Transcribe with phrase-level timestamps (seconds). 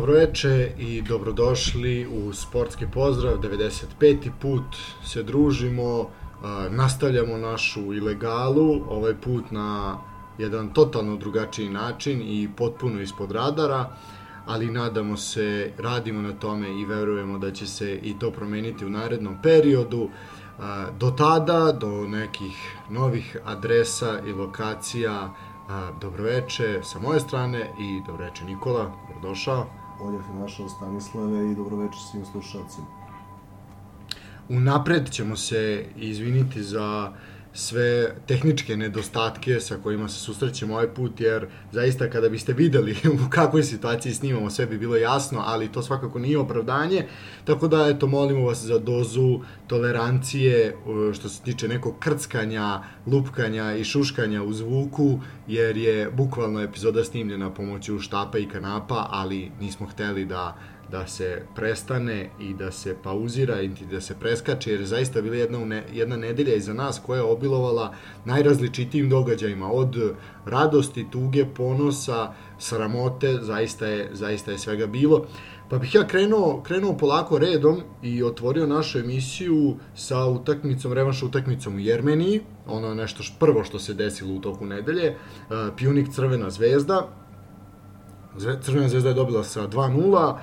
[0.00, 4.30] Dobroveče i dobrodošli u Sportski pozdrav, 95.
[4.40, 4.64] put
[5.04, 6.10] se družimo,
[6.70, 9.98] nastavljamo našu ilegalu, ovaj put na
[10.38, 13.90] jedan totalno drugačiji način i potpuno ispod radara,
[14.46, 18.90] ali nadamo se, radimo na tome i verujemo da će se i to promeniti u
[18.90, 20.08] narednom periodu.
[20.98, 25.34] Do tada, do nekih novih adresa i lokacija,
[26.00, 29.79] dobroveče sa moje strane i dobroveče Nikola, dobrodošao.
[30.02, 32.86] Bolje se našao Stanislave i dobroveče svim slušalcima.
[34.48, 37.12] Unapred ćemo se izviniti za
[37.52, 43.30] sve tehničke nedostatke sa kojima se susrećemo ovaj put, jer zaista kada biste videli u
[43.30, 47.06] kakvoj situaciji snimamo, sve bi bilo jasno, ali to svakako nije opravdanje,
[47.44, 50.76] tako da, eto, molimo vas za dozu tolerancije
[51.14, 57.50] što se tiče nekog krckanja, lupkanja i šuškanja u zvuku, jer je bukvalno epizoda snimljena
[57.50, 60.56] pomoću štapa i kanapa, ali nismo hteli da
[60.90, 65.36] da se prestane i da se pauzira i da se preskače, jer je zaista bila
[65.36, 69.96] jedna, jedna nedelja iza nas koja je obilovala najrazličitijim događajima, od
[70.46, 75.26] radosti, tuge, ponosa, sramote, zaista je, zaista je svega bilo.
[75.70, 81.76] Pa bih ja krenuo, krenuo polako redom i otvorio našu emisiju sa utakmicom, revanš utakmicom
[81.76, 86.50] u Jermeniji, ono nešto š, prvo što se desilo u toku nedelje, uh, Pjunik Crvena
[86.50, 87.08] zvezda,
[88.62, 90.38] Crvena zvezda je dobila sa 2-0,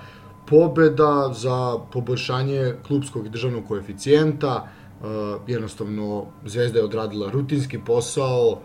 [0.49, 5.07] pobeda za poboljšanje klubskog i državnog koeficijenta, uh,
[5.47, 8.59] jednostavno Zvezda je odradila rutinski posao,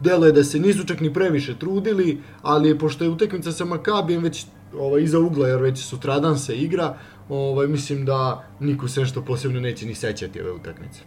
[0.00, 4.22] delo je da se nisu čak ni previše trudili, ali pošto je utekmica sa Makabijem
[4.22, 4.46] već
[4.78, 6.96] ovaj, iza ugla, jer već sutradan se igra,
[7.28, 11.00] ovaj, mislim da niko se nešto posebno neće ni sećati ove utakmice.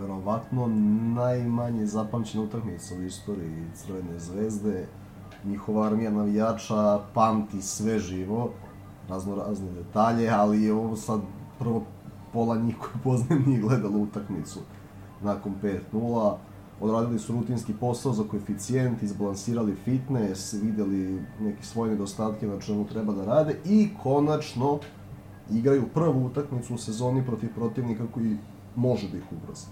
[0.00, 0.66] Verovatno
[1.14, 4.86] najmanje zapamćena utakmica u istoriji Crvene zvezde.
[5.44, 8.52] Njihova armija navijača pamti sve živo
[9.08, 11.20] razno razne detalje, ali je ovo sad
[11.58, 11.82] prvo
[12.32, 14.60] pola njih koji poznajem nije gledalo utakmicu
[15.22, 15.54] nakon
[15.92, 16.36] 5-0.
[16.80, 23.12] Odradili su rutinski posao za koeficijent, izbalansirali fitness, videli neke svoje nedostatke na čemu treba
[23.12, 24.78] da rade i konačno
[25.50, 28.36] igraju prvu utakmicu u sezoni protiv protivnika koji
[28.76, 29.66] može da ih ugrozi.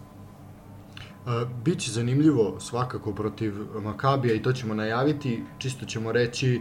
[1.64, 5.42] Biće zanimljivo svakako protiv Makabija i to ćemo najaviti.
[5.58, 6.60] Čisto ćemo reći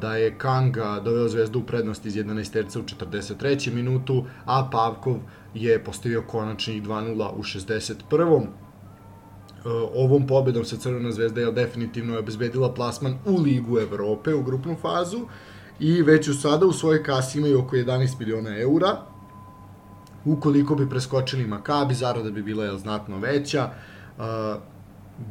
[0.00, 3.72] da je Kanga doveo zvezdu u prednost iz 11 terca u 43.
[3.74, 5.16] minutu, a Pavkov
[5.54, 8.46] je postavio konačnih 2-0 u 61.
[9.94, 15.20] Ovom pobedom se Crvena zvezda je definitivno obezbedila plasman u Ligu Evrope u grupnu fazu
[15.80, 18.96] i već u sada u svojoj kasi imaju oko 11 miliona eura.
[20.24, 23.70] Ukoliko bi preskočili Makabi, zarada bi bila je znatno veća.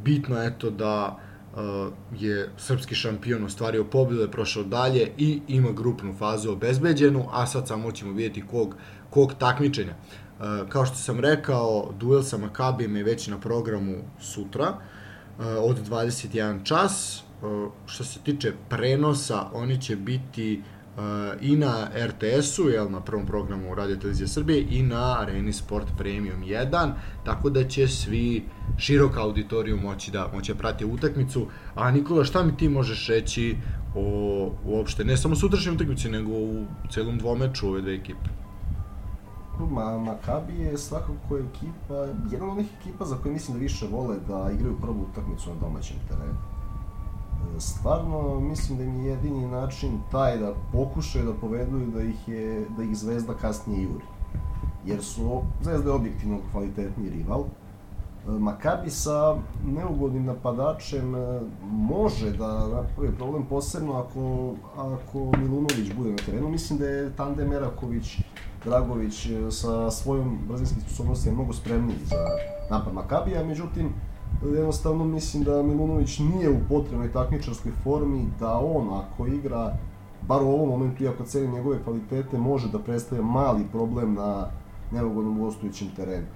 [0.04, 1.18] Bitno je to da
[2.18, 7.68] je srpski šampion ostvario pobedu, je prošao dalje i ima grupnu fazu obezbeđenu, a sad
[7.68, 8.76] samo ćemo vidjeti kog,
[9.10, 9.94] kog takmičenja.
[9.94, 15.88] Uh, kao što sam rekao, duel sa Makabijem je već na programu sutra uh, od
[15.88, 17.22] 21 čas.
[17.42, 20.81] Uh, što se tiče prenosa, oni će biti uh,
[21.40, 26.42] i na RTS-u, jel, na prvom programu Radio Televizije Srbije i na Areni Sport Premium
[26.42, 26.92] 1,
[27.24, 28.44] tako da će svi
[28.78, 31.46] širok auditoriju moći da moći da prati utakmicu.
[31.74, 33.56] A Nikola, šta mi ti možeš reći
[33.94, 38.28] o uopšte, ne samo sutrašnjoj utakmici, nego u celom dvomeču ove dve ekipe?
[39.70, 41.94] Ma, Makabi je svakako ekipa,
[42.30, 45.56] jedna od onih ekipa za koje mislim da više vole da igraju prvu utakmicu na
[45.60, 46.51] domaćem terenu
[47.58, 52.66] stvarno mislim da im je jedini način taj da pokušaju da povedu da ih, je,
[52.76, 54.04] da ih Zvezda kasnije juri.
[54.86, 57.44] Jer su Zvezda je objektivno kvalitetni rival.
[58.26, 59.36] Makabi sa
[59.66, 66.48] neugodnim napadačem e, može da napravi problem posebno ako, ako Milunović bude na terenu.
[66.48, 68.20] Mislim da je tandem Eraković
[68.64, 72.16] Dragović e, sa svojom brzinskim sposobnostima mnogo spremniji za
[72.70, 73.94] napad Makabija, međutim
[74.54, 79.76] jednostavno mislim da Milunović nije u potrebnoj takmičarskoj formi, da on ako igra,
[80.28, 84.46] bar u ovom momentu, iako cenim njegove kvalitete, može da predstavlja mali problem na
[84.92, 86.26] neugodnom gostujućem terenu.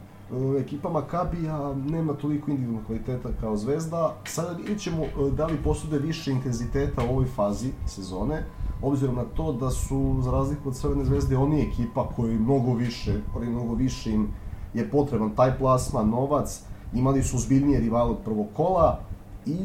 [0.61, 4.15] Ekipa Makabija nema toliko individualnog kvaliteta kao Zvezda.
[4.25, 8.45] Sada vidjet ćemo e, da li posude više intenziteta u ovoj fazi sezone,
[8.83, 13.21] obzirom na to da su, za razliku od Crvene zvezde, oni ekipa koji mnogo više,
[13.35, 14.29] koji mnogo više im
[14.75, 18.99] je potreban taj plasma, novac, imali su zbiljnije rivale od prvog kola
[19.47, 19.57] i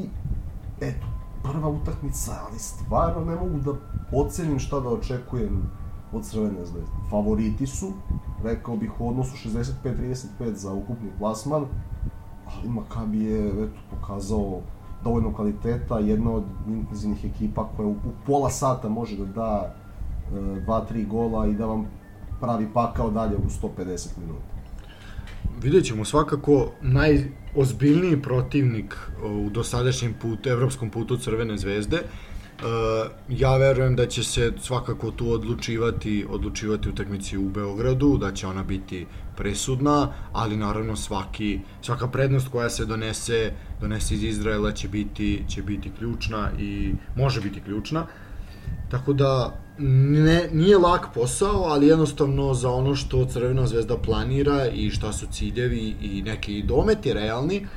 [0.81, 1.07] eto,
[1.44, 3.71] prva utakmica, ali stvarno ne mogu da
[4.18, 5.69] ocenim šta da očekujem
[6.13, 6.91] od Crvene zvezde.
[7.09, 7.91] Favoriti su,
[8.44, 11.65] rekao bih u odnosu 65-35 za ukupni plasman,
[12.45, 14.62] ali Makabi je eto, pokazao
[15.03, 19.73] dovoljno kvaliteta, jedna od intenzivnih ekipa koja u, u pola sata može da da
[20.33, 21.85] e, dva, tri gola i da vam
[22.41, 24.50] pravi pakao dalje u 150 minuta.
[25.61, 31.97] Vidjet ćemo svakako najozbiljniji protivnik u dosadašnjem putu, evropskom putu Crvene zvezde.
[31.97, 32.67] Uh,
[33.29, 38.63] ja verujem da će se svakako tu odlučivati odlučivati utakmici u Beogradu, da će ona
[38.63, 39.05] biti
[39.38, 43.51] presudna, ali naravno svaki svaka prednost koja se donese
[43.81, 48.05] donese iz Izraela će biti će biti ključna i može biti ključna.
[48.91, 54.89] Tako da ne, nije lak posao, ali jednostavno za ono što Crvena zvezda planira i
[54.89, 57.68] šta su ciljevi i neki dometi realni,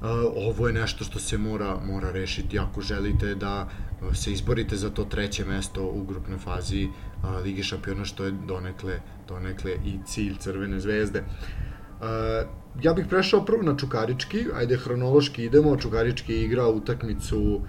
[0.00, 3.68] Uh, ovo je nešto što se mora mora rešiti ako želite da
[4.14, 9.00] se izborite za to treće mesto u grupnoj fazi uh, Lige šampiona što je donekle
[9.28, 11.24] donekle i cilj Crvene zvezde.
[12.82, 17.62] Ja bih prešao prvo na Čukarički, ajde hronološki idemo, Čukarički igra utakmicu uh,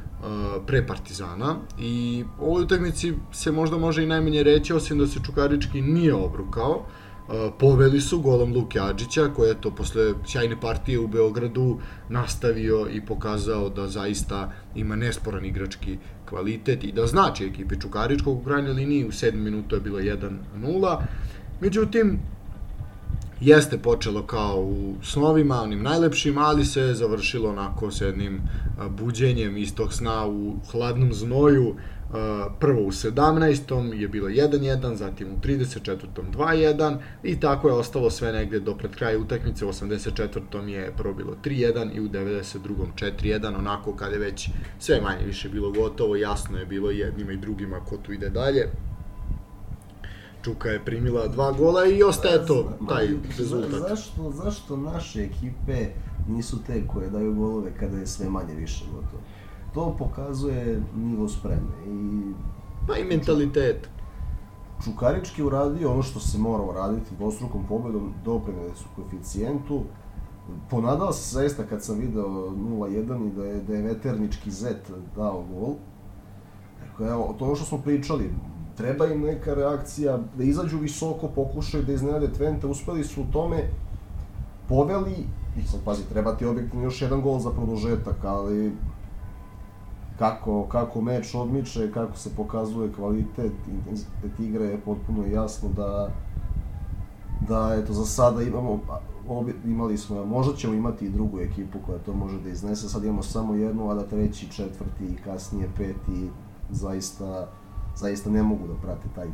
[0.68, 1.56] pre Partizana.
[1.80, 6.14] I u ovoj utakmici se možda može i najmanje reći, osim da se Čukarički nije
[6.14, 11.80] obrukao, uh, poveli su golom Luke Adžića, koji je to posle sjajne partije u Beogradu
[12.10, 15.98] nastavio i pokazao da zaista ima nesporan igrački
[16.30, 20.98] kvalitet i da znači ekipi Čukaričkog u krajnjoj liniji, u 7 minuta je bilo 1-0.
[21.62, 22.20] Međutim,
[23.42, 28.42] jeste počelo kao u snovima, onim najlepšim, ali se završilo onako s jednim
[28.90, 31.76] buđenjem iz tog sna u hladnom znoju.
[32.60, 33.94] Prvo u 17.
[33.94, 35.98] je bilo 1-1, zatim u 34.
[36.38, 39.66] 2-1 i tako je ostalo sve negde do pred kraja utakmice.
[39.66, 40.68] U 84.
[40.68, 42.58] je prvo bilo 3-1 i u 92.
[42.96, 44.50] 4-1, onako kad je već
[44.80, 48.68] sve manje više bilo gotovo, jasno je bilo jednima i drugima ko tu ide dalje.
[50.44, 53.08] Čuka je primila dva gola i ostaje to, taj
[53.38, 53.90] rezultat.
[53.90, 55.86] Zašto, zašto naše ekipe
[56.30, 59.24] nisu te koje daju golove kada je sve manje više gotovo?
[59.74, 62.22] To pokazuje nivo spreme i...
[62.88, 63.90] Pa i mentalitet.
[64.84, 69.84] Čukarički uradio ono što se mora uraditi dvostrukom pobedom, doprinili su koeficijentu.
[70.70, 75.44] Ponadao se zaista kad sam video 0-1 i da je, da je veternički zet dao
[75.54, 75.76] gol.
[76.88, 78.30] Dakle, evo, to ono što smo pričali,
[78.78, 83.64] treba im neka reakcija, da izađu visoko, pokušaju da iznenade Twente, uspeli su u tome,
[84.70, 85.26] poveli,
[85.58, 88.72] i sad pazi, treba ti objektivno još jedan gol za produžetak, ali
[90.20, 96.10] kako, kako meč odmiče, kako se pokazuje kvalitet, intenzitet igre je potpuno jasno da
[97.48, 98.80] da eto za sada imamo
[99.28, 103.04] obi, imali smo, možda ćemo imati i drugu ekipu koja to može da iznese, sad
[103.04, 106.30] imamo samo jednu, a da treći, četvrti i kasnije peti
[106.70, 107.48] zaista
[107.96, 109.28] zaista ne mogu da prate taj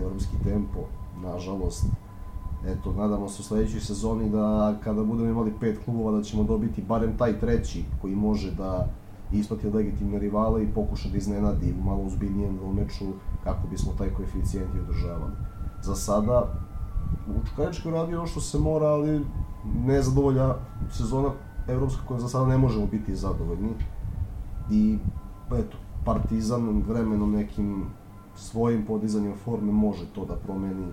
[0.00, 0.78] evropski tempo,
[1.22, 1.84] nažalost.
[2.66, 6.82] Eto, nadamo se u sledećoj sezoni da kada budemo imali pet klubova da ćemo dobiti
[6.82, 8.88] barem taj treći koji može da
[9.32, 13.04] isplati legitimne rivale i pokuša da iznenadi u malo uzbiljnijem meču
[13.44, 15.32] kako bismo taj koeficijent i održavali.
[15.82, 16.52] Za sada,
[17.26, 19.26] Vučkaričko radi ono što se mora, ali
[19.86, 20.54] ne zadovolja
[20.90, 21.30] sezona
[21.68, 23.70] evropska koja za sada ne možemo biti zadovoljni.
[24.70, 24.98] I,
[25.52, 27.86] eto, Partizan vremenom nekim
[28.36, 30.86] svojim podizanjem forme može to da promeni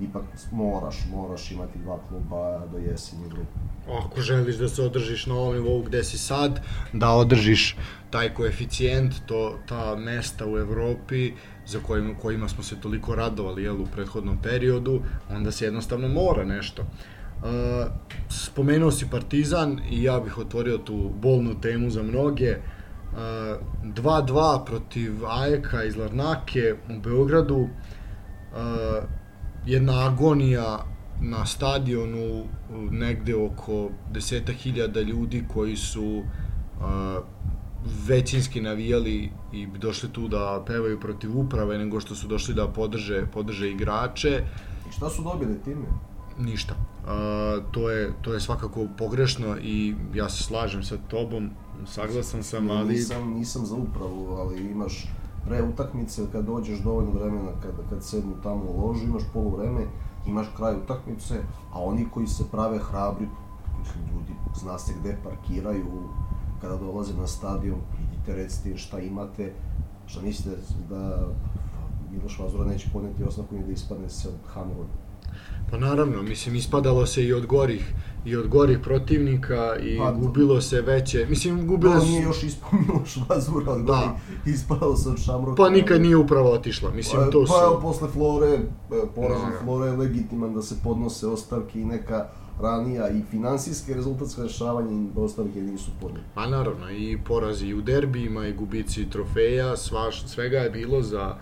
[0.00, 0.22] ipak
[0.52, 3.58] moraš, moraš imati dva kluba do jeseni grupe.
[4.04, 6.60] Ako želiš da se održiš na ovom nivou gde si sad,
[6.92, 7.76] da održiš
[8.10, 11.32] taj koeficijent, to, ta mesta u Evropi
[11.66, 16.44] za kojima, kojima smo se toliko radovali jel, u prethodnom periodu, onda se jednostavno mora
[16.44, 16.82] nešto.
[16.82, 17.46] Uh,
[18.28, 22.56] spomenuo si Partizan i ja bih otvorio tu bolnu temu za mnoge.
[23.16, 27.68] 2-2 protiv Ajeka iz Larnake u Beogradu.
[29.66, 30.84] Jedna agonija
[31.20, 32.44] na stadionu
[32.90, 36.22] negde oko deseta hiljada ljudi koji su
[38.06, 43.26] većinski navijali i došli tu da pevaju protiv uprave nego što su došli da podrže,
[43.32, 44.42] podrže igrače.
[44.88, 45.86] I šta su dobili time?
[46.38, 46.74] Ništa.
[46.74, 51.50] Uh, to, je, to je svakako pogrešno i ja se slažem sa tobom
[51.86, 52.94] saglasan sam, ali...
[52.94, 55.08] Nisam, nisam za upravu, ali imaš
[55.46, 59.86] pre utakmice, kad dođeš dovoljno vremena, kad, kad sednu tamo u ložu, imaš polu vreme,
[60.26, 61.34] imaš kraj utakmice,
[61.72, 63.26] a oni koji se prave hrabri,
[63.78, 65.86] mislim, ljudi, zna se gde parkiraju,
[66.60, 69.52] kada dolaze na stadion, idite, recite šta imate,
[70.06, 70.56] šta mislite
[70.88, 71.28] da
[72.12, 74.92] Miloš Vazura neće podneti osnovku i da ispadne se od Hamroda.
[75.70, 77.94] Pa naravno, mislim, ispadalo se i od gorih
[78.26, 82.06] i od gorih protivnika i pa, gubilo se veće, mislim, gubilo se...
[82.06, 84.16] nije još ispomnilo Švazura, da.
[84.52, 85.62] ispadalo se od Šamroka.
[85.62, 87.52] Pa nikad nije upravo otišla, mislim, pa, to su...
[87.52, 88.58] Pa posle Flore,
[89.14, 89.64] porazom da.
[89.64, 92.26] Flore je legitiman da se podnose ostavke i neka
[92.60, 96.26] ranija i finansijske rezultatske rešavanje i ostalih je nisu podnijeli.
[96.34, 101.34] Pa naravno, i porazi u derbijima i gubici trofeja, svaš, svega je bilo za,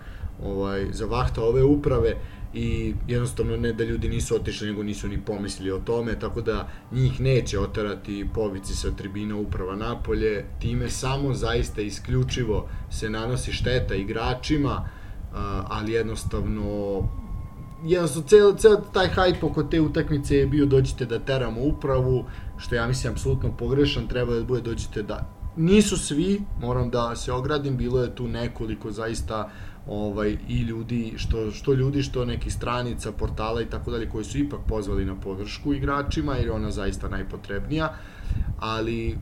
[0.45, 2.17] ovaj, za vahta ove uprave
[2.55, 6.69] i jednostavno ne da ljudi nisu otišli, nego nisu ni pomislili o tome, tako da
[6.93, 13.95] njih neće otarati povici sa tribina uprava napolje, time samo zaista isključivo se nanosi šteta
[13.95, 14.89] igračima,
[15.69, 16.99] ali jednostavno
[17.85, 22.25] jednostavno cel, cel taj hype oko te utakmice je bio dođite da teramo upravu,
[22.59, 27.33] što ja mislim apsolutno pogrešan, treba da bude dođite da nisu svi, moram da se
[27.33, 29.51] ogradim, bilo je tu nekoliko zaista
[29.87, 34.39] ovaj i ljudi što što ljudi što neki stranica, portala i tako dalje koji su
[34.39, 37.95] ipak pozvali na podršku igračima jer je ona zaista najpotrebnija,
[38.59, 39.19] ali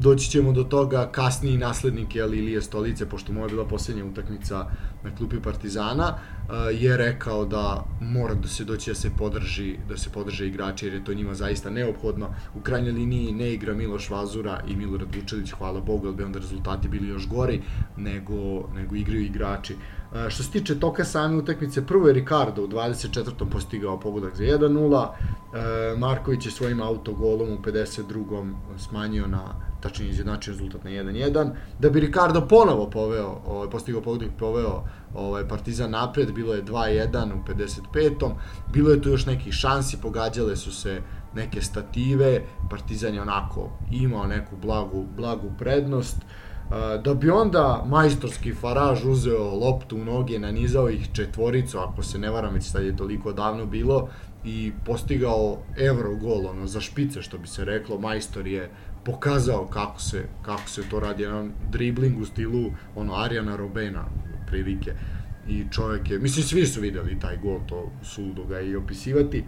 [0.00, 4.66] doći ćemo do toga kasniji naslednik je Ilije Stolice, pošto mu je bila poslednja utakmica
[5.04, 9.96] na klupi Partizana, eh, je rekao da mora da se doći da se podrži, da
[9.96, 12.28] se podrže igrači jer je to njima zaista neophodno.
[12.54, 16.38] U krajnjoj liniji ne igra Miloš Vazura i Milorad Vučelić, hvala Bogu, ali bi onda
[16.38, 17.60] rezultati bili još gori
[17.96, 19.76] nego, nego igraju igrači.
[20.14, 23.50] Eh, što se tiče toka same utakmice, prvo je Ricardo u 24.
[23.50, 28.54] postigao pogodak za 1-0, eh, Marković je svojim autogolom u 52.
[28.78, 34.30] smanjio na tačnije izjednačio rezultat na 1-1, da bi Ricardo ponovo poveo, ovaj, postigao pogodak
[34.38, 38.34] poveo ovaj, Partizan napred, bilo je 2-1 u 55.
[38.72, 41.02] Bilo je tu još nekih šansi, pogađale su se
[41.34, 46.16] neke stative, Partizan je onako imao neku blagu, blagu prednost,
[47.04, 52.30] da bi onda majstorski Faraž uzeo loptu u noge, nanizao ih četvoricu, ako se ne
[52.30, 54.08] varam, već sad je toliko davno bilo,
[54.44, 58.70] i postigao evro gol, ono, za špice, što bi se reklo, majstor je
[59.04, 64.04] pokazao kako se, kako se to radi, jedan dribling u stilu ono Arijana Robena,
[64.46, 64.92] prilike.
[65.48, 69.44] I čovjek je, mislim svi su videli taj gol, to suludo ga i opisivati.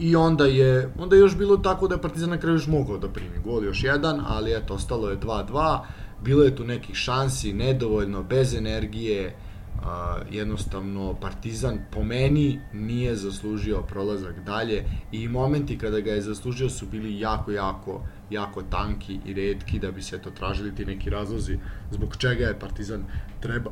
[0.00, 2.98] I onda je, onda je još bilo tako da je Partizan na kraju još mogao
[2.98, 5.80] da primi gol još jedan, ali eto, ostalo je 2-2,
[6.24, 9.36] bilo je tu nekih šansi, nedovoljno, bez energije,
[9.82, 14.84] a, jednostavno Partizan po meni nije zaslužio prolazak dalje.
[15.12, 19.90] I momenti kada ga je zaslužio su bili jako, jako, jako tanki i redki da
[19.90, 21.58] bi se to tražili ti neki razlozi
[21.90, 23.04] zbog čega je Partizan
[23.40, 23.70] treba,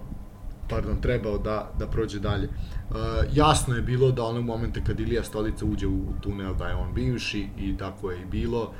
[0.68, 2.48] pardon, trebao da, da prođe dalje.
[2.48, 2.96] Uh,
[3.32, 6.94] jasno je bilo da onog momenta kad Ilija Stolica uđe u, tunel da je on
[6.94, 8.72] bivši i tako je i bilo.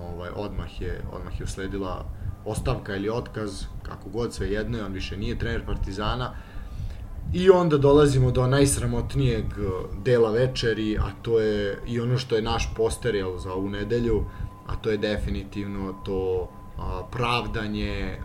[0.00, 2.04] Ovaj, odmah, je, odmah je usledila
[2.44, 6.30] ostavka ili otkaz, kako god sve jedno, on više nije trener Partizana.
[7.32, 9.44] I onda dolazimo do najsramotnijeg
[10.04, 14.24] dela večeri, a to je i ono što je naš poster jel, za ovu nedelju,
[14.66, 16.48] a to je definitivno to
[17.12, 18.18] pravdanje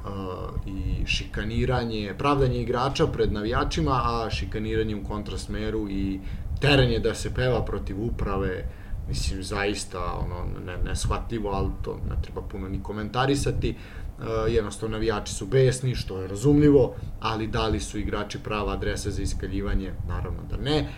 [0.66, 6.20] i šikaniranje, pravdanje igrača pred navijačima, a šikaniranje u kontrasmeru i
[6.62, 8.66] teranje da se peva protiv uprave,
[9.08, 13.76] mislim, zaista ono, ne, neshvatljivo, ali to ne treba puno ni komentarisati.
[14.20, 19.12] Uh, jednostavno navijači su besni, što je razumljivo, ali da li su igrači prava adresa
[19.12, 19.94] za iskaljivanje?
[20.08, 20.90] Naravno da ne.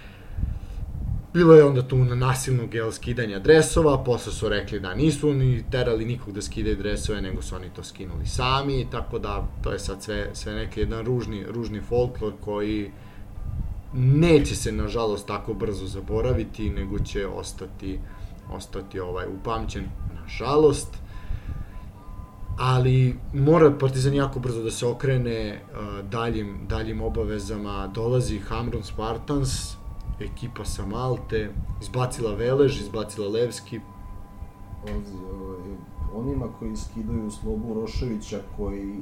[1.33, 5.63] Bilo je onda tu na nasilno gel skidanja dresova, posle su rekli da nisu ni
[5.71, 9.79] terali nikog da skidaju dresove, nego su oni to skinuli sami, tako da to je
[9.79, 12.91] sad sve, sve neki jedan ružni, ružni folklor koji
[13.93, 17.99] neće se nažalost tako brzo zaboraviti, nego će ostati,
[18.51, 19.83] ostati ovaj upamćen,
[20.21, 21.03] nažalost
[22.57, 27.87] ali mora Partizan jako brzo da se okrene uh, daljim, daljim obavezama.
[27.87, 29.75] Dolazi Hamron Spartans,
[30.19, 31.49] ekipa sa Malte,
[31.81, 33.79] izbacila Velež, izbacila Levski.
[34.83, 35.75] Ozi, ovaj,
[36.15, 38.95] onima koji skidaju Slobu Roševića, koji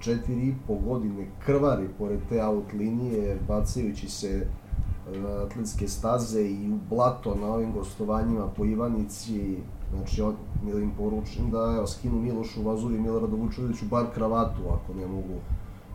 [0.00, 4.46] četiri i po godine krvari pored te out linije, bacajući se
[5.12, 9.56] na atletske staze i u blato na ovim gostovanjima po Ivanici,
[9.96, 14.60] Znači, on, da im poručim da evo, skinu Milošu Vazu i Miloradu Vučeviću bar kravatu,
[14.68, 15.40] ako ne mogu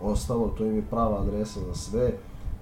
[0.02, 2.12] ostalo, to im je prava adresa za sve.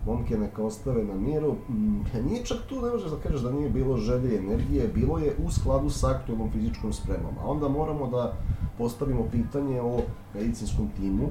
[0.06, 1.56] Momke neka ostave na miru.
[1.70, 5.18] Mm, nije čak tu, ne možeš da kažeš da nije bilo želje i energije, bilo
[5.18, 7.34] je u skladu sa aktualnom fizičkom spremom.
[7.44, 8.34] A onda moramo da
[8.78, 10.02] postavimo pitanje o
[10.34, 11.30] medicinskom timu,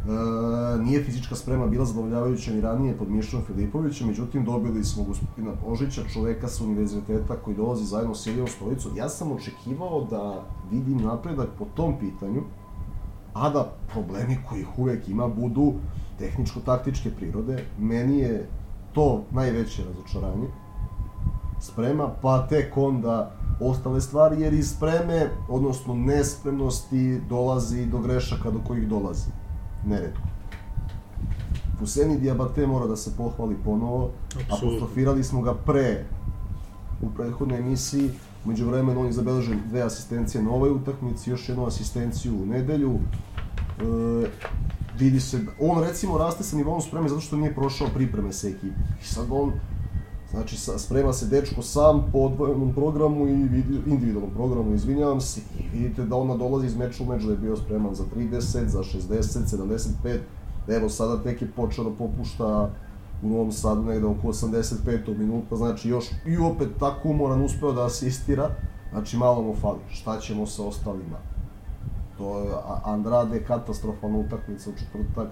[0.00, 5.50] E, nije fizička sprema bila zadovoljavajuća ni ranije pod Mišom Filipovićem, međutim dobili smo gospodina
[5.68, 8.96] Božića, čoveka sa univerziteta koji dolazi zajedno s Ilijom Stolicom.
[8.96, 12.42] Ja sam očekivao da vidim napredak po tom pitanju,
[13.34, 15.72] a da problemi koji uvek ima budu
[16.20, 17.64] tehničko-taktičke prirode.
[17.78, 18.46] Meni je
[18.92, 20.46] to najveće razočaranje.
[21.60, 28.60] Sprema, pa tek onda ostale stvari, jer iz spreme, odnosno nespremnosti, dolazi do grešaka do
[28.66, 29.30] kojih dolazi
[29.86, 30.22] neretko.
[31.78, 34.68] Fuseni Diabate mora da se pohvali ponovo, Absolutno.
[34.68, 36.04] apostrofirali smo ga pre
[37.02, 38.10] u prethodnoj emisiji.
[38.44, 42.94] Umeđu vremenu on je zabeležen dve asistencije na ovoj utakmici, još jednu asistenciju u nedelju.
[42.94, 44.28] E,
[45.00, 48.82] vidi se, on recimo raste sa nivom spreme zato što nije prošao pripreme sa ekipom.
[49.02, 49.52] I sad on,
[50.30, 55.40] znači sa, sprema se dečko sam po odvojenom programu i vidi, individualnom programu, izvinjavam se,
[55.58, 58.66] i vidite da ona dolazi iz meča u meč da je bio spreman za 30,
[58.66, 59.22] za 60,
[60.04, 60.18] 75,
[60.68, 62.70] evo sada tek je počeo da popušta
[63.22, 65.18] u Novom Sadu negde oko 85.
[65.18, 68.50] minuta, znači još i opet tako umoran uspeo da asistira,
[68.90, 71.29] znači malo mu fali, šta ćemo sa ostalima?
[72.20, 72.52] To je
[72.84, 75.28] Andrade katastrofalna utakmica u četvrtak,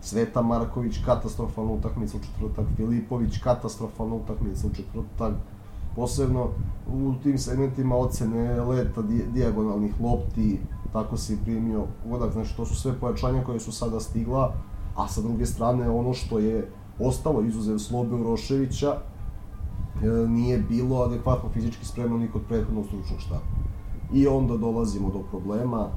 [0.00, 5.34] Sveta Marković katastrofalna utakmica u četvrtak, Filipović katastrofalna utakmica u četvrtak,
[5.96, 6.48] posebno
[6.92, 10.60] u tim segmentima ocene leta di, dijagonalnih lopti,
[10.92, 14.54] tako se primio ugodak, znači to su sve pojačanja koje su sada stigla,
[14.96, 21.48] a sa druge strane ono što je ostalo izuzev Slobe Uroševića, e, nije bilo adekvatno
[21.52, 23.40] fizički spremno ni kod prethodnog stručnog štaba.
[24.12, 25.88] I onda dolazimo do problema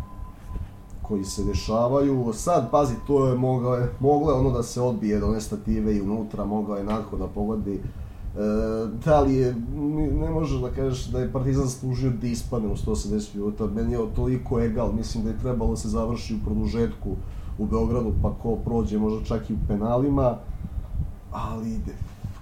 [1.08, 2.34] koji se dešavaju.
[2.34, 5.96] Sad, pazi, to je moglo, je, moglo je ono da se odbije do one stative
[5.96, 7.74] i unutra, mogao je nadko da pogodi.
[7.74, 7.82] E,
[9.06, 9.56] da li je,
[10.22, 14.00] ne možeš da kažeš da je Partizan služio da ispadne u 180 minuta, meni je
[14.16, 17.10] toliko egal, mislim da je trebalo da se završi u produžetku
[17.58, 20.38] u Beogradu, pa ko prođe možda čak i u penalima,
[21.32, 21.94] ali ide,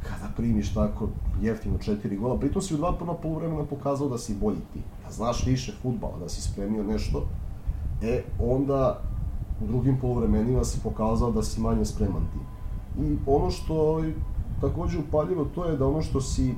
[0.03, 1.08] kada primiš tako
[1.41, 5.12] jeftino četiri gola, pritom si u dva prva polovremena pokazao da si bolji ti, da
[5.12, 7.27] znaš više futbala, da si spremio nešto,
[8.03, 9.00] e, onda
[9.63, 12.39] u drugim polovremenima si pokazao da si manje spreman ti.
[13.03, 14.15] I ono što je
[14.62, 16.55] takođe upaljivo, to je da ono što si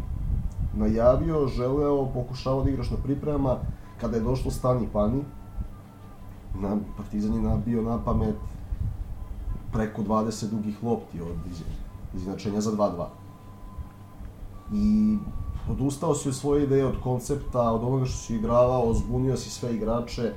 [0.75, 3.57] najavio, želeo, pokušavao da igraš na pripremama,
[4.01, 5.23] kada je došlo Stani Pani,
[6.61, 8.35] na, Partizan je nabio na pamet
[9.73, 11.35] preko 20 dugih lopti od
[12.15, 13.05] izjednačenja za 2-2.
[14.73, 15.17] I
[15.71, 19.75] odustao si od svoje ideje, od koncepta, od onoga što si igravao, zbunio si sve
[19.75, 20.33] igrače.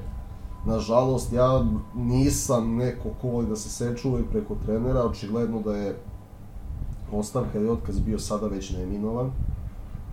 [0.66, 5.96] Nažalost, ja nisam neko ko voli da se sečuva i preko trenera, očigledno da je
[7.12, 9.30] ostavka i otkaz bio sada već neiminovan,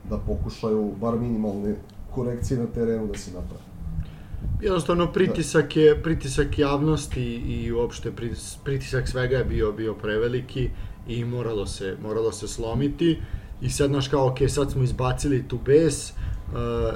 [0.10, 1.76] da pokušaju bar minimalne
[2.16, 3.64] korekcije na terenu da se naprave.
[4.62, 8.12] Jednostavno pritisak je pritisak javnosti i uopšte
[8.64, 10.70] pritisak svega je bio bio preveliki
[11.08, 13.20] i moralo se, moralo se slomiti
[13.62, 16.14] i sad znaš kao, ok, sad smo izbacili tu bes,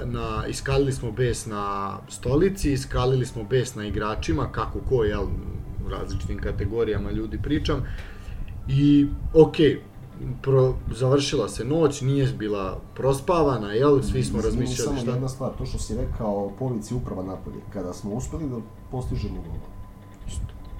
[0.05, 5.23] na, iskalili smo bes na stolici, iskalili smo bes na igračima, kako ko, jel,
[5.85, 7.83] u različitim kategorijama ljudi pričam,
[8.67, 9.55] i ok,
[10.41, 14.99] pro, završila se noć, nije bila prospavana, jel, svi smo razmišljali šta...
[14.99, 18.55] Samo jedna stvar, to što si rekao, polici uprava napolje, kada smo uspeli da
[18.91, 19.57] postižemo gol,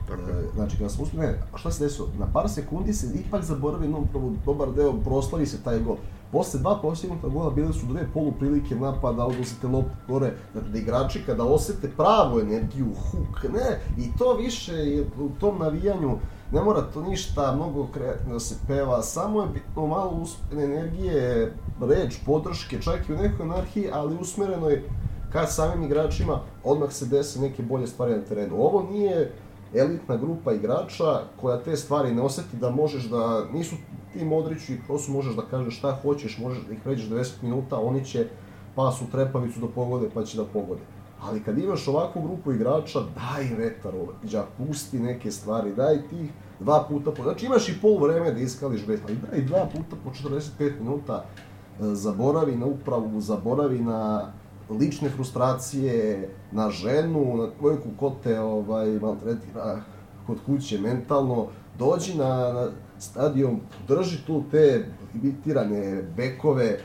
[0.08, 0.50] Tako je.
[0.56, 2.08] Znači, kada smo uspeli, ne, šta se desilo?
[2.20, 4.08] Na par sekundi se ipak zaboravi no,
[4.46, 5.98] dobar deo, proslavi se taj gol.
[6.32, 10.78] Posle dva postignuta gola bile su dve polu prilike napada, odnosite loptu gore, dakle, da
[10.78, 16.18] igrači kada osete pravu energiju, huk, ne, i to više je u tom navijanju,
[16.52, 21.54] ne mora to ništa mnogo kreativno da se peva, samo je bitno malo uspene energije,
[21.82, 24.90] reč, podrške, čak i u nekoj anarhiji, ali usmereno je
[25.32, 28.56] ka samim igračima, odmah se dese neke bolje stvari na terenu.
[28.56, 29.34] Ovo nije
[29.74, 33.76] elitna grupa igrača koja te stvari ne oseti da možeš da, nisu
[34.14, 37.80] ti Modriću i Krosu možeš da kažeš šta hoćeš, možeš da ih pređeš 90 minuta,
[37.80, 38.28] oni će
[38.76, 40.82] pas u trepavicu da pogode pa će da pogode.
[41.22, 46.86] Ali kad imaš ovakvu grupu igrača, daj vetar ovdje, pusti neke stvari, daj tih dva
[46.90, 47.24] puta po...
[47.24, 51.24] Znači imaš i pol vreme da iskališ bez, ali daj dva puta po 45 minuta,
[51.24, 54.32] e, zaboravi na upravu, zaboravi na
[54.70, 59.82] lične frustracije na ženu, na tvojku ko te ovaj, maltretira
[60.28, 61.48] kod kuće mentalno,
[61.80, 62.68] dođi na, na
[63.00, 66.80] stadion, drži tu te imitirane bekove,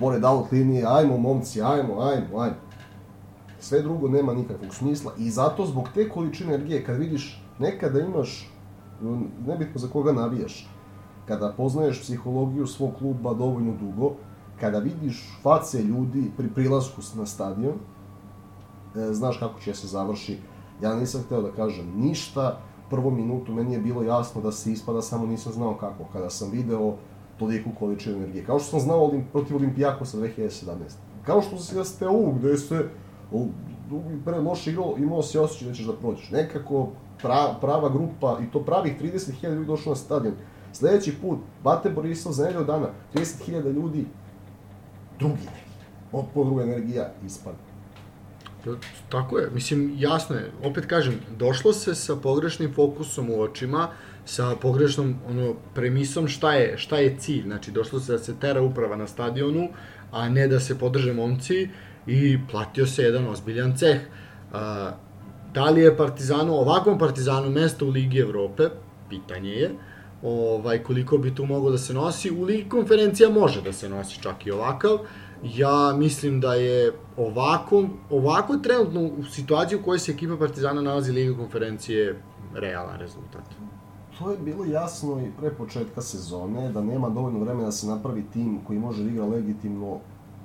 [0.00, 2.56] bored out linije, ajmo momci, ajmo, ajmo, ajmo.
[3.60, 8.50] Sve drugo nema nikakvog smisla i zato zbog te količine energije, kad vidiš nekada imaš,
[9.46, 10.68] nebitno za koga navijaš,
[11.26, 14.12] kada poznaješ psihologiju svog kluba dovoljno dugo,
[14.60, 20.38] kada vidiš face ljudi pri prilasku na stadion, e, znaš kako će se završi.
[20.82, 25.02] Ja nisam hteo da kažem ništa, prvu minutu meni je bilo jasno da se ispada,
[25.02, 26.04] samo nisam znao kako.
[26.12, 26.94] Kada sam video
[27.38, 28.44] toliku količinu energije.
[28.44, 30.64] Kao što sam znao olim, protiv Olimpijakosa 2017.
[31.26, 32.88] Kao što se ste u, gde se
[34.24, 36.30] pre loše igrao, imao si osjećaj da ćeš da prođeš.
[36.30, 36.88] Nekako
[37.22, 40.34] pra, prava grupa, i to pravih 30.000 ljudi došlo na stadion.
[40.72, 44.06] Sledeći put, Bate Borisov za nedelju dana, 30.000 ljudi,
[45.18, 47.67] drugi neki, potpuno druga energija ispada.
[49.08, 53.88] Tako je, mislim, jasno je, opet kažem, došlo se sa pogrešnim fokusom u očima,
[54.24, 58.62] sa pogrešnom ono, premisom šta je, šta je cilj, znači došlo se da se tera
[58.62, 59.68] uprava na stadionu,
[60.12, 61.68] a ne da se podrže momci
[62.06, 64.00] i platio se jedan ozbiljan ceh.
[64.52, 64.90] A,
[65.54, 68.68] da li je Partizanu, ovakvom Partizanu mesto u Ligi Evrope,
[69.08, 69.70] pitanje je,
[70.22, 72.30] ovaj, koliko bi tu moglo da se nosi.
[72.30, 74.98] U Ligi konferencija može da se nosi čak i ovakav,
[75.42, 81.12] ja mislim da je ovako, ovako trenutno u situaciji u kojoj se ekipa Partizana nalazi
[81.12, 82.22] Liga konferencije
[82.54, 83.42] realan rezultat.
[84.18, 88.24] To je bilo jasno i pre početka sezone, da nema dovoljno vremena da se napravi
[88.32, 89.98] tim koji može da igra legitimno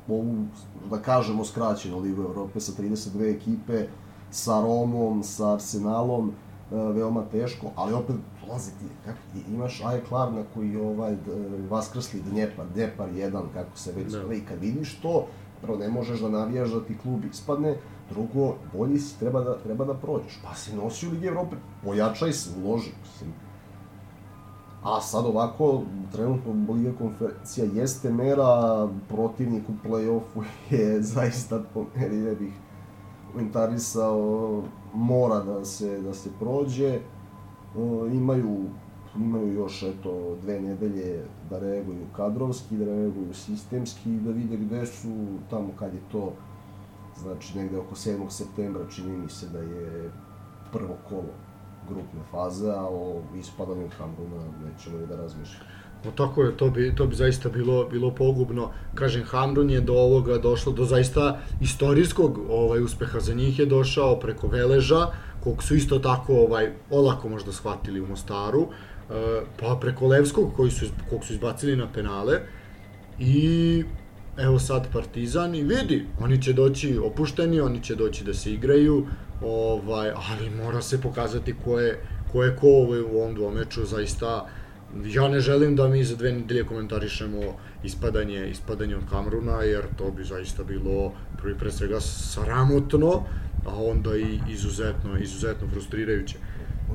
[0.08, 0.46] ovu,
[0.90, 3.88] da kažemo, skraćenu Ligu Evrope sa 32 ekipe,
[4.32, 6.32] sa Romom, sa Arsenalom,
[6.72, 11.16] veoma teško, ali opet dolazi ti, kako ti imaš Aj Klarna koji ovaj,
[11.70, 14.20] vaskrsli Dnjepar, Dnjepar jedan, kako se već da.
[14.20, 15.28] zove, i kad vidiš to,
[15.62, 17.78] prvo ne možeš da navijaš da ti klub ispadne,
[18.10, 20.40] drugo, bolji si, treba da, treba da prođeš.
[20.44, 23.34] Pa nosi u Ligi Evrope, pojačaj se, uloži, mislim.
[24.84, 32.18] A sad ovako, trenutno Liga konferencija jeste mera, protivnik u play-offu je zaista po meri,
[32.18, 32.54] ne bih
[33.32, 37.00] komentarisao, mora da se, da se prođe
[38.14, 38.66] imaju
[39.16, 45.10] imaju još eto dve nedelje da reaguju kadrovski, da reaguju sistemski da vide gde su
[45.50, 46.34] tamo kad je to
[47.18, 48.30] znači negde oko 7.
[48.30, 50.12] septembra čini mi se da je
[50.72, 51.34] prvo kolo
[51.90, 55.66] grupne faze, a o ispadanju Hamruna nećemo i da razmišljamo.
[56.06, 58.72] No tako je, to bi, to bi zaista bilo, bilo pogubno.
[58.96, 64.20] Kažem, Hamrun je do ovoga došlo, do zaista istorijskog ovaj, uspeha za njih je došao
[64.20, 65.08] preko Veleža,
[65.44, 70.72] kog su isto tako ovaj, olako možda shvatili u Mostaru, e, pa preko Levskog koji
[70.72, 72.40] su, kog su izbacili na penale
[73.20, 73.84] i
[74.38, 79.08] evo sad Partizan i vidi, oni će doći opušteni, oni će doći da se igraju,
[79.42, 82.00] ovaj, ali mora se pokazati ko je
[82.32, 84.48] ko, je ko ovaj, u ovom dvomeču, zaista
[85.06, 87.42] ja ne želim da mi za dve nedelje komentarišemo
[87.84, 93.24] ispadanje, ispadanje od Kamruna, jer to bi zaista bilo prvi pre svega sramotno,
[93.66, 96.38] a onda i izuzetno, izuzetno frustrirajuće.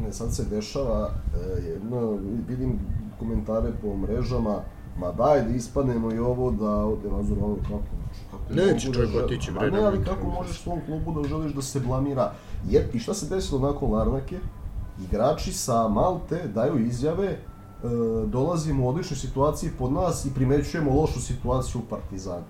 [0.05, 2.79] Ne, sad se dešava, e, jedno, vidim
[3.19, 4.63] komentare po mrežama,
[4.99, 7.83] ma daj da ispadnemo i ovo, da ode Razor ovo kako,
[8.31, 9.71] kako Neće čovjek da otići, bre.
[9.71, 12.33] Ne, ali kako možeš svom klubu da želiš da se blamira?
[12.69, 14.39] Jer, i šta se desilo nakon Larnake?
[15.05, 17.39] Igrači sa Malte daju izjave,
[18.27, 22.45] dolazimo u odličnoj situaciji pod nas i primećujemo lošu situaciju u Partizanu.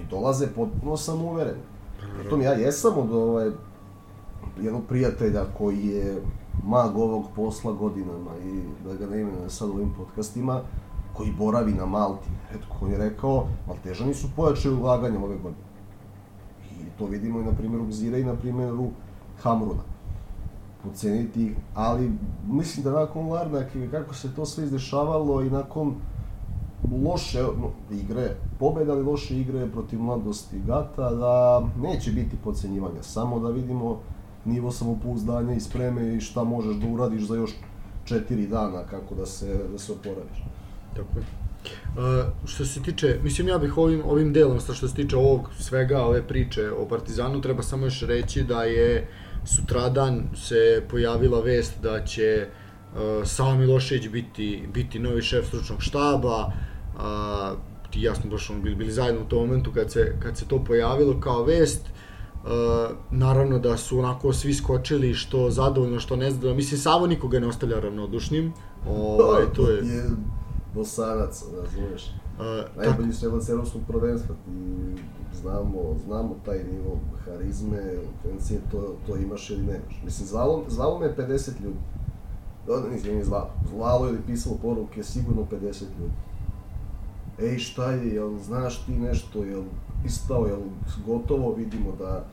[0.00, 1.62] I dolaze potpuno samouvereni.
[2.18, 3.50] Pritom ja jesam od ovaj,
[4.60, 6.22] jednog prijatelja koji je
[6.64, 10.60] mag ovog posla godinama i da ga ne imenujem sad u ovim podcastima,
[11.12, 12.28] koji boravi na Malti.
[12.54, 15.64] Eto, koji je rekao, Maltežani su pojačali ulaganje ove godine.
[16.70, 18.90] I to vidimo i na primjeru Gzira i na primjeru
[19.42, 19.91] Hamruna.
[20.84, 22.12] Poceniti, ali
[22.48, 25.94] mislim da nakon Larnake, kako se to sve izdešavalo i nakon
[27.04, 33.40] loše no, igre, pobeda ali loše igre protiv mladosti Gata, da neće biti podcenjivanja, samo
[33.40, 34.00] da vidimo
[34.44, 37.50] nivo samopouzdanja i spreme i šta možeš da uradiš za još
[38.04, 40.44] četiri dana kako da se, da se oporaviš.
[40.96, 41.24] Tako je.
[41.64, 46.02] Uh, što se tiče, mislim ja bih ovim, ovim delom, što se tiče ovog svega,
[46.02, 49.08] ove priče o Partizanu, treba samo još reći da je
[49.44, 56.52] sutradan se pojavila vest da će uh, Sava Milošević biti, biti novi šef stručnog štaba,
[56.98, 57.54] a,
[57.90, 60.48] ti i ja smo baš bili, bili zajedno u tom momentu kad se, kad se
[60.48, 61.86] to pojavilo kao vest,
[62.42, 62.48] Uh,
[63.10, 66.56] naravno da su onako svi skočili što zadovoljno, što nezadovoljno.
[66.56, 68.52] Mislim, Savo nikoga ne ostavlja ravnodušnim.
[68.88, 69.76] Ovaj, to je...
[69.76, 70.04] je
[70.74, 72.02] bosanac, razumeš.
[72.42, 75.02] Uh, Najbolji strelac evropskog prvenstva, ti
[75.42, 77.82] znamo, znamo taj nivo harizme,
[78.18, 80.02] ofencije, to, to imaš ili nemaš.
[80.04, 81.78] Mislim, zvalo, zvalo me 50 ljudi.
[82.66, 83.50] Da, nisam mi zvalo.
[83.68, 86.14] Zvalo ili pisalo poruke, sigurno 50 ljudi
[87.38, 89.62] ej šta je, jel znaš ti nešto, jel
[90.04, 90.60] istao, jel
[91.06, 92.24] gotovo, vidimo da,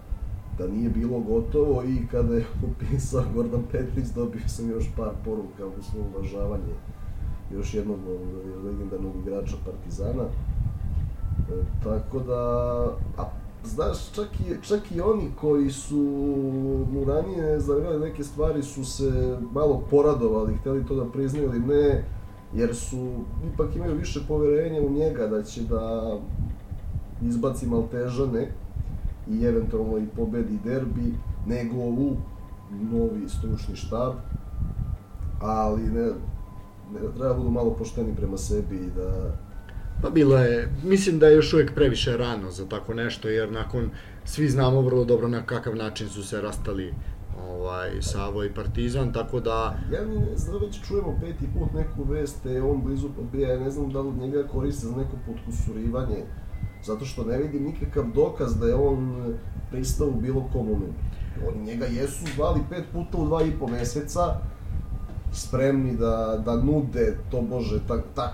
[0.57, 5.65] da nije bilo gotovo i kada je upisao Gordon Petrić dobio sam još par poruka
[5.65, 6.73] u svom uvažavanje
[7.53, 7.97] još jednog
[8.65, 10.23] legendarnog igrača Partizana.
[10.23, 12.41] E, tako da,
[13.17, 13.23] a
[13.63, 15.97] znaš, čak i, čak i oni koji su
[16.91, 22.03] mu ranije zavljali neke stvari su se malo poradovali, hteli to da priznaju ili ne,
[22.53, 23.11] jer su,
[23.53, 26.15] ipak imaju više poverenja u njega da će da
[27.21, 28.51] izbaci Maltežane
[29.27, 31.13] i eventualno i pobedi derbi,
[31.47, 32.15] nego u
[32.91, 34.13] novi stručni štab,
[35.41, 36.11] ali ne
[37.17, 39.37] treba budu malo pošteni prema sebi i da
[40.01, 43.89] Pa bilo je, mislim da je još uvijek previše rano za tako nešto, jer nakon,
[44.25, 46.93] svi znamo vrlo dobro na kakav način su se rastali
[47.49, 49.79] ovaj, Savo i Partizan, tako da...
[49.91, 53.71] Ja ne znam, već čujemo peti put neku vest, je on blizu pobija, ja ne
[53.71, 56.23] znam da li njega koriste za neko potkusurivanje,
[56.85, 59.33] zato što ne vidim nikakav dokaz da je on
[59.71, 61.03] pristao u bilo kom momentu.
[61.47, 64.41] Oni njega jesu zvali pet puta u dva i po meseca,
[65.31, 68.33] spremni da, da nude, to bože, tak, tak,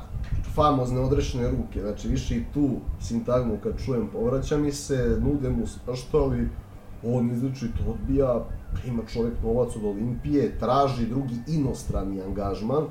[0.55, 5.65] famozne odrešene ruke, znači više i tu sintagmu kad čujem povraća mi se, nude mu
[5.95, 6.49] što, ali
[7.03, 8.43] on izliči to odbija,
[8.87, 12.83] ima čovek novac od Olimpije, traži drugi inostrani angažman,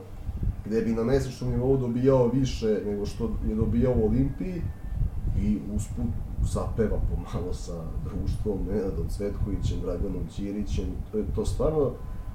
[0.64, 4.62] gde bi na mesečnom nivou dobijao više nego što je dobijao u Olimpiji
[5.40, 6.06] i usput
[6.42, 11.90] zapeva pomalo sa društvom Nenadom Cvetkovićem, Draganom Ćirićem, to je to stvarno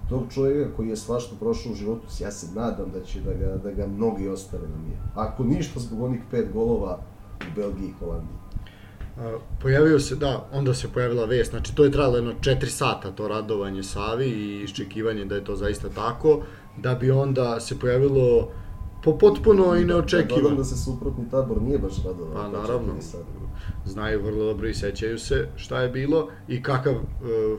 [0.09, 3.57] tog čovjeka koji je svašta prošao u životu, ja se nadam da će da ga,
[3.63, 4.97] da ga mnogi ostave na mir.
[5.15, 6.99] Ako ništa zbog onih pet golova
[7.41, 8.39] u Belgiji i Holandiji.
[9.61, 13.27] Pojavio se, da, onda se pojavila vest, znači to je trajalo jedno 4 sata to
[13.27, 16.41] radovanje Savi i iščekivanje da je to zaista tako,
[16.77, 18.51] da bi onda se pojavilo
[19.03, 20.49] po potpuno i neočekivano.
[20.49, 22.33] Da, da se suprotni tabor nije baš radovao.
[22.33, 22.93] Pa naravno,
[23.85, 27.01] znaju vrlo dobro i sećaju se šta je bilo i kakav uh,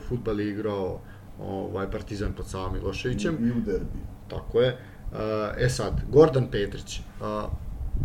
[0.09, 1.01] futbal je igrao
[1.41, 3.35] ovaj, Partizan pod Savom Miloševićem.
[3.49, 4.01] I u derbi.
[4.29, 4.77] Tako je.
[5.13, 5.19] Uh,
[5.59, 7.01] e sad, Gordon Petrić,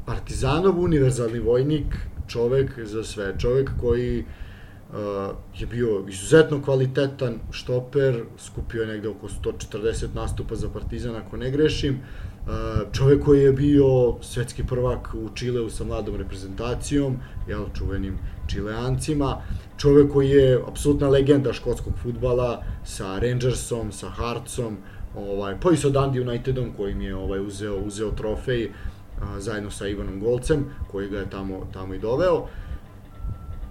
[0.06, 1.96] Partizanov univerzalni vojnik,
[2.28, 4.26] čovek za sve, čovek koji
[4.90, 4.96] uh,
[5.60, 11.52] je bio izuzetno kvalitetan štoper, skupio je negde oko 140 nastupa za Partizan, ako ne
[11.52, 12.52] grešim, uh,
[12.92, 17.18] čovek koji je bio svetski prvak u Čileu sa mladom reprezentacijom,
[17.48, 18.18] jel, čuvenim
[18.48, 19.42] Čileancima,
[19.78, 24.78] čovek koji je apsolutna legenda škotskog futbala sa Rangersom, sa Heartsom,
[25.18, 28.72] ovaj, pa i sa Dundee Unitedom kojim je ovaj, uzeo, uzeo trofej,
[29.22, 32.48] a, zajedno sa Ivanom Golcem, koji ga je tamo, tamo i doveo.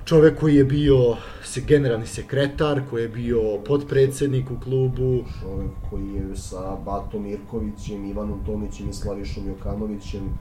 [0.04, 5.24] Čovek koji je bio se generalni sekretar, koji je bio podpredsednik u klubu.
[5.40, 10.38] Čovek koji je sa Batom Mirkovićem, Ivanom Tomićem i Slavišom Jokanovićem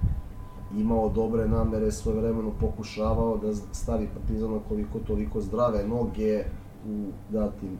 [0.77, 6.43] imao dobre namere, svoje vremeno pokušavao da stavi Partizana koliko toliko zdrave noge
[6.87, 7.77] u datim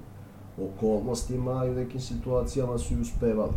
[0.62, 3.54] okolnostima i u nekim situacijama su i uspevali.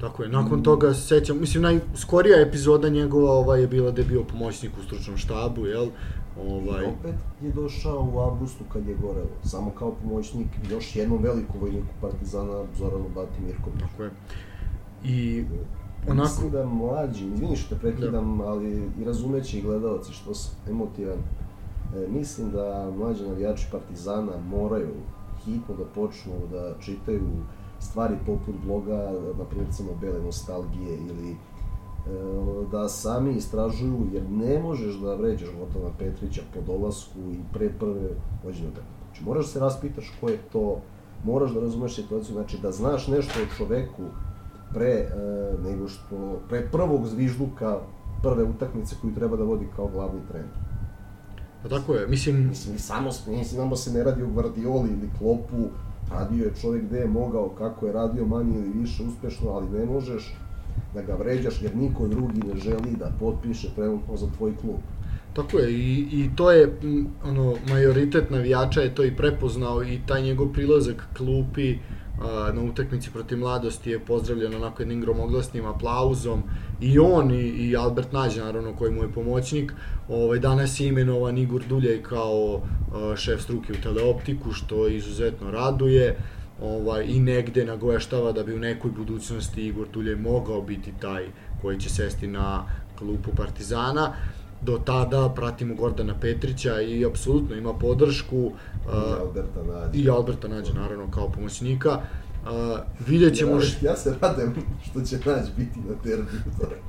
[0.00, 4.08] Tako je, nakon toga se sećam, mislim, najskorija epizoda njegova ovaj, je bila da je
[4.08, 5.86] bio pomoćnik u stručnom štabu, jel?
[6.40, 6.84] Ovaj...
[6.84, 11.60] I opet je došao u avgustu kad je gorelo, samo kao pomoćnik još jednom velikom
[11.60, 13.80] vojniku Partizana, Zoranu Bati Mirković.
[13.80, 14.10] Tako je.
[15.04, 15.44] I
[16.08, 16.28] onako...
[16.28, 18.44] Mislim da mlađi, izvini što te prekidam, da.
[18.44, 24.94] ali i razumeći i gledalci što sam emotivan, e, mislim da mlađi navijači Partizana moraju
[25.44, 27.28] hitno da počnu da čitaju
[27.78, 29.68] stvari poput bloga, na primjer
[30.00, 31.36] bele nostalgije ili e,
[32.70, 38.10] da sami istražuju, jer ne možeš da vređaš Gordana Petrića po dolasku i pre prve
[38.44, 39.02] vođenje utakmice.
[39.06, 40.80] Znači, moraš da se raspitaš ko je to,
[41.24, 44.02] moraš da razumeš situaciju, znači da znaš nešto o čoveku
[44.74, 45.08] pre e,
[45.64, 47.78] nego što, pre prvog zvižduka
[48.22, 50.50] prve utakmice koju treba da vodi kao glavni trener.
[51.62, 52.48] Pa tako je, mislim...
[52.48, 55.68] Mislim, samo, mislim, se ne radi o Guardioli ili Klopu,
[56.10, 59.86] Radio je čovjek gde je mogao, kako je radio manje ili više uspešno, ali ne
[59.86, 60.34] možeš
[60.94, 64.76] da ga vređaš jer niko drugi ne želi da potpiše trenutno za tvoj klub.
[65.32, 66.78] Tako je, i, i to je,
[67.24, 71.78] ono, majoritet navijača je to i prepoznao i taj njegov prilazak klupi,
[72.54, 76.42] na utakmici protiv mladosti je pozdravljen onako jednim gromoglasnim aplauzom
[76.80, 79.72] i on i, i Albert Nađe naravno koji mu je pomoćnik.
[80.08, 82.62] Ovaj, danas je imenovan Igor Duljaj kao
[83.16, 86.16] šef struke u teleoptiku što izuzetno raduje.
[86.62, 91.26] Ovaj, i negde nagoveštava da bi u nekoj budućnosti Igor Duljaj mogao biti taj
[91.62, 92.66] koji će sesti na
[92.98, 94.12] klupu Partizana
[94.62, 98.52] do tada pratimo Gordana Petrića i apsolutno ima podršku
[98.86, 99.98] i Alberta Nađe.
[99.98, 102.00] I Alberta Nađe, naravno, kao pomoćnika.
[102.42, 103.52] Uh, vidjet ćemo...
[103.52, 104.54] Ja, ja se radem
[104.90, 106.40] što će Nađ biti na derbiju.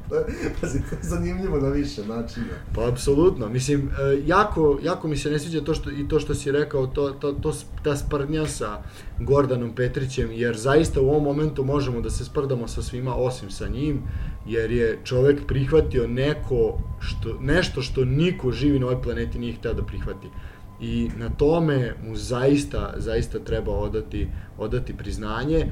[0.09, 0.25] To je,
[0.61, 2.53] pazi, to je zanimljivo na više načina.
[2.75, 3.49] Pa, apsolutno.
[3.49, 6.87] Mislim, uh, jako, jako mi se ne sviđa to što, i to što si rekao,
[6.87, 8.81] to, to, to, ta sprdnja sa
[9.19, 13.67] Gordanom Petrićem, jer zaista u ovom momentu možemo da se sprdamo sa svima osim sa
[13.67, 14.01] njim,
[14.45, 19.73] jer je čovek prihvatio neko što, nešto što niko živi na ovoj planeti nije hteo
[19.73, 20.27] da prihvati.
[20.83, 25.65] I na tome mu zaista, zaista treba odati, odati priznanje.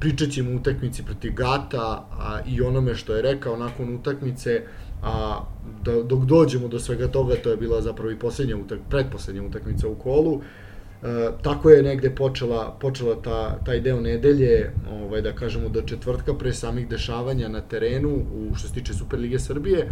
[0.00, 4.62] Pričat ćemo utakmici protiv Gata a, i onome što je rekao nakon utakmice,
[5.02, 5.40] a
[5.84, 9.88] da, dok dođemo do svega toga, to je bila zapravo i poslednja utak, predposlednja utakmica
[9.88, 10.40] u kolu,
[11.04, 16.34] E, tako je negde počela, počela ta, taj deo nedelje, ovaj, da kažemo do četvrtka
[16.34, 19.78] pre samih dešavanja na terenu u što se tiče Superlige Srbije.
[19.78, 19.90] E,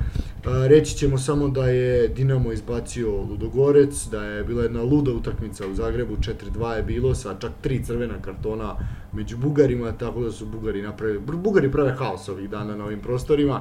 [0.68, 5.75] reći ćemo samo da je Dinamo izbacio Ludogorec, da je bila jedna luda utakmica u
[5.75, 8.77] Zagrebu, 4-2 je bilo sa čak tri crvena kartona
[9.12, 13.61] među Bugarima, tako da su Bugari napravili, Bugari prave haos ovih dana na ovim prostorima.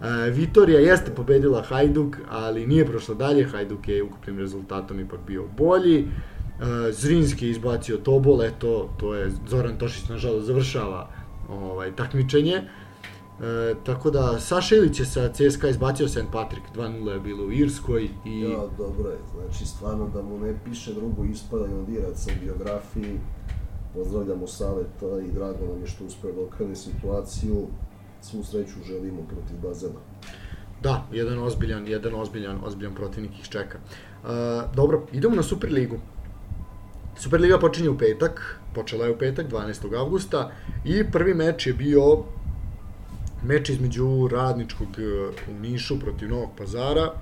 [0.00, 5.44] E, Vitorija jeste pobedila Hajduk, ali nije prošla dalje, Hajduk je ukupnim rezultatom ipak bio
[5.58, 6.06] bolji.
[6.56, 11.08] Uh, Zrinski izbacio Tobol, eto, to je Zoran Tošić nažalost završava
[11.48, 12.62] ovaj, takmičenje.
[13.40, 16.24] E, tako da, Saša Ilić je sa CSKA izbacio St.
[16.32, 18.40] Patrick, 2-0 je bilo u Irskoj i...
[18.40, 23.20] Ja, dobro je, znači stvarno da mu ne piše drugo ispadanje od Iraca u biografiji,
[23.94, 27.66] pozdravljamo saveta i drago nam je što uspeo da okrene situaciju,
[28.22, 30.00] svu sreću želimo protiv Bazena.
[30.82, 33.78] Da, jedan ozbiljan, jedan ozbiljan, ozbiljan protivnik ih čeka.
[33.78, 34.30] Uh,
[34.74, 35.96] dobro, idemo na Superligu.
[37.18, 39.98] Superliga počinje u petak, počela je u petak, 12.
[39.98, 40.50] avgusta,
[40.84, 42.24] i prvi meč je bio
[43.42, 45.02] meč između radničkog e,
[45.50, 47.12] u Nišu protiv Novog pazara.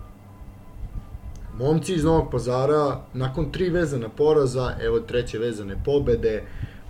[1.58, 6.42] Momci iz Novog pazara, nakon tri vezana poraza, evo treće vezane pobede,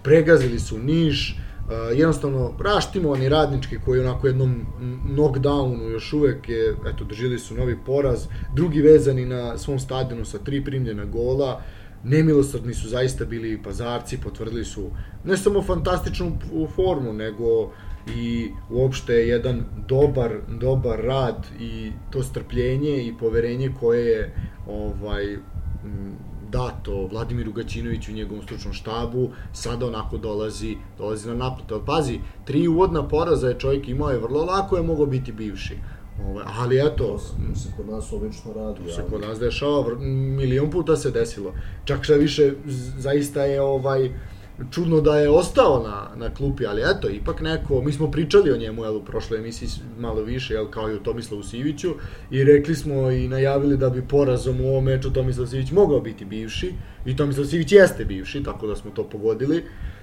[0.03, 4.67] pregazili su Niš, Uh, jednostavno raštimovani radnički koji onako jednom
[5.09, 10.39] knockdownu još uvek je, eto, dožili su novi poraz, drugi vezani na svom stadionu sa
[10.39, 11.63] tri primljena gola,
[12.05, 14.91] nemilosrdni su zaista bili pazarci, potvrdili su
[15.25, 16.39] ne samo fantastičnu
[16.77, 17.73] formu, nego
[18.17, 24.35] i uopšte jedan dobar, dobar rad i to strpljenje i poverenje koje je
[24.67, 25.37] ovaj
[26.51, 31.83] dato Vladimiru Gaćinoviću i njegovom stručnom štabu, sada onako dolazi, dolazi na naplatu.
[31.87, 35.79] Pazi, tri uvodna poraza je čovjek imao je vrlo lako je mogao biti bivši.
[36.23, 36.95] Ove, ali eto...
[36.97, 38.81] To se, kod nas obično radi.
[38.85, 39.95] To se kod nas dešava,
[40.37, 41.53] milion puta se desilo.
[41.85, 42.53] Čak što više,
[42.99, 44.11] zaista je ovaj
[44.71, 48.57] čudno da je ostao na, na klupi, ali eto, ipak neko, mi smo pričali o
[48.57, 51.95] njemu jel, u prošloj emisiji malo više, jel, kao i o Tomislavu Siviću,
[52.31, 56.25] i rekli smo i najavili da bi porazom u ovom meču Tomislav Sivić mogao biti
[56.25, 56.73] bivši,
[57.07, 59.59] i Tomislav Sivić jeste bivši, tako da smo to pogodili.
[59.59, 59.94] Uh,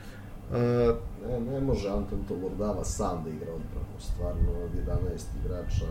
[1.28, 5.86] ne, ne može Anton Tolordava sam da igra odbranu, stvarno od 11 igrača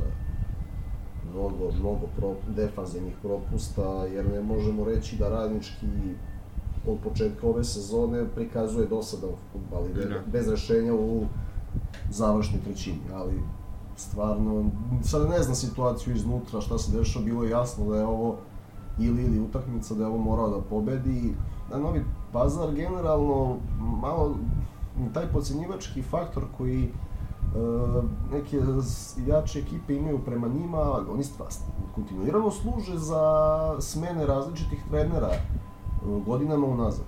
[1.33, 5.87] mnogo, mnogo pro, defanzivnih propusta, jer ne možemo reći da radnički
[6.87, 10.21] od početka ove sezone prikazuje dosadan futbal i da.
[10.33, 11.25] bez rešenja u
[12.11, 13.43] završnoj trećini, ali
[13.97, 14.71] stvarno,
[15.03, 18.37] sad ne znam situaciju iznutra, šta se dešava, bilo je jasno da je ovo
[18.99, 21.35] ili ili utakmica, da je ovo morao da pobedi.
[21.71, 24.35] Da Novi Pazar generalno malo
[25.15, 26.89] taj pocenjivački faktor koji e,
[28.33, 28.61] neke
[29.27, 30.81] jače ekipe imaju prema njima,
[31.13, 31.25] oni
[31.95, 33.23] kontinuirano služe za
[33.81, 35.31] smene različitih trenera
[36.27, 37.05] godinama unazad.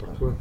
[0.00, 0.34] Tako je.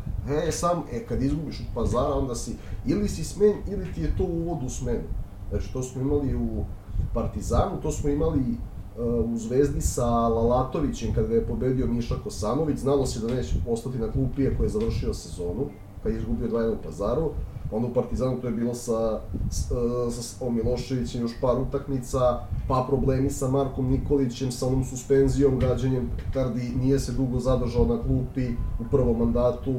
[0.48, 2.56] E, sam, e, kad izgubiš od pazara, onda si,
[2.86, 5.04] ili si smen, ili ti je to uvod u smenu.
[5.50, 6.66] Znači, to smo imali u
[7.14, 8.58] Partizanu, to smo imali
[9.00, 14.12] u Zvezdi sa Lalatovićem kada je pobedio Miša Kosanović, znalo se da neće ostati na
[14.12, 15.66] klupi ako je završio sezonu,
[16.04, 17.32] pa je izgubio 2 u pazaru,
[17.72, 19.76] onda u Partizanu to je bilo sa, sa,
[20.12, 22.20] sa Miloševićem još par utakmica,
[22.68, 28.04] pa problemi sa Markom Nikolićem, sa onom suspenzijom, gađanjem Kardi nije se dugo zadržao na
[28.04, 28.48] klupi
[28.80, 29.76] u prvom mandatu,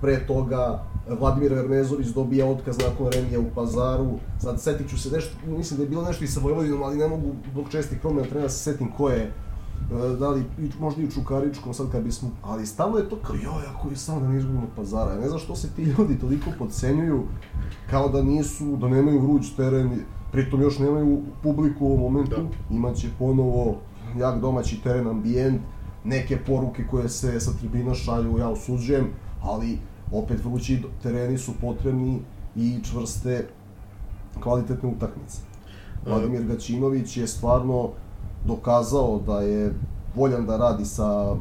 [0.00, 0.84] pre toga
[1.20, 5.82] Vladimir Ernezović dobija otkaz nakon remija u Pazaru, sad setit ću se nešto, mislim da
[5.82, 8.72] je bilo nešto i sa Vojvodinom, ali ne mogu zbog čestih promjena trenera da se
[8.72, 9.47] setim ko je E,
[10.18, 10.44] da li,
[10.80, 13.96] možda i u Čukaričkom, sad kad bismo, ali stalno je to kao, joj, ako je
[13.96, 17.22] samo da ne izgubimo pazara, ja ne znam što se ti ljudi toliko podcenjuju,
[17.90, 20.00] kao da nisu, da nemaju vruć teren,
[20.32, 22.74] pritom još nemaju publiku u ovom momentu, da.
[22.74, 23.76] imaće ponovo
[24.18, 25.60] jak domaći teren, ambijent,
[26.04, 29.06] neke poruke koje se sa tribina šalju, ja osuđujem,
[29.42, 29.78] ali
[30.12, 32.20] opet vrući tereni su potrebni
[32.56, 33.48] i čvrste
[34.42, 35.38] kvalitetne utakmice.
[36.06, 37.90] Vladimir Gaćinović je stvarno
[38.44, 39.74] dokazao da je
[40.14, 41.34] voljan da radi sa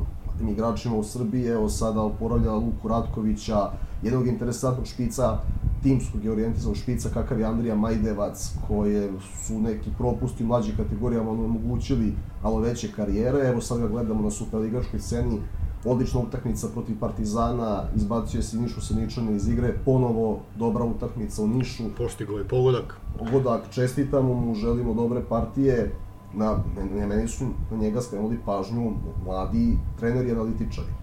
[0.52, 3.70] igračima u Srbiji, evo sada oporavlja Luku Ratkovića,
[4.04, 5.38] jednog interesantnog špica,
[5.84, 9.12] timskog i orijentizanog špica kakav je Andrija Majdevac, koje
[9.46, 13.48] su neki propusti u mlađih kategorijama omogućili malo veće karijere.
[13.48, 15.40] Evo sad ga gledamo na superligaškoj sceni,
[15.86, 21.84] odlična utakmica protiv Partizana, izbacuje se Nišu Seničane iz igre, ponovo dobra utakmica u Nišu.
[21.98, 22.94] Postigo je pogodak.
[23.20, 25.92] Pogodak, čestitamo mu, želimo dobre partije,
[26.38, 26.64] na,
[26.96, 28.92] ne, meni su na njega skrenuli pažnju
[29.26, 30.94] mladi treneri i analitičari.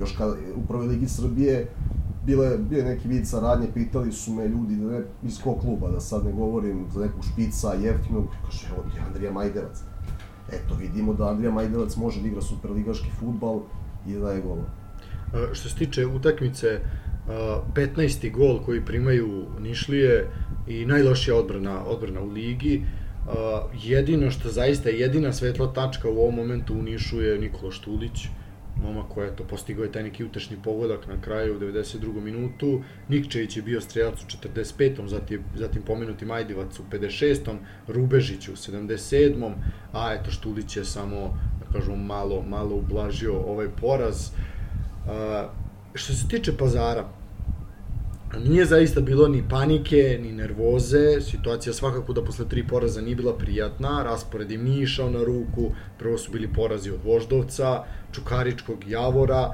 [0.00, 1.68] Još kada u prvoj ligi Srbije
[2.26, 5.88] bile, bio je neki vid saradnje, pitali su me ljudi da ne, iz kog kluba,
[5.88, 9.78] da sad ne govorim za nekog špica, jeftinog, kaže, evo ti Andrija Majdevac.
[10.52, 13.60] Eto, vidimo da Andrija Majdevac može da igra superligaški futbal
[14.08, 14.62] i da je golo.
[14.62, 18.32] Uh, što se tiče utakmice, uh, 15.
[18.32, 20.30] gol koji primaju Nišlije
[20.66, 22.82] i najlošija odbrana, odbrana u ligi.
[23.26, 23.32] Uh,
[23.82, 28.28] jedino što zaista jedina svetla tačka u ovom momentu u Nišu je Nikola Štulić
[28.82, 32.20] momak koji je to postigao je taj neki utešni pogodak na kraju u 92.
[32.20, 32.82] minutu.
[33.08, 35.08] Nikčević je bio strelac u 45.
[35.08, 37.56] zatim, zatim pomenuti Majdivac u 56.
[37.88, 39.52] Rubežić u 77.
[39.92, 44.30] A eto Štulić je samo, da kažemo, malo, malo ublažio ovaj poraz.
[44.30, 45.10] Uh,
[45.94, 47.08] što se tiče pazara,
[48.44, 53.38] Nije zaista bilo ni panike, ni nervoze, situacija svakako da posle tri poraza nije bila
[53.38, 59.52] prijatna, raspored im nije išao na ruku, prvo su bili porazi od Voždovca, Čukaričkog, Javora,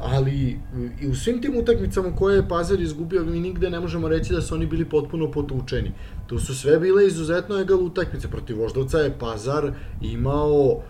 [0.00, 0.58] ali
[1.00, 4.42] i u svim tim utakmicama koje je Pazar izgubio, mi nigde ne možemo reći da
[4.42, 5.92] su oni bili potpuno potučeni.
[6.26, 8.28] To su sve bile izuzetno egal utakmice.
[8.28, 10.82] Protiv Voždovca je Pazar imao uh,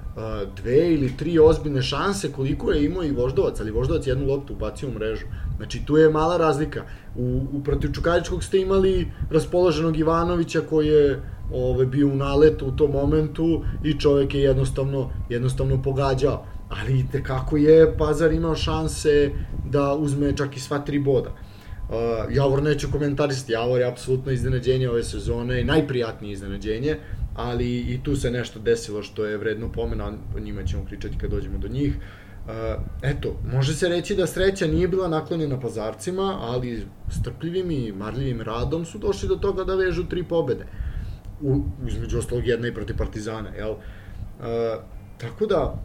[0.56, 4.88] dve ili tri ozbiljne šanse koliko je imao i Voždovac, ali Voždovac jednu loptu ubacio
[4.88, 5.26] u mrežu.
[5.56, 6.82] Znači tu je mala razlika.
[7.16, 11.22] U, u protiv Čukaričkog ste imali raspoloženog Ivanovića koji je
[11.52, 17.22] ove, bio u naletu u tom momentu i čovek je jednostavno, jednostavno pogađao ali te
[17.22, 19.30] kako je Pazar imao šanse
[19.70, 21.30] da uzme čak i sva tri boda.
[21.30, 21.94] Uh,
[22.34, 26.96] Javor neću komentarisati, Javor je apsolutno iznenađenje ove sezone, najprijatnije iznenađenje,
[27.34, 31.30] ali i tu se nešto desilo što je vredno pomena, o njima ćemo pričati kad
[31.30, 31.94] dođemo do njih.
[31.96, 32.52] Uh,
[33.02, 36.86] eto, može se reći da sreća nije bila naklonjena pazarcima, ali
[37.20, 40.66] strpljivim i marljivim radom su došli do toga da vežu tri pobede.
[41.40, 43.70] U, između ostalog jedna i protiv Partizana, jel?
[43.70, 43.76] Uh,
[45.18, 45.82] tako da,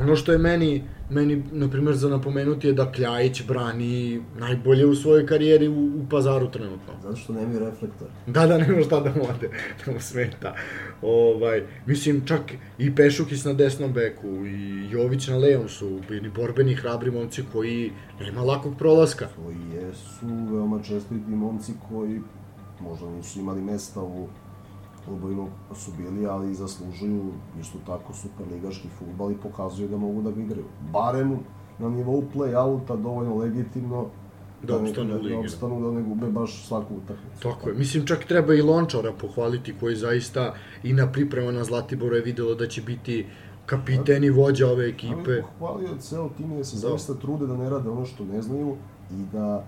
[0.00, 4.94] Ono što je meni, meni na primjer, za napomenuti je da Kljajić brani najbolje u
[4.94, 6.92] svojoj karijeri u, u pazaru trenutno.
[7.02, 8.08] Zato što nemaju reflektor.
[8.26, 9.50] Da, da, nema šta da mu ode,
[9.86, 10.54] da mu smeta.
[11.02, 12.40] Ovaj, mislim, čak
[12.78, 17.92] i Pešukis na desnom beku i Jović na levom su bili borbeni, hrabri momci koji
[18.20, 19.28] nema lakog prolaska.
[19.44, 22.20] Koji jesu veoma čestiti momci koji
[22.80, 24.28] možda nisu imali mesta u
[25.04, 30.40] klubovima su bili, ali zaslužuju isto tako superligaški futbal i pokazuju da mogu da ga
[30.40, 30.66] igraju.
[30.92, 31.38] Barem
[31.78, 34.06] na nivou play-outa dovoljno legitimno
[34.62, 37.42] da, da opstanu, da, da, opstanu da ne gube baš svaku utakmicu.
[37.42, 37.74] Tako je.
[37.74, 42.54] Mislim, čak treba i Lončara pohvaliti, koji zaista i na priprema na Zlatiboru je videlo
[42.54, 43.26] da će biti
[43.66, 45.32] kapiten i vođa ove ekipe.
[45.32, 46.80] Ali pohvalio ceo tim da se da.
[46.80, 48.76] zaista trude da ne rade ono što ne znaju
[49.10, 49.64] i da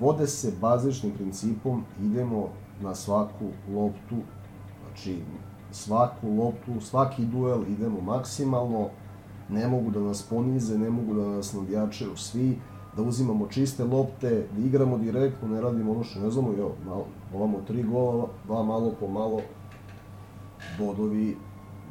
[0.00, 2.48] vode se bazičnim principom, idemo
[2.82, 4.16] na svaku loptu
[4.94, 5.18] Znači,
[5.72, 8.88] svaku loptu, svaki duel idemo maksimalno,
[9.48, 12.58] ne mogu da nas ponize, ne mogu da nas nadjačaju svi,
[12.96, 17.06] da uzimamo čiste lopte, da igramo direktno, ne radimo ono što ne znamo, jo, malo,
[17.34, 19.40] ovamo tri gola, dva malo po malo,
[20.78, 21.36] bodovi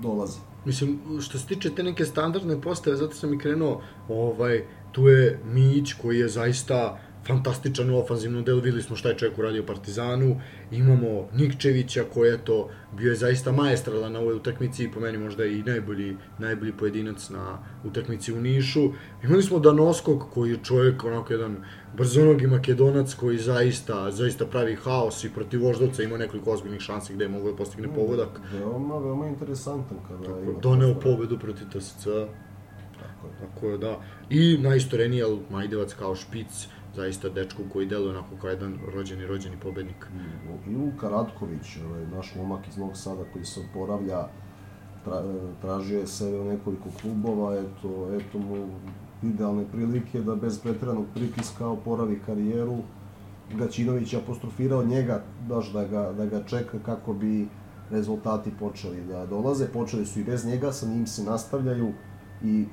[0.01, 0.39] dolaze.
[0.66, 5.39] Mislim, što se tiče te neke standardne postave, zato sam i krenuo, ovaj, tu je
[5.45, 6.97] Mić koji je zaista
[7.28, 12.45] fantastičan u ofanzivnom delu, videli smo šta je čovjek uradio Partizanu, imamo Nikčevića koji je
[12.45, 16.71] to bio je zaista maestralan na ovoj utakmici i po meni možda i najbolji, najbolji
[16.71, 18.89] pojedinac na utakmici u Nišu.
[19.24, 21.57] Imali smo Danoskog koji je čovjek onako jedan
[21.97, 27.26] brzonogi makedonac koji zaista, zaista pravi haos i protiv Voždovca ima nekoliko ozbiljnih šansi gde
[27.26, 28.41] je mogo da postigne mm, pogodak.
[28.53, 30.59] Veoma, veoma interesantan kada Tako, ima...
[30.59, 32.03] Doneo pobedu protiv TSC.
[32.03, 33.34] Tako je.
[33.39, 33.99] Tako je, da.
[34.30, 39.57] I najistoreniji, ali Majdevac kao špic, zaista dečku koji deluje onako kao jedan rođeni, rođeni
[39.57, 40.07] pobednik.
[40.67, 44.27] I Luka Ratković, ovaj, naš momak iz Novog Sada koji se oporavlja,
[45.05, 45.23] tra,
[45.61, 48.67] tražio je sebe u nekoliko klubova, eto, eto mu
[49.23, 52.77] idealne prilike da bez pretiranog pritiska oporavi karijeru.
[53.53, 57.47] Gaćinović je apostrofirao njega, baš da ga, da ga čeka kako bi
[57.89, 59.67] rezultati počeli da dolaze.
[59.67, 61.93] Počeli su i bez njega, sa njim se nastavljaju
[62.43, 62.65] i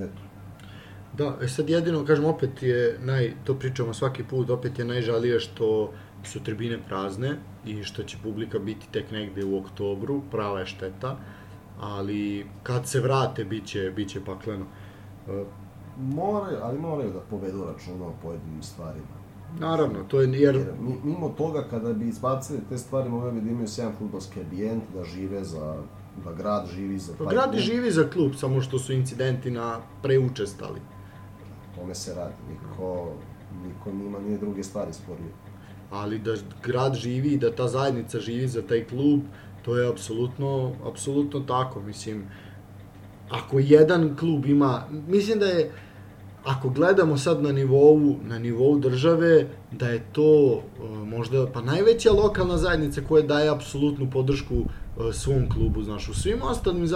[0.00, 0.25] eto,
[1.18, 5.40] Da, e sad jedino, kažem, opet je, naj, to pričamo svaki put, opet je najžalije
[5.40, 5.92] što
[6.24, 7.36] su tribine prazne
[7.66, 11.16] i što će publika biti tek negde u oktobru, prava je šteta,
[11.80, 14.66] ali kad se vrate, bit će, bit će pakleno.
[15.28, 15.44] E,
[15.98, 19.16] More, ali moraju da povedu računa o pojedinim stvarima.
[19.58, 20.54] Naravno, to je jer...
[20.56, 20.72] jer
[21.04, 25.04] mimo toga kada bi izbacili te stvari, mogli bi da imaju 7 futbolski ambijent, da
[25.04, 25.76] žive za
[26.24, 30.80] da grad živi za pa grad živi za klub, samo što su incidenti na preučestali
[31.76, 32.34] tome se radi.
[32.50, 33.12] Niko,
[33.66, 35.30] niko nima nije druge stvari sporio.
[35.90, 39.20] Ali da grad živi i da ta zajednica živi za taj klub,
[39.62, 41.80] to je apsolutno, apsolutno tako.
[41.80, 42.24] Mislim,
[43.30, 45.72] ako jedan klub ima, mislim da je,
[46.44, 50.62] ako gledamo sad na nivou, na nivou države, da je to uh,
[51.08, 54.66] možda pa najveća lokalna zajednica koja daje apsolutnu podršku uh,
[55.12, 56.88] svom klubu, znaš, u svim ostalim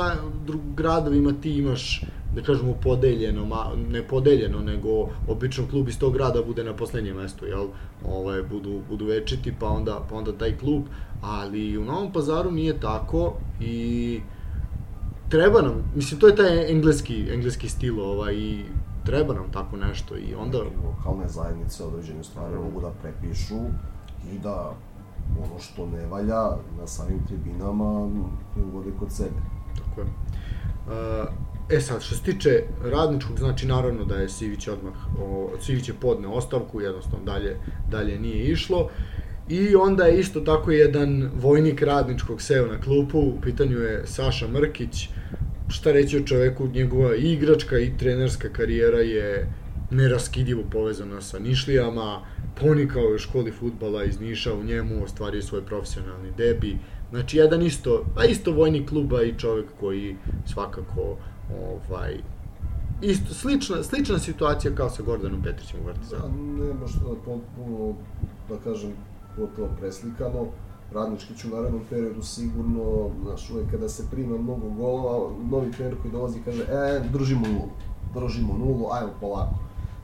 [0.77, 2.03] gradovima ti imaš
[2.35, 7.17] da kažemo podeljeno, ma, ne podeljeno, nego obično klub iz tog grada bude na poslednjem
[7.17, 7.67] mestu, jel?
[8.05, 10.83] Ovaj, budu, budu večiti, pa onda, pa onda taj klub,
[11.23, 14.21] ali u Novom pazaru nije tako i
[15.29, 18.65] treba nam, mislim, to je taj engleski, engleski stil, ovaj, i
[19.05, 20.59] treba nam tako nešto i onda...
[20.59, 23.59] Lokalne zajednice određene stvari mogu da prepišu
[24.35, 24.73] i da
[25.45, 26.51] ono što ne valja
[26.81, 28.09] na samim tribinama
[28.73, 29.41] uvode kod sebe.
[29.77, 30.07] Tako je.
[31.71, 35.95] E sad, što se tiče radničkog, znači naravno da je Sivić odmah, o, Sivić je
[36.01, 37.57] podne ostavku, jednostavno dalje,
[37.91, 38.89] dalje nije išlo.
[39.49, 44.49] I onda je isto tako jedan vojnik radničkog seo na klupu, u pitanju je Saša
[44.49, 45.09] Mrkić,
[45.69, 49.53] šta reći o čoveku, njegova igračka i trenerska karijera je
[49.91, 52.21] neraskidivo povezana sa Nišlijama,
[52.61, 56.77] ponikao je u školi futbala iz Niša, u njemu ostvario svoj profesionalni debi,
[57.11, 60.17] znači jedan isto, a isto vojnik kluba i čovek koji
[60.53, 61.17] svakako
[61.59, 62.21] ovaj,
[63.03, 66.23] isto, slična, slična situacija kao sa Gordanom Petrićem u Partizanu.
[66.23, 67.95] Da, nema što da potpuno,
[68.49, 68.93] da kažem,
[69.37, 70.47] gotovo preslikano.
[70.95, 75.95] Radnički ću u narednom periodu sigurno, znaš, uvek kada se prima mnogo golova, novi trener
[76.03, 77.69] koji dolazi kaže, e, držimo nulu,
[78.15, 79.55] držimo nulu, ajmo polako.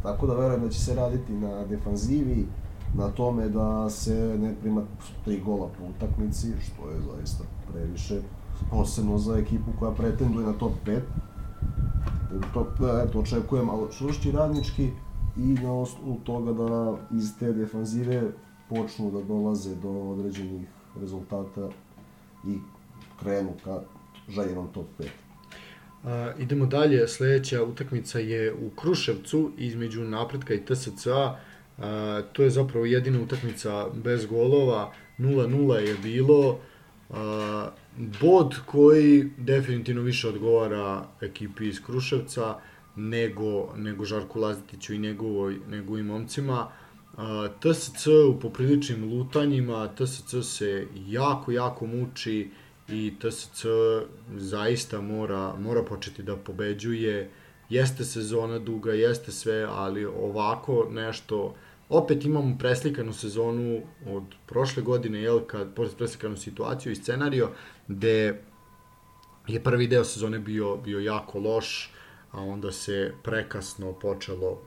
[0.03, 2.47] Tako da verujem da će se raditi na defanzivi,
[2.95, 4.83] na tome da se ne prima
[5.25, 8.21] tri gola po utakmici, što je zaista previše,
[8.71, 11.01] posebno za ekipu koja pretenduje na top 5
[12.55, 12.67] to,
[13.07, 13.69] eto, očekujem
[13.99, 14.91] čvršći radnički
[15.37, 18.23] i na osnovu toga da iz te defanzive
[18.69, 20.69] počnu da dolaze do određenih
[21.01, 21.69] rezultata
[22.47, 22.59] i
[23.21, 23.81] krenu ka
[24.29, 25.07] željenom top 5.
[26.05, 31.37] A, idemo dalje, sledeća utakmica je u Kruševcu između Napretka i TSC-a.
[32.33, 36.59] to je zapravo jedina utakmica bez golova, 0-0 je bilo.
[37.11, 37.71] A,
[38.21, 42.59] bod koji definitivno više odgovara ekipi iz Kruševca
[42.97, 46.69] nego, nego Žarku Lazetiću i njegovoj, njegovim momcima.
[47.61, 52.51] TSC u popriličnim lutanjima, TSC se jako, jako muči
[52.89, 53.65] i TSC
[54.37, 57.31] zaista mora, mora početi da pobeđuje.
[57.71, 61.55] Jeste sezona duga, jeste sve, ali ovako nešto
[61.89, 67.51] opet imamo preslikanu sezonu od prošle godine, jel, kad preslikanu situaciju i scenario,
[67.89, 68.43] gde
[69.47, 71.93] je prvi deo sezone bio, bio jako loš,
[72.31, 74.63] a onda se prekasno počelo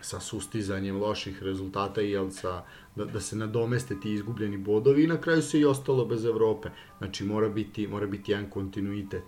[0.00, 2.64] sa sustizanjem loših rezultata i jel, sa,
[2.96, 6.70] da, da se nadomeste ti izgubljeni bodovi i na kraju se i ostalo bez Evrope.
[6.98, 9.24] Znači mora biti, mora biti jedan kontinuitet.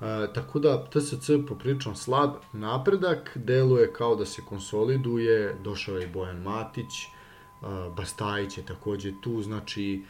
[0.00, 6.12] E, tako da TSC poprilično slab napredak, deluje kao da se konsoliduje, došao je i
[6.12, 7.08] Bojan Matić, e,
[7.96, 10.02] Bastajić je takođe tu, znači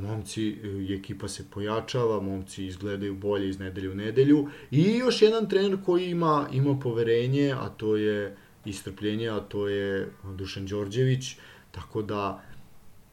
[0.00, 0.42] momci
[0.88, 5.78] i ekipa se pojačava, momci izgledaju bolje iz nedelje u nedelju i još jedan trener
[5.84, 11.36] koji ima ima poverenje, a to je istrpljenje, a to je Dušan Đorđević,
[11.70, 12.42] tako da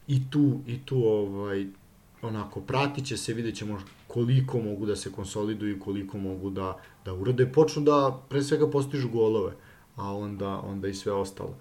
[0.07, 1.65] i tu i tu ovaj
[2.21, 3.79] onako pratiće se, videćemo
[4.13, 9.09] koliko mogu da se konsoliduju, koliko mogu da da urade, počnu da pre svega postižu
[9.09, 9.51] golove,
[9.95, 11.55] a onda onda i sve ostalo.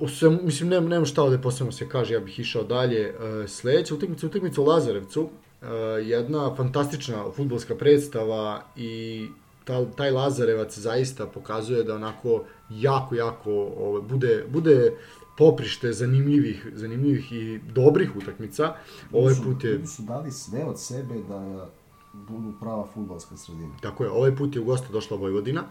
[0.00, 0.06] O
[0.42, 3.14] mislim, nemam, nemam šta ovde posebno se kaže, ja bih išao dalje.
[3.14, 5.68] Uh, sledeća utakmica, utakmica u Lazarevcu, uh,
[6.02, 9.26] jedna fantastična futbolska predstava i
[9.64, 14.92] ta, taj Lazarevac zaista pokazuje da onako jako, jako ove, bude, bude
[15.38, 18.74] poprište zanimljivih, zanimljivih i dobrih utakmica.
[19.12, 19.70] Ovaj put je...
[19.70, 21.70] Ljudi su dali sve od sebe da
[22.12, 23.76] budu prava futbolska sredina.
[23.80, 25.62] Tako je, ovaj put je u goste došla Vojvodina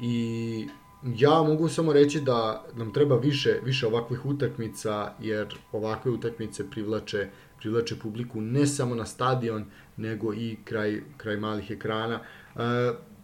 [0.00, 0.68] i
[1.02, 7.28] ja mogu samo reći da nam treba više više ovakvih utakmica jer ovakve utakmice privlače
[7.58, 9.64] privlače publiku ne samo na stadion
[9.96, 12.20] nego i kraj kraj malih ekrana.
[12.56, 12.60] E,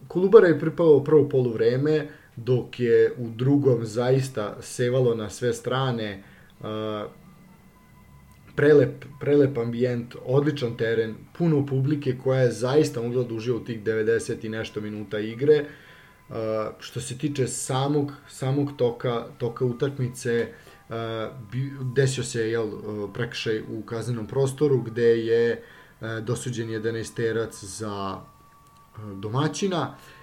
[0.08, 6.22] Kolubara je pripao prvo poluvreme dok je u drugom zaista sevalo na sve strane e,
[8.56, 13.82] prelep, prelep ambijent, odličan teren, puno publike koja je zaista mogla da uživa u tih
[13.82, 15.64] 90 i nešto minuta igre.
[16.28, 16.34] Uh,
[16.78, 20.48] što se tiče samog, samog toka, toka utakmice,
[20.88, 20.94] uh,
[21.94, 22.70] desio se jel,
[23.14, 25.62] prekršaj u kaznenom prostoru gde je
[26.00, 29.80] uh, dosuđen 11 terac za uh, domaćina.
[29.80, 30.15] Uh,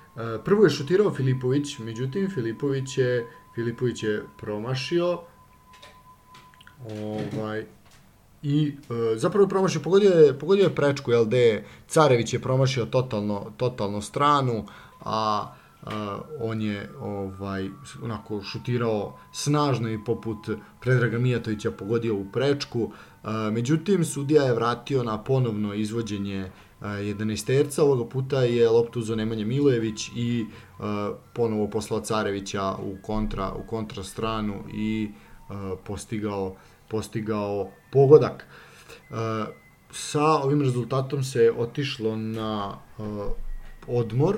[0.45, 5.19] prvo je šutirao Filipović, međutim Filipović je, Filipović je promašio
[7.33, 7.65] ovaj,
[8.43, 13.51] i e, zapravo je promašio, pogodio je, pogodio je prečku, gde Carević je promašio totalno,
[13.57, 14.65] totalno stranu,
[14.99, 15.53] a
[15.85, 15.91] Uh,
[16.39, 17.69] on je ovaj
[18.03, 20.49] onako šutirao snažno i poput
[20.79, 22.83] Predraga Mijatovića pogodio u prečku.
[22.83, 26.51] Uh, međutim, sudija je vratio na ponovno izvođenje
[26.83, 30.45] 11 ovoga puta je loptu uzeo Nemanja Milojević i
[31.33, 35.09] ponovo poslao Carevića u kontra, u kontra stranu i
[35.83, 36.55] postigao,
[36.87, 38.47] postigao pogodak.
[39.91, 42.77] Sa ovim rezultatom se otišlo na
[43.87, 44.37] odmor,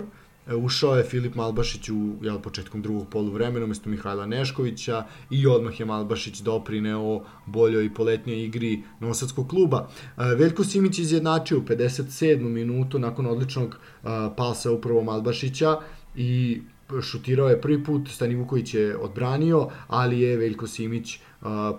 [0.53, 5.85] ušao je Filip Malbašić u jel, početkom drugog poluvremena umesto Mihajla Neškovića i odmah je
[5.85, 9.87] Malbašić doprineo boljoj i poletnjoj igri Nosadskog kluba.
[10.17, 12.39] E, Veljko Simić izjednačio u 57.
[12.39, 15.77] minutu nakon odličnog e, palsa upravo Malbašića
[16.15, 16.61] i
[17.01, 21.19] šutirao je prvi put, Stani Vuković je odbranio, ali je Veljko Simić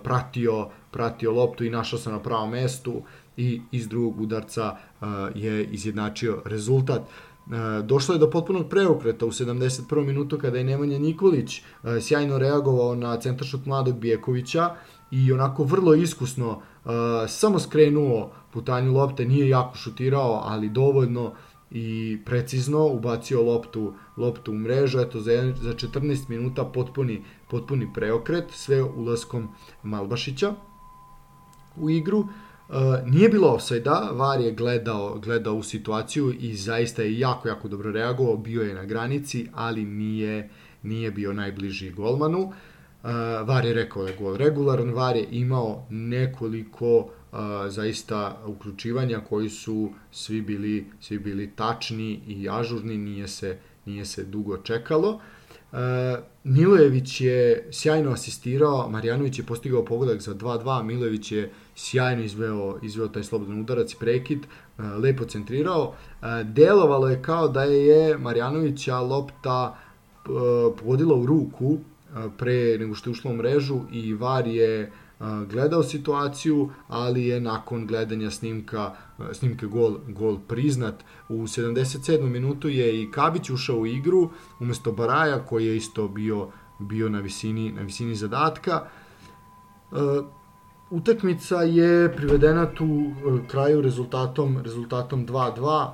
[0.03, 3.01] pratio, pratio loptu i našao se na pravom mestu
[3.37, 4.77] i iz drugog udarca
[5.35, 7.01] je izjednačio rezultat.
[7.51, 10.05] E, došlo je do potpunog preokreta u 71.
[10.05, 11.61] minutu kada je Nemanja Nikolić e,
[12.01, 14.75] sjajno reagovao na centaršut mladog Bijekovića
[15.11, 16.89] i onako vrlo iskusno e,
[17.27, 21.33] samo skrenuo putanju lopte, nije jako šutirao, ali dovoljno
[21.71, 28.45] i precizno ubacio loptu loptu u mrežu, eto za, za 14 minuta potpuni, potpuni preokret,
[28.51, 29.47] sve ulaskom
[29.83, 30.53] Malbašića
[31.77, 32.19] u igru.
[32.19, 32.27] Uh,
[32.69, 37.67] Uh, nije bilo offside-a, VAR je gledao, gledao u situaciju i zaista je jako, jako
[37.67, 40.49] dobro reagovao, bio je na granici, ali nije,
[40.83, 42.39] nije bio najbliži golmanu.
[42.39, 43.09] Uh,
[43.47, 47.09] VAR je rekao da je gol regularan, VAR je imao nekoliko uh,
[47.67, 54.23] zaista uključivanja koji su svi bili, svi bili tačni i ažurni, nije se, nije se
[54.23, 55.09] dugo čekalo.
[55.09, 55.21] Uh,
[56.43, 63.07] Milojević je sjajno asistirao, Marjanović je postigao pogodak za 2-2, Milojević je sjajno izveo, izveo
[63.07, 65.83] taj slobodan udarac i prekid, uh, lepo centrirao.
[65.87, 69.77] Uh, delovalo je kao da je Marjanovića lopta
[70.79, 71.77] pogodila u ruku
[72.37, 74.91] pre nego što je ušlo u mrežu i VAR je
[75.49, 78.91] gledao situaciju, ali je nakon gledanja snimka
[79.33, 81.03] snimke gol, gol priznat.
[81.29, 82.21] U 77.
[82.21, 86.49] minutu je i Kabić ušao u igru umesto Baraja koji je isto bio
[86.79, 88.87] bio na visini na visini zadatka.
[90.89, 93.11] utakmica je privedena tu
[93.47, 95.91] kraju rezultatom rezultatom 2:2.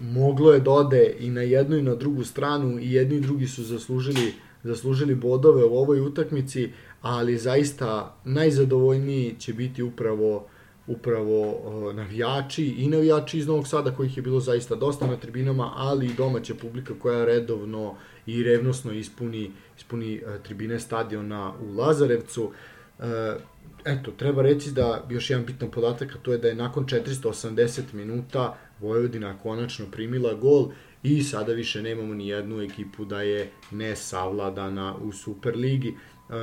[0.00, 3.46] moglo je da ode i na jednu i na drugu stranu i jedni i drugi
[3.46, 10.46] su zaslužili zaslužili bodove u ovoj utakmici ali zaista najzadovoljniji će biti upravo
[10.90, 15.72] upravo uh, navijači i navijači iz Novog Sada kojih je bilo zaista dosta na tribinama,
[15.76, 17.94] ali i domaća publika koja redovno
[18.26, 22.44] i revnosno ispuni, ispuni uh, tribine stadiona u Lazarevcu.
[22.98, 23.04] Uh,
[23.84, 27.80] eto, treba reći da još jedan bitan podatak, a to je da je nakon 480
[27.92, 30.68] minuta Vojvodina konačno primila gol
[31.02, 35.88] i sada više nemamo ni jednu ekipu da je ne savladana u Superligi.
[35.88, 35.94] E,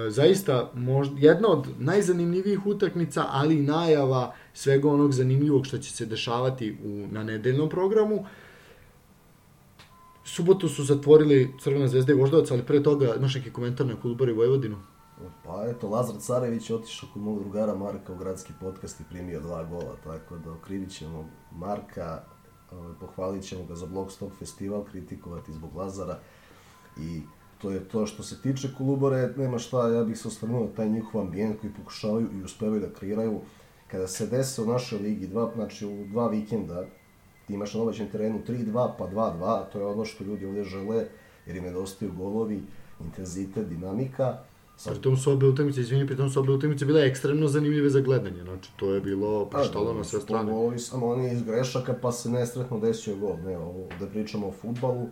[0.09, 6.05] zaista možda, jedna od najzanimljivijih utakmica, ali i najava svega onog zanimljivog što će se
[6.05, 8.25] dešavati u, na nedeljnom programu.
[10.25, 14.33] Subotu su zatvorili Crvena zvezda i Voždovac, ali pre toga imaš neki komentar na Kulubari
[14.33, 14.77] Vojvodinu?
[15.45, 19.41] Pa eto, Lazar Carević je otišao kod mog drugara Marka u gradski podcast i primio
[19.41, 22.23] dva gola, tako da okrivit ćemo Marka,
[22.71, 26.19] ovaj, pohvalit ćemo ga za Blog festival, kritikovati zbog Lazara
[26.97, 27.21] i
[27.61, 31.21] to je to što se tiče Kolubare, nema šta, ja bih se osvrnuo taj njihov
[31.21, 33.39] ambijent koji pokušavaju i uspevaju da kreiraju.
[33.91, 36.85] Kada se dese u našoj ligi, dva, znači u dva vikenda,
[37.47, 41.05] ti imaš na domaćem terenu 3-2 pa 2-2, to je ono što ljudi ovde žele,
[41.45, 42.63] jer im nedostaju golovi,
[43.05, 44.37] intenzitet, dinamika.
[44.77, 44.93] Sad...
[44.93, 48.69] Pritom su obe utakmice, izvini, pritom su obe utakmice bile ekstremno zanimljive za gledanje, znači
[48.75, 50.51] to je bilo preštalo na sve strane.
[50.51, 54.51] Ovo samo oni iz grešaka pa se nesretno desio gol, ne, ovo, da pričamo o
[54.51, 55.07] futbalu,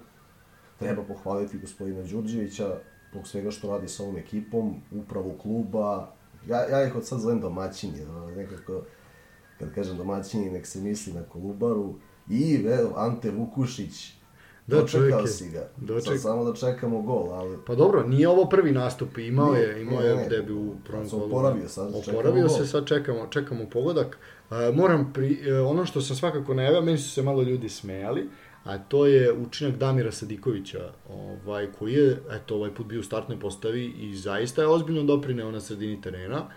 [0.80, 2.78] treba pohvaliti gospodina Đurđevića
[3.12, 6.12] zbog svega što radi sa ovom ekipom, upravu kluba.
[6.48, 8.00] Ja, ja ih od sad zovem domaćini,
[8.36, 8.82] nekako,
[9.60, 11.94] kad kažem domaćini, nek se misli na Kolubaru.
[12.30, 14.16] I, evo, Ante Vukušić,
[14.68, 15.68] Da, Dočekao si ga.
[15.78, 16.08] Doček...
[16.08, 17.58] Sad samo da čekamo gol, ali...
[17.68, 21.26] Pa dobro, nije ovo prvi nastup, imao nije, je, imao je debi u prvom golu.
[21.26, 24.18] Oporavio sad, Oporavio se, sad čekamo, čekamo pogodak.
[24.50, 28.30] Uh, moram, pri, uh, ono što sam svakako najavio, meni su se malo ljudi smejali,
[28.66, 33.40] a to je učinak Damira Sadikovića, ovaj, koji je, eto, ovaj put bio u startnoj
[33.40, 36.48] postavi i zaista je ozbiljno doprineo na sredini terena.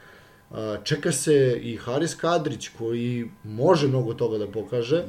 [0.84, 5.04] Čeka se i Haris Kadrić, koji može mnogo toga da pokaže.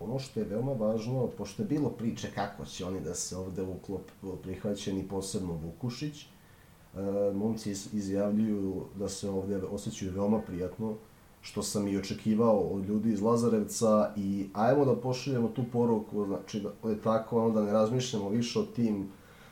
[0.00, 3.62] Ono što je veoma važno, pošto je bilo priče kako će oni da se ovde
[3.62, 4.10] uklop
[4.42, 6.26] prihvaćeni, posebno Vukušić, e,
[7.34, 10.96] momci izjavljuju da se ovde osjećaju veoma prijatno,
[11.40, 16.60] što sam i očekivao od ljudi iz Lazarevca i ajmo da pošaljemo tu poruku, znači
[16.60, 19.08] da je tako, ono da ne razmišljamo više o tim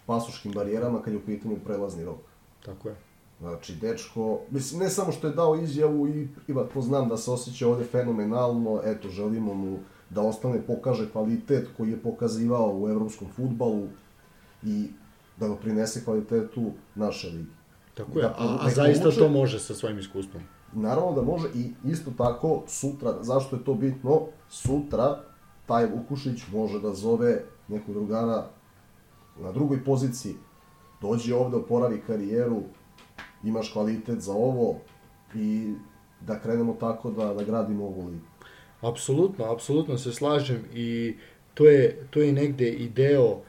[0.07, 2.20] pasuškim barijerama kad je u pitanju prelazni rok.
[2.64, 2.97] Tako je.
[3.41, 7.68] Znači, dečko, mislim, ne samo što je dao izjavu i privatno znam da se osjeća
[7.68, 9.78] ovde fenomenalno, eto, želimo mu
[10.11, 13.89] da ostane, pokaže kvalitet koji je pokazivao u evropskom futbalu
[14.62, 14.89] i
[15.37, 17.51] da doprinese kvalitetu naše ligi.
[17.95, 20.43] Tako je, Da, a, a zaista to može sa svojim iskustvom.
[20.77, 25.22] Naravno da može i isto tako sutra, zašto je to bitno, sutra
[25.66, 28.47] taj Vukušić može da zove nekog drugara
[29.41, 30.35] na drugoj poziciji,
[31.01, 32.62] dođi ovde, oporavi karijeru,
[33.45, 34.77] imaš kvalitet za ovo
[35.35, 35.74] i
[36.20, 38.24] da krenemo tako da, da gradimo ovu ligu.
[38.81, 41.16] Apsolutno, apsolutno se slažem i
[41.55, 43.41] to je, to je negde i deo uh,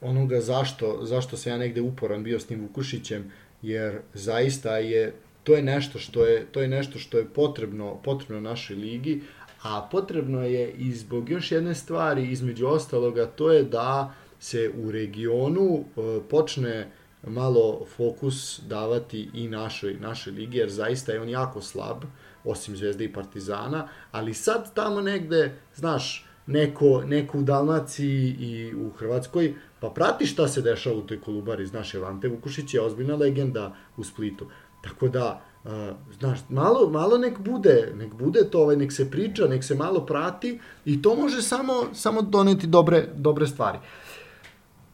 [0.00, 3.32] onoga zašto, zašto se ja negde uporan bio s tim Vukušićem,
[3.62, 5.14] jer zaista je
[5.48, 9.22] to je nešto što je to je nešto što je potrebno potrebno našoj ligi,
[9.62, 14.90] a potrebno je i zbog još jedne stvari između ostaloga to je da se u
[14.90, 15.84] regionu uh,
[16.30, 16.90] počne
[17.26, 22.04] malo fokus davati i našoj našoj ligi jer zaista je on jako slab
[22.44, 28.90] osim Zvezde i Partizana, ali sad tamo negde, znaš, neko, neko u Dalmaciji i u
[28.90, 33.16] Hrvatskoj, pa prati šta se dešava u toj kolubari, znaš, jer Ante Vukušić je ozbiljna
[33.16, 34.46] legenda u Splitu.
[34.80, 35.70] Tako da, uh,
[36.18, 40.06] znaš, malo, malo nek bude, nek bude to, ovaj, nek se priča, nek se malo
[40.06, 43.78] prati i to može samo, samo doneti dobre, dobre stvari.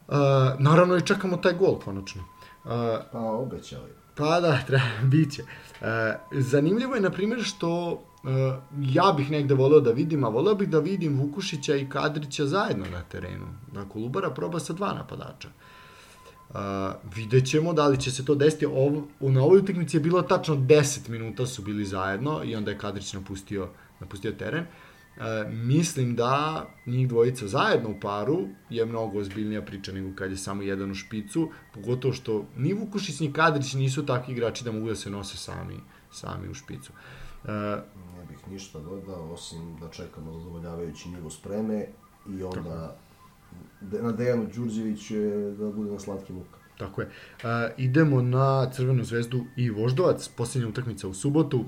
[0.07, 0.15] Uh,
[0.59, 2.21] naravno i čekamo taj gol konačno.
[2.63, 2.71] Uh,
[3.11, 3.89] Pa obećali.
[4.15, 5.43] Pa da, treba, bit će.
[5.81, 8.29] E, zanimljivo je, na primjer, što e,
[8.79, 12.85] ja bih negde voleo da vidim, a voleo bih da vidim Vukušića i Kadrića zajedno
[12.91, 13.45] na terenu.
[13.73, 15.47] Da Kolubara proba sa dva napadača.
[15.47, 15.53] Uh,
[17.15, 18.65] vidjet ćemo da li će se to desiti.
[18.65, 22.77] Ovo, na ovoj utakmici je bilo tačno 10 minuta su bili zajedno i onda je
[22.77, 23.69] Kadrić napustio,
[23.99, 24.65] napustio teren.
[25.15, 30.37] Uh, mislim da njih dvojica zajedno u paru je mnogo ozbiljnija priča nego kad je
[30.37, 34.87] samo jedan u špicu, pogotovo što ni Vukušić ni Kadrić nisu takvi igrači da mogu
[34.87, 35.79] da se nose sami,
[36.11, 36.91] sami u špicu.
[37.43, 37.49] Uh,
[38.17, 41.87] Ne bih ništa dodao, osim da čekamo zadovoljavajući nivo spreme
[42.29, 42.97] i onda
[43.81, 46.63] na Dejanu Đurđeviću je da bude na slatkim mukama.
[46.77, 47.07] Tako je.
[47.07, 51.65] Uh, idemo na Crvenu zvezdu i Voždovac, posljednja utakmica u subotu.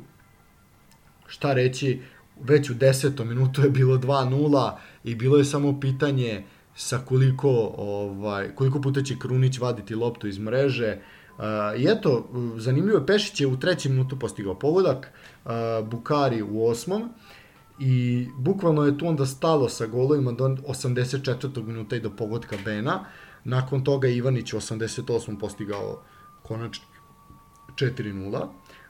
[1.28, 2.02] Šta reći,
[2.42, 4.72] već u desetom minutu je bilo 2-0
[5.04, 6.44] i bilo je samo pitanje
[6.76, 10.98] sa koliko, ovaj, koliko puta će Krunić vaditi loptu iz mreže.
[11.38, 11.44] Uh,
[11.80, 15.12] I eto, zanimljivo je, Pešić je u trećem minutu postigao pogodak,
[15.46, 15.52] uh,
[15.88, 17.10] Bukari u osmom,
[17.80, 21.64] i bukvalno je tu onda stalo sa golovima do 84.
[21.64, 23.06] minuta i do pogotka Bena.
[23.44, 25.40] Nakon toga Ivanić u 88.
[25.40, 26.02] postigao
[26.44, 26.86] konačni
[27.76, 28.42] 4-0.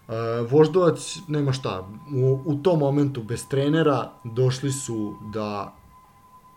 [0.07, 5.75] Uh, Voždovac nema šta, u, u tom momentu bez trenera došli su da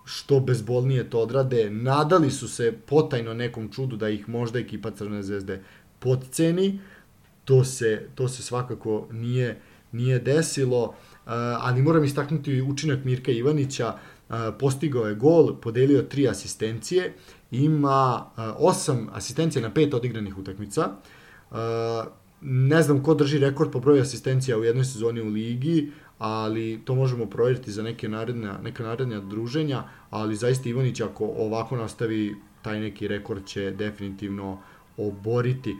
[0.04, 5.22] što bezbolnije to odrade, nadali su se potajno nekom čudu da ih možda ekipa Crvene
[5.22, 5.62] zvezde
[5.98, 6.80] podceni,
[7.44, 9.60] to se, to se svakako nije,
[9.92, 10.94] nije desilo, uh,
[11.60, 13.94] ali moram istaknuti učinak Mirka Ivanića,
[14.58, 17.14] postigao je gol, podelio tri asistencije,
[17.50, 18.26] ima
[18.58, 20.88] osam asistencija na pet odigranih utakmica,
[22.40, 26.94] ne znam ko drži rekord po broju asistencija u jednoj sezoni u ligi, ali to
[26.94, 32.80] možemo provjeriti za neke naredne, neka naredne druženja, ali zaista Ivanić ako ovako nastavi, taj
[32.80, 34.58] neki rekord će definitivno
[34.96, 35.70] oboriti.
[35.70, 35.74] E,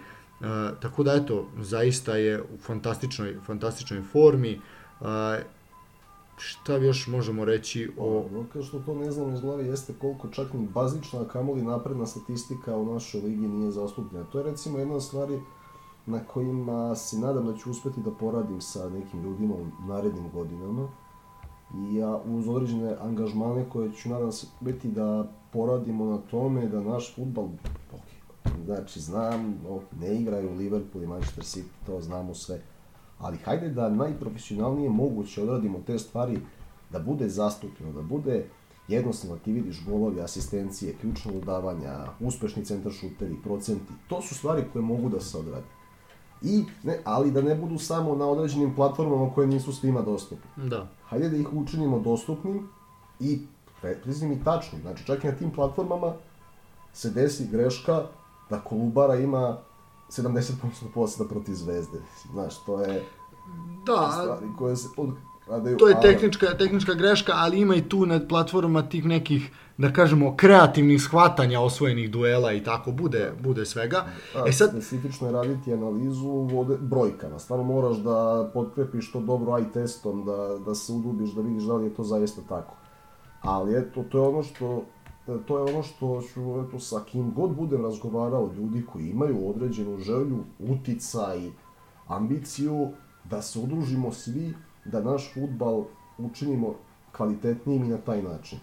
[0.80, 4.52] tako da eto, zaista je u fantastičnoj, fantastičnoj formi.
[4.52, 4.58] E,
[6.36, 8.24] šta još možemo reći o...
[8.30, 11.62] Ono kao što to ne znam iz glave jeste koliko čak ni bazična, a kamoli
[11.62, 14.24] napredna statistika u našoj ligi nije zastupljena.
[14.24, 15.40] To je recimo jedna od stvari
[16.06, 20.88] na kojima se nadam da ću uspeti da poradim sa nekim ljudima u narednim godinama.
[21.74, 26.80] I ja uz određene angažmane koje ću nadam se biti da poradimo na tome da
[26.80, 27.44] naš futbal,
[27.92, 29.60] ok, znači znam,
[30.00, 32.62] ne igraju Liverpool i Manchester City, to znamo sve,
[33.20, 36.38] ali hajde da najprofesionalnije moguće odradimo te stvari,
[36.90, 38.46] da bude zastupljeno, da bude
[38.88, 44.82] jednostavno ti vidiš golovi, asistencije, ključna dodavanja, uspešni centar šuteri, procenti, to su stvari koje
[44.82, 45.66] mogu da se odrade.
[46.42, 50.68] I, ne, ali da ne budu samo na određenim platformama koje nisu svima dostupne.
[50.68, 50.88] Da.
[51.04, 52.68] Hajde da ih učinimo dostupnim
[53.20, 53.40] i
[53.80, 54.82] preciznim i tačnim.
[54.82, 56.12] Znači, čak i na tim platformama
[56.92, 58.02] se desi greška
[58.50, 59.58] da Kolubara ima
[60.10, 60.52] 70%
[60.94, 62.02] poseda protiv zvezde.
[62.32, 63.04] Znaš, to je
[63.86, 65.10] Da, stvari koje se od,
[65.48, 65.76] radaju...
[65.76, 70.36] to je tehnička, tehnička greška, ali ima i tu na platformama tih nekih, da kažemo,
[70.36, 74.04] kreativnih shvatanja osvojenih duela i tako, bude, bude svega.
[74.36, 77.38] A, E sad, Specifično je raditi analizu vode, brojkama.
[77.38, 81.74] Stvarno moraš da potkrepiš to dobro eye testom, da, da se udubiš, da vidiš da
[81.74, 82.76] li je to zaista tako.
[83.40, 84.84] Ali eto, to je ono što
[85.38, 89.98] to je ono što ću, eto, sa kim god budem razgovarao, ljudi koji imaju određenu
[89.98, 91.50] želju, uticaj,
[92.06, 92.88] ambiciju,
[93.30, 94.54] da se udružimo svi,
[94.84, 95.84] da naš futbal
[96.18, 96.74] učinimo
[97.16, 98.58] kvalitetnijim i na taj način.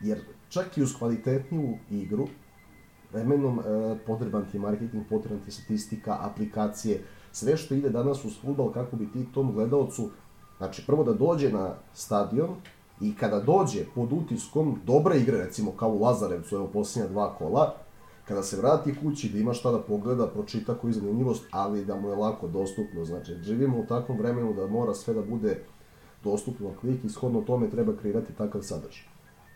[0.00, 2.28] Jer čak i uz kvalitetniju igru,
[3.12, 3.62] vremenom e,
[4.06, 9.12] potreban ti marketing, potreban ti statistika, aplikacije, sve što ide danas uz futbal kako bi
[9.12, 10.10] ti tom gledalcu,
[10.58, 12.54] znači prvo da dođe na stadion
[13.00, 17.74] i kada dođe pod utiskom dobre igre, recimo kao u Lazarevcu, evo posljednja dva kola,
[18.28, 22.08] kada se vrati kući da ima šta da pogleda, pročita koju zanimljivost, ali da mu
[22.08, 23.04] je lako dostupno.
[23.04, 25.60] Znači, živimo u takvom vremenu da mora sve da bude
[26.24, 29.04] dostupno klik i shodno tome treba kreirati takav sadržaj.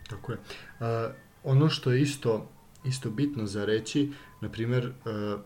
[0.09, 0.37] Tako je.
[0.37, 1.11] Uh,
[1.43, 2.47] ono što je isto,
[2.83, 4.11] isto bitno za reći,
[4.41, 5.39] na primer, uh,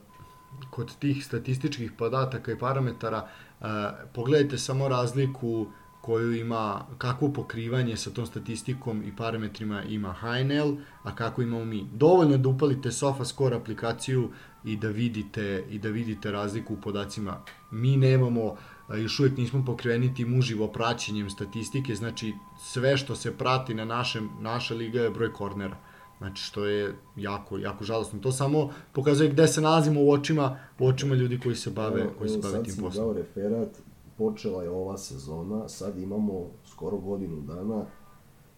[0.69, 3.27] kod tih statističkih podataka i parametara,
[3.59, 3.67] uh,
[4.13, 5.67] pogledajte samo razliku
[6.03, 10.73] koju ima, kakvo pokrivanje sa tom statistikom i parametrima ima HNL,
[11.03, 11.85] a kako imamo mi.
[11.93, 14.29] Dovoljno je da upalite SofaScore aplikaciju
[14.65, 17.37] i da vidite i da vidite razliku u podacima.
[17.71, 18.55] Mi nemamo
[18.97, 24.29] još uvijek nismo pokriveni tim uživo praćenjem statistike, znači sve što se prati na našem,
[24.41, 25.77] naša liga je broj kornera.
[26.17, 28.19] Znači, što je jako, jako žalostno.
[28.19, 32.29] To samo pokazuje gde se nalazimo u očima, u očima ljudi koji se bave, koji
[32.29, 32.91] se bave tim poslom.
[32.91, 33.92] Sad si dao referat,
[34.23, 37.85] počela je ova sezona, sad imamo skoro godinu dana,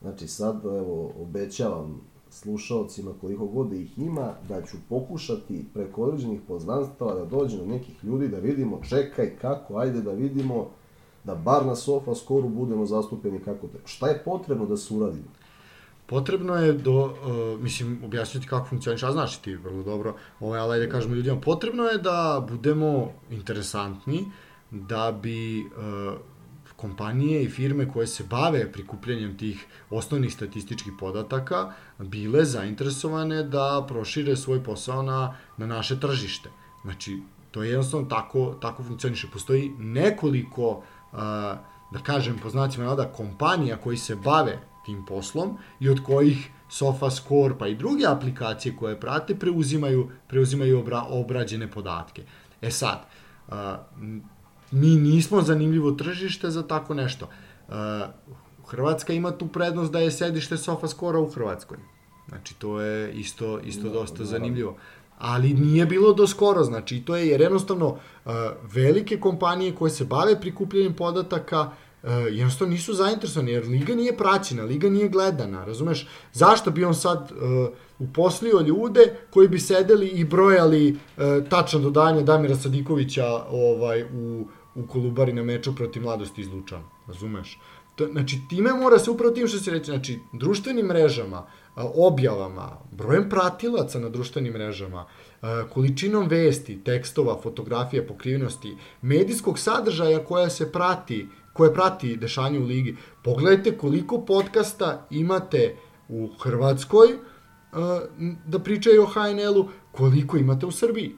[0.01, 6.41] znači sad, evo, obećavam slušalcima koliko god da ih ima, da ću pokušati preko određenih
[6.47, 10.67] poznanstava da dođe do nekih ljudi, da vidimo, čekaj, kako, ajde da vidimo,
[11.23, 13.87] da bar na sofa skoru budemo zastupljeni kako treba.
[13.87, 15.21] Šta je potrebno da se uradi?
[16.05, 20.73] Potrebno je do, uh, mislim, objasniti kako funkcioniš, a znaš ti vrlo dobro, ovaj, ali
[20.73, 24.25] ajde kažemo ljudima, potrebno je da budemo interesantni,
[24.71, 26.17] da bi uh,
[26.75, 34.35] kompanije i firme koje se bave prikupljanjem tih osnovnih statističkih podataka bile zainteresovane da prošire
[34.35, 36.49] svoj posao na, na naše tržište.
[36.83, 37.19] Znači,
[37.51, 39.27] to je jednostavno tako, tako funkcioniše.
[39.33, 40.83] Postoji nekoliko,
[41.91, 47.57] da kažem, po znacima nada, kompanija koji se bave tim poslom i od kojih SofaScore
[47.59, 52.23] pa i druge aplikacije koje prate preuzimaju, preuzimaju obra, obrađene podatke.
[52.61, 53.07] E sad,
[54.75, 57.29] mi nismo zanimljivo tržište za tako nešto.
[57.67, 57.73] Uh,
[58.67, 61.77] Hrvatska ima tu prednost da je sedište Sofascora u Hrvatskoj.
[62.29, 64.75] Znači, to je isto, isto dosta zanimljivo.
[65.17, 68.31] Ali nije bilo do skoro, znači, to je jer jednostavno uh,
[68.73, 74.63] velike kompanije koje se bave prikupljanjem podataka uh, jednostavno nisu zainteresovani, jer liga nije praćena,
[74.63, 76.07] liga nije gledana, razumeš?
[76.33, 77.69] Zašto bi on sad uh,
[77.99, 84.45] uposlio ljude koji bi sedeli i brojali uh, tačno dodanje Damira Sadikovića ovaj, u,
[84.75, 87.59] u Kolubari na meču protiv mladosti iz Lučana, razumeš?
[87.95, 91.45] To, znači, time mora se upravo tim što se reći, znači, društvenim mrežama,
[91.95, 95.05] objavama, brojem pratilaca na društvenim mrežama,
[95.73, 102.97] količinom vesti, tekstova, fotografija, pokrivenosti, medijskog sadržaja koja se prati, koje prati dešanje u ligi.
[103.23, 105.75] Pogledajte koliko podcasta imate
[106.09, 107.07] u Hrvatskoj
[108.45, 111.15] da pričaju o HNL-u, koliko imate u Srbiji.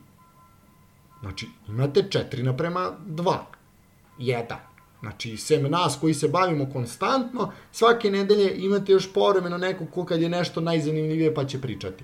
[1.28, 3.36] Znači, imate 4 naprema 2.
[4.20, 4.56] 1.
[5.00, 10.22] Znači, sem nas koji se bavimo konstantno, svake nedelje imate još povremeno nekog ko kad
[10.22, 12.04] je nešto najzanimljivije pa će pričati.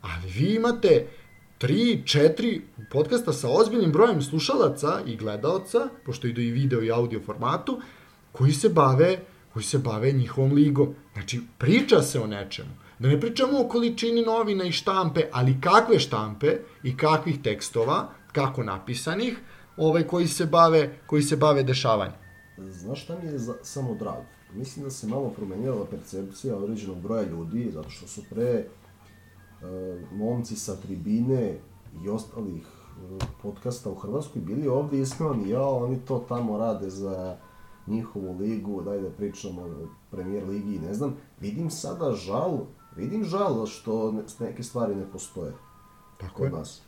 [0.00, 1.06] Ali vi imate
[1.60, 2.60] 3, 4
[2.90, 7.80] podcasta sa ozbiljnim brojem slušalaca i gledaoca, pošto idu i video i audio formatu,
[8.32, 9.18] koji se bave
[9.52, 10.94] koji se bave njihovom ligom.
[11.12, 12.70] Znači, priča se o nečemu.
[12.98, 18.62] Da ne pričamo o količini novina i štampe, ali kakve štampe i kakvih tekstova, kako
[18.62, 19.38] napisanih,
[19.76, 22.22] ovaj koji se bave koji se bave dešavanjem.
[22.58, 24.24] Znaš šta mi je za, samo drago?
[24.54, 28.66] Mislim da se malo promenila percepcija određenog broja ljudi, zato što su pre e,
[30.12, 31.58] momci sa tribine
[32.04, 37.36] i ostalih e, podcasta u Hrvatskoj bili ovde ismevani, ja, oni to tamo rade za
[37.86, 41.16] njihovu ligu, daj da pričamo o premijer ligi, ne znam.
[41.40, 42.58] Vidim sada žal,
[42.96, 45.52] vidim žal što neke stvari ne postoje.
[46.20, 46.50] Tako je.
[46.50, 46.82] Nas.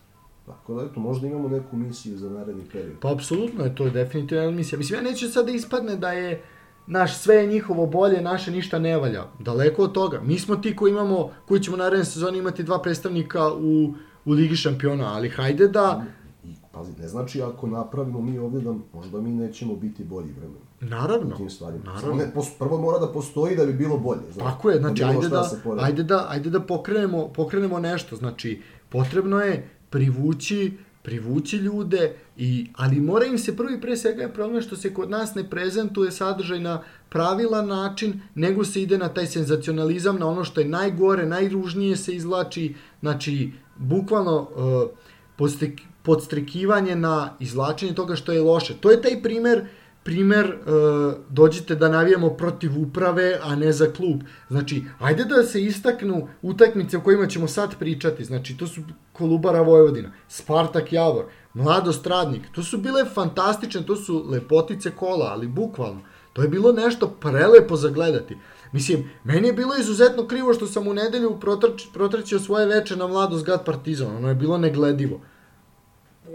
[0.46, 2.96] Tako da, eto, možda imamo neku misiju za naredni period.
[3.00, 4.78] Pa, apsolutno je to definitivno misija.
[4.78, 6.42] Mislim, ja neću sada da ispadne da je
[6.86, 9.24] naš sve je njihovo bolje, naše ništa ne valja.
[9.38, 10.20] Daleko od toga.
[10.20, 14.56] Mi smo ti koji imamo, koji ćemo naredne sezoni imati dva predstavnika u, u Ligi
[14.56, 16.04] šampiona, ali hajde da...
[16.44, 20.58] I, pazi, ne znači ako napravimo mi ovde da možda mi nećemo biti bolji vremen.
[20.80, 21.36] Naravno.
[21.36, 21.84] Tim stvarima.
[21.84, 22.16] Naravno.
[22.16, 24.20] Ne, prvo mora da postoji da bi bilo bolje.
[24.32, 28.16] Znači, Tako je, znači, da ajde, da, ajde, da, ajde da pokrenemo, pokrenemo nešto.
[28.16, 30.72] Znači, potrebno je privući
[31.04, 35.10] privući ljude, i, ali mora im se prvi pre svega je problem što se kod
[35.10, 40.44] nas ne prezentuje sadržaj na pravilan način, nego se ide na taj senzacionalizam, na ono
[40.44, 48.42] što je najgore, najružnije se izlači, znači, bukvalno uh, podstrekivanje na izlačenje toga što je
[48.42, 48.74] loše.
[48.80, 53.86] To je taj primer uh, primer, uh, dođite da navijamo protiv uprave, a ne za
[53.96, 54.20] klub.
[54.48, 58.24] Znači, ajde da se istaknu utakmice o kojima ćemo sad pričati.
[58.24, 58.80] Znači, to su
[59.12, 61.24] Kolubara Vojvodina, Spartak Javor,
[61.54, 62.42] Mladost Radnik.
[62.52, 66.00] To su bile fantastične, to su lepotice kola, ali bukvalno.
[66.32, 68.36] To je bilo nešto prelepo za gledati.
[68.72, 73.06] Mislim, meni je bilo izuzetno krivo što sam u nedelju protrč, protrčio svoje veče na
[73.06, 74.16] Mladost Gad Partizan.
[74.16, 75.20] Ono je bilo negledivo.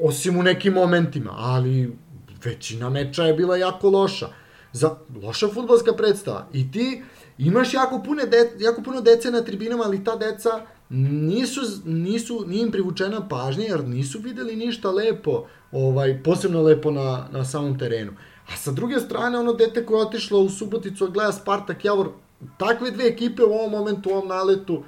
[0.01, 1.97] Osim u nekim momentima, ali
[2.43, 4.27] većina meča je bila jako loša.
[4.73, 6.47] Za loša futbolska predstava.
[6.53, 7.03] I ti
[7.37, 10.49] imaš jako, pune de, jako puno dece na tribinama, ali ta deca
[10.89, 17.27] nisu, nisu, nije im privučena pažnja, jer nisu videli ništa lepo, ovaj, posebno lepo na,
[17.31, 18.11] na samom terenu.
[18.47, 22.09] A sa druge strane, ono dete koje je otišlo u Suboticu gleda Spartak Javor,
[22.57, 24.83] takve dve ekipe u ovom momentu, u ovom naletu,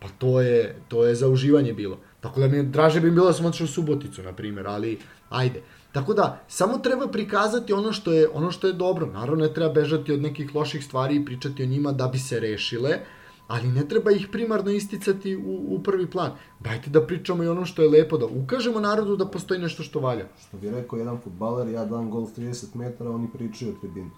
[0.00, 1.98] pa to je, to je za uživanje bilo.
[2.20, 4.98] Tako da mi je draže bi bilo da sam otišao u Suboticu, na primjer, ali
[5.30, 5.62] ajde.
[5.96, 9.06] Tako da, samo treba prikazati ono što je, ono što je dobro.
[9.06, 12.40] Naravno, ne treba bežati od nekih loših stvari i pričati o njima da bi se
[12.40, 12.98] rešile,
[13.46, 16.32] ali ne treba ih primarno isticati u, u prvi plan.
[16.60, 20.00] Dajte da pričamo i ono što je lepo, da ukažemo narodu da postoji nešto što
[20.00, 20.26] valja.
[20.48, 24.10] Što bi rekao jedan futbaler, ja dam gol 30 metara, oni pričaju o tribinu.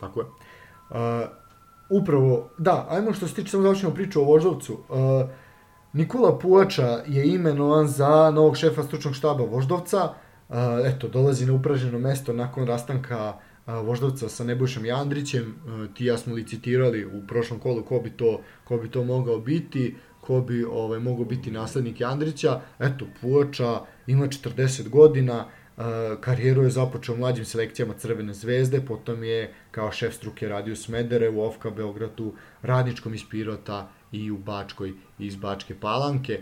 [0.00, 0.26] Tako je.
[0.26, 1.28] Uh,
[2.02, 4.72] upravo, da, ajmo što se tiče, samo završimo priču o Voždovcu.
[4.72, 5.28] Uh,
[5.92, 10.04] Nikola Puača je imenovan za novog šefa stručnog štaba Voždovca.
[10.04, 10.27] Uh,
[10.84, 15.54] eto, dolazi na upraženo mesto nakon rastanka Voždovca sa Nebojšom Jandrićem.
[15.94, 19.96] Ti ja smo licitirali u prošlom kolu ko bi to, ko bi to mogao biti,
[20.20, 22.60] ko bi ovaj, mogao biti naslednik Jandrića.
[22.78, 25.44] Eto, Puoča ima 40 godina,
[26.20, 30.76] karijeru je započeo u mlađim selekcijama Crvene zvezde, potom je kao šef struke radio u
[30.76, 36.40] Smedere, u Ofka Beogradu, radničkom iz Pirota i u Bačkoj iz Bačke Palanke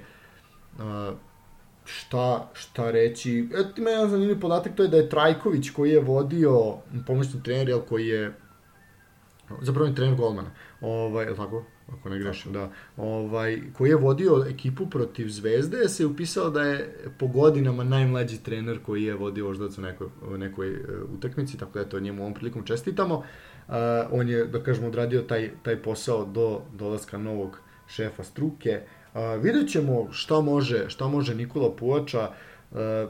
[1.86, 3.48] šta, šta reći.
[3.54, 6.74] Eto ima jedan zanimljiv podatak, to je da je Trajković koji je vodio,
[7.06, 8.32] pomoćni trener, jel, koji je
[9.60, 14.90] zapravo je trener golmana, ovaj, tako, ako ne grešim, da, ovaj, koji je vodio ekipu
[14.90, 19.78] protiv Zvezde, se je upisao da je po godinama najmlađi trener koji je vodio Voždovac
[19.78, 20.80] u nekoj, u nekoj uh,
[21.12, 23.16] utakmici, tako da eto, njemu ovom prilikom čestitamo.
[23.16, 23.74] Uh,
[24.10, 28.80] on je, da kažemo, odradio taj, taj posao do dolaska novog šefa struke.
[28.82, 32.30] Uh, A, vidjet ćemo šta može, šta može Nikola Puvača.
[32.74, 33.06] E,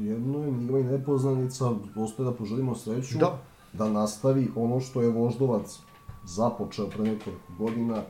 [0.00, 3.38] Jedno je njima i nepoznanica, postoje da poželimo sreću, da.
[3.72, 5.78] da nastavi ono što je Voždovac
[6.24, 8.02] započeo pre nekoliko godina,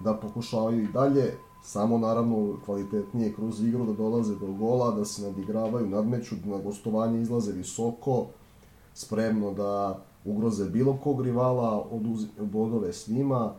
[0.00, 5.22] da pokušavaju i dalje, samo naravno kvalitetnije kroz igru, da dolaze do gola, da se
[5.22, 8.26] nadigravaju, nadmeću, da na gostovanje izlaze visoko,
[8.94, 13.54] spremno da ugroze bilo kog rivala, oduzim bodove s njima,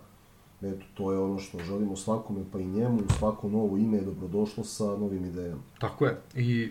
[0.62, 4.64] Eto, to je ono što želimo svakome, pa i njemu, svako novo ime je dobrodošlo
[4.64, 5.62] sa novim idejama.
[5.80, 6.18] Tako je.
[6.36, 6.70] I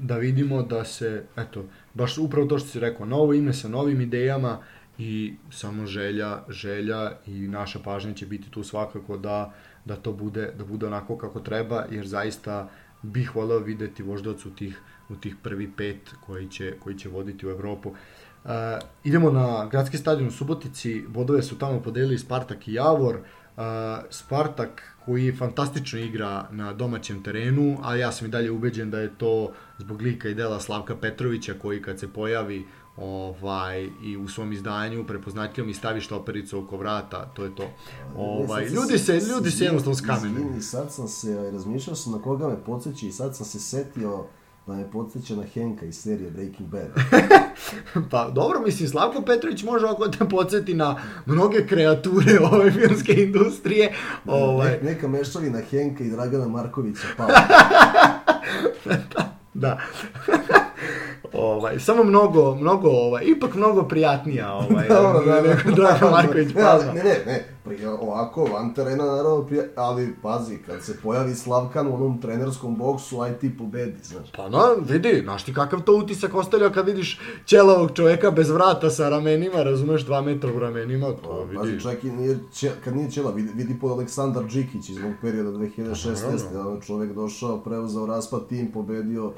[0.00, 4.00] da vidimo da se, eto, baš upravo to što si rekao, novo ime sa novim
[4.00, 4.58] idejama
[4.98, 9.52] i samo želja, želja i naša pažnja će biti tu svakako da,
[9.84, 12.68] da to bude, da bude onako kako treba, jer zaista
[13.02, 17.46] bih voleo videti voždovac u tih, u tih prvi pet koji će, koji će voditi
[17.46, 17.88] u Evropu.
[17.88, 17.96] Uh,
[18.44, 18.50] Uh,
[19.04, 23.16] idemo na gradski stadion u Subotici, bodove su tamo podelili Spartak i Javor.
[23.16, 23.62] Uh,
[24.10, 29.14] Spartak koji fantastično igra na domaćem terenu, a ja sam i dalje ubeđen da je
[29.18, 32.66] to zbog lika i dela Slavka Petrovića koji kad se pojavi
[32.96, 37.70] ovaj i u svom izdanju prepoznatljivom i stavi štopericu oko vrata, to je to.
[38.16, 40.40] Ovaj ljudi se ljudi se jednostavno skamene.
[40.40, 44.24] Izvini, sad sam se razmišljao sam na koga me podseća i sad sam se setio
[44.66, 46.88] da me podsjeća na Henka iz serije Breaking Bad.
[48.10, 50.96] pa dobro, mislim, Slavko Petrović može ovako da podsjeti na
[51.26, 53.94] mnoge kreature ove filmske industrije.
[54.26, 54.70] Ovaj...
[54.70, 57.28] Ne, neka mešavina Henka i Dragana Markovića, pa.
[59.54, 59.80] da.
[61.32, 61.38] Da.
[61.38, 66.92] ovaj, samo mnogo, mnogo, ovaj, ipak mnogo prijatnija, ovaj, Dobro, da, nego Dragan Marković Palma.
[66.92, 71.86] Ne, ne, ne, prije, ovako, van terena, naravno, prije, ali, pazi, kad se pojavi Slavkan
[71.86, 74.32] u onom trenerskom boksu, aj ti pobedi, znaš.
[74.36, 74.58] Pa, no,
[74.88, 79.62] vidi, znaš ti kakav to utisak ostavlja kad vidiš ćelavog čoveka bez vrata sa ramenima,
[79.62, 81.56] razumeš, dva metra u ramenima, to pa, vidi.
[81.56, 85.12] Pazi, čak i nije, će, kad nije ćela, vidi, vidi pod Aleksandar Džikić iz mog
[85.20, 86.14] perioda 2016.
[86.52, 89.32] Pa, da, čovek došao, preuzeo raspad tim, pobedio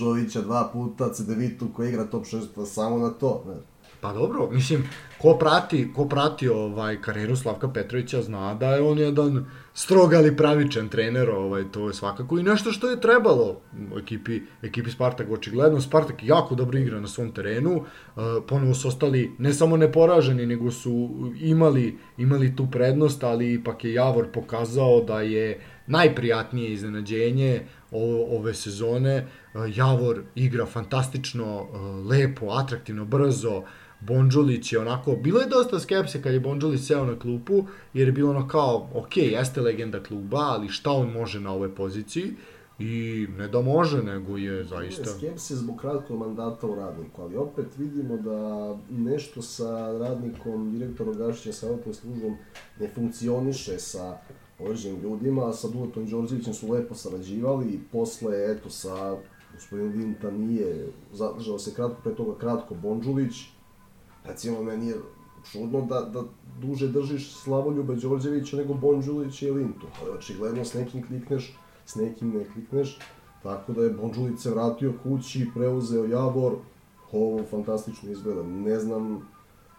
[0.00, 3.44] Čovića dva puta, Cedevitu koji igra top 6, pa samo na to.
[3.48, 3.54] Ne.
[4.00, 4.88] Pa dobro, mislim,
[5.18, 10.36] ko prati, ko prati ovaj karijeru Slavka Petrovića zna da je on jedan strog ali
[10.36, 13.60] pravičan trener, ovaj, to je svakako i nešto što je trebalo
[14.02, 19.32] ekipi, ekipi Spartak, očigledno Spartak jako dobro igra na svom terenu, uh, ponovo su ostali
[19.38, 25.20] ne samo neporaženi, nego su imali, imali tu prednost, ali ipak je Javor pokazao da
[25.20, 27.66] je najprijatnije iznenađenje
[28.30, 29.26] ove sezone.
[29.54, 33.62] Uh, Javor igra fantastično, uh, lepo, atraktivno, brzo,
[34.00, 37.64] Bonđulić je onako, bilo je dosta skepse kad je Bonđulić seo na klupu,
[37.94, 41.74] jer je bilo ono kao, ok, jeste legenda kluba, ali šta on može na ovoj
[41.74, 42.34] poziciji?
[42.78, 45.04] I ne da može, nego je zaista...
[45.04, 51.52] Skepse zbog kratkog mandata u radniku, ali opet vidimo da nešto sa radnikom, direktorom Gašića,
[51.52, 52.36] sa ovakvom službom
[52.80, 54.18] ne funkcioniše sa
[54.62, 59.16] određenim ljudima, a sa Duletom Đorđevićem su lepo sarađivali i posle, eto, sa
[59.54, 63.34] gospodin Linta nije zadržao se kratko, pre toga kratko Bonđulić,
[64.24, 64.96] Recimo, meni je
[65.52, 66.22] čudno da, da
[66.60, 69.86] duže držiš Slavoljube Đorđevića nego Bonđulića i Lintu.
[70.00, 72.98] Ali očigledno s nekim klikneš, s nekim ne klikneš.
[73.42, 76.52] Tako da je Bonđulić se vratio kući, preuzeo Javor.
[77.12, 78.42] Ovo fantastično izgleda.
[78.42, 79.28] Ne znam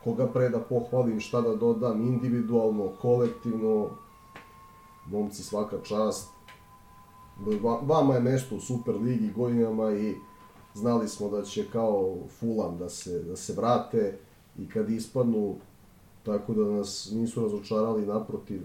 [0.04, 3.90] koga pre da pohvalim, šta da dodam, individualno, kolektivno.
[5.12, 6.30] Momci svaka čast.
[7.82, 10.16] Vama je mesto u Super Ligi godinama i
[10.74, 14.18] znali smo da će kao Fulan da se, da se vrate
[14.60, 15.56] i kad ispadnu,
[16.24, 18.62] tako da nas nisu razočarali naprotiv,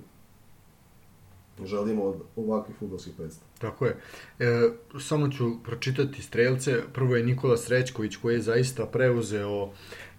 [1.64, 3.50] želimo od ovakvih futbolskih predstava.
[3.58, 4.00] Tako je.
[4.38, 4.70] E,
[5.00, 6.82] samo ću pročitati strelce.
[6.92, 9.70] Prvo je Nikola Srećković koji je zaista preuzeo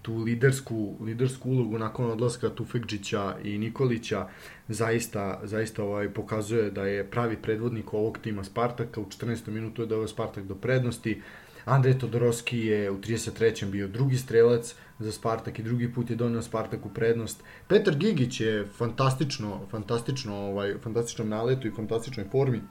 [0.08, 4.28] tu lidersku, lidersku ulogu nakon odlaska Tufekđića i Nikolića
[4.68, 9.02] zaista, zaista ovaj, pokazuje da je pravi predvodnik ovog tima Spartaka.
[9.02, 9.50] U 14.
[9.50, 11.22] minutu je doveo Spartak do prednosti.
[11.66, 13.66] Andrej Todorovski je u 33.
[13.72, 17.44] bio drugi strelac, za Spartak i drugi put je donio Spartak u prednost.
[17.68, 22.62] Petar Gigić je fantastično, fantastično, ovaj, fantastičnom naletu i fantastičnoj formi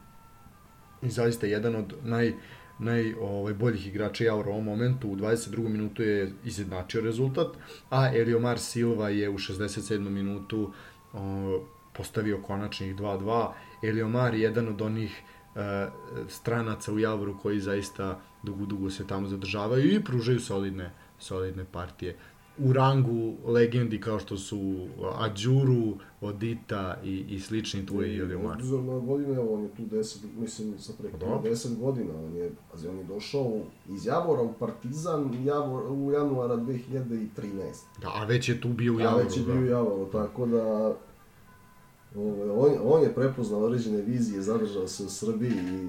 [1.02, 2.32] i zaista jedan od naj,
[2.78, 5.08] naj ovaj, boljih igrača Javora u ovom momentu.
[5.08, 5.68] U 22.
[5.68, 7.56] minutu je izjednačio rezultat,
[7.90, 9.98] a Eliomar Silva je u 67.
[9.98, 10.72] minutu
[11.12, 13.48] o, postavio konačnih 2-2.
[13.82, 15.22] Eliomar je jedan od onih
[15.54, 15.86] e,
[16.28, 22.16] stranaca u Javoru koji zaista dugo, dugo se tamo zadržavaju i pružaju solidne solidne partije
[22.58, 24.86] u rangu legendi kao što su
[25.18, 28.56] Ađuru, Odita i, i slični tu je ili Omar.
[28.56, 32.50] Obzirom na godine, on je tu 10, mislim sa preko 10 godina, on je,
[32.90, 37.28] on je došao iz Javora u Partizan Javor, u januara 2013.
[38.02, 39.20] Da, a već je tu bio u Javoru.
[39.20, 40.96] A već je bio u Javoru, tako da
[42.16, 45.88] ove, on, on je prepoznao određene vizije, zadržao se u Srbiji i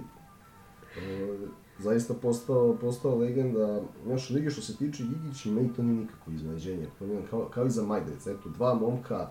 [1.23, 1.37] ove,
[1.79, 6.31] zaista postao, postao legenda naše lige što se tiče Gigić i meni to nije nikako
[6.31, 6.87] iznenađenje.
[7.29, 9.29] Kao, kao i za Majdec, eto, dva momka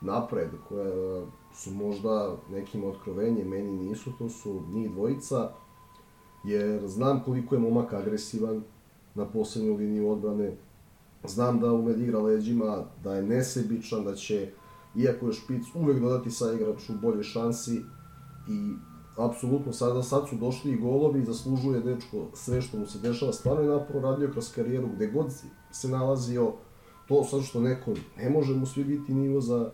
[0.00, 1.22] napred koja
[1.54, 5.50] su možda nekim otkrovenje, meni nisu, to su njih dvojica,
[6.44, 8.62] jer znam koliko je momak agresivan
[9.14, 10.56] na poslednju liniju odbrane,
[11.24, 14.50] znam da ume da igra leđima, da je nesebičan, da će,
[14.96, 17.82] iako je špic, uvek dodati sa igraču bolje šansi
[18.48, 18.72] i
[19.18, 23.32] apsolutno sada sad su došli i golovi i zaslužuje dečko sve što mu se dešava.
[23.32, 25.32] Stvarno je napravo radio kroz karijeru gde god
[25.70, 26.52] se nalazio.
[27.08, 29.70] To sad što neko ne može mu svi biti nivo za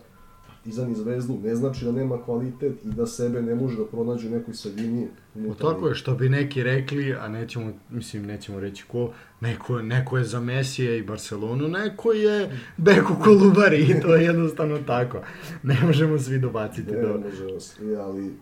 [0.47, 4.27] Partizan i Zvezdu, ne znači da nema kvalitet i da sebe ne može da pronađe
[4.27, 5.07] u nekoj sredini.
[5.49, 10.17] O tako je, što bi neki rekli, a nećemo, mislim, nećemo reći ko, neko, neko
[10.17, 15.21] je za Mesije i Barcelonu, neko je Beku Kolubari i to je jednostavno tako.
[15.63, 16.91] Ne možemo svi dobaciti.
[16.91, 17.19] Ne, do...
[17.25, 18.33] možemo svi, ali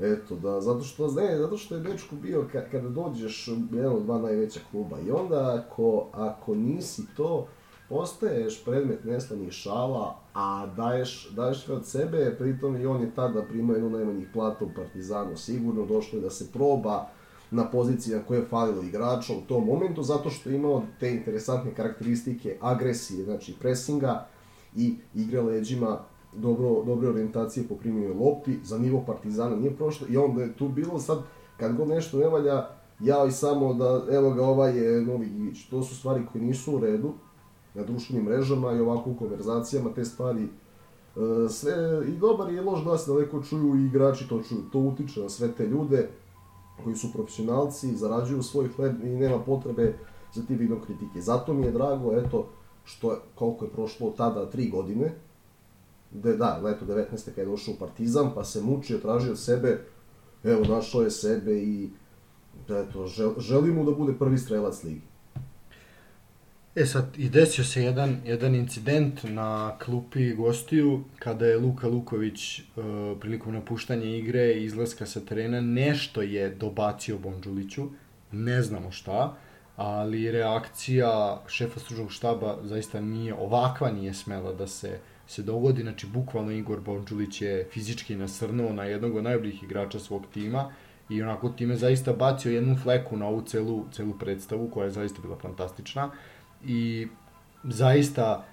[0.00, 4.18] Eto, da, zato što, ne, zato što je dečko bio ka, kada dođeš od dva
[4.18, 7.46] najveća kluba i onda ako, ako nisi to,
[7.88, 13.74] postaješ predmet neslanih šala, a daješ, daješ od sebe, pritom i on je tada primao
[13.74, 17.08] jednu najmanjih plata u Partizanu, sigurno došlo je da se proba
[17.50, 21.10] na poziciji na koje je falilo igrača u tom momentu, zato što je imao te
[21.10, 24.26] interesantne karakteristike agresije, znači presinga
[24.76, 25.98] i igre leđima
[26.36, 30.68] dobro, dobre orijentacije po primjenju lopti, za nivo Partizana nije prošlo i onda je tu
[30.68, 31.18] bilo sad,
[31.56, 32.68] kad god nešto ne valja,
[33.00, 35.68] ja i samo da, evo ga, ovaj je Novi Givić.
[35.70, 37.12] To su stvari koje nisu u redu
[37.74, 40.48] na društvenim mrežama i ovako u konverzacijama, te stvari e,
[41.48, 41.72] sve,
[42.08, 44.62] i dobar i loš glas daleko čuju i igrači to čuju.
[44.72, 46.08] To utiče na sve te ljude
[46.84, 49.94] koji su profesionalci, zarađuju svoj hleb i nema potrebe
[50.34, 51.20] za ti vidom kritike.
[51.20, 52.46] Zato mi je drago, eto,
[52.84, 55.14] što koliko je prošlo tada tri godine,
[56.22, 57.24] de, da, leto 19.
[57.24, 59.80] kada je došao u Partizan, pa se mučio, tražio sebe,
[60.44, 61.90] evo, našao je sebe i
[62.64, 65.00] eto, žel, želi mu da bude prvi strelac ligi.
[66.74, 72.60] E sad, i desio se jedan, jedan incident na klupi gostiju, kada je Luka Luković
[72.60, 72.84] uh,
[73.20, 77.88] prilikom napuštanja igre i izlaska sa terena nešto je dobacio Bonđuliću,
[78.32, 79.36] ne znamo šta,
[79.76, 86.06] ali reakcija šefa stručnog štaba zaista nije, ovakva nije smela da se se dogodi, znači
[86.06, 90.72] bukvalno Igor Bonđulić je fizički nasrnuo na jednog od najboljih igrača svog tima
[91.08, 95.22] i onako time zaista bacio jednu fleku na ovu celu, celu predstavu koja je zaista
[95.22, 96.10] bila fantastična.
[96.64, 97.08] I
[97.64, 98.44] zaista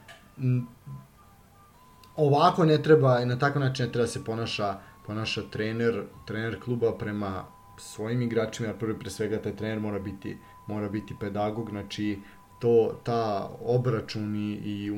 [2.15, 6.97] ovako ne treba i na takav način ne treba se ponaša ponaša trener, trener kluba
[6.97, 7.45] prema
[7.77, 10.37] svojim igračima, jer prvi pre svega taj trener mora biti
[10.67, 12.19] mora biti pedagog, znači
[12.59, 14.91] to ta obračun i, i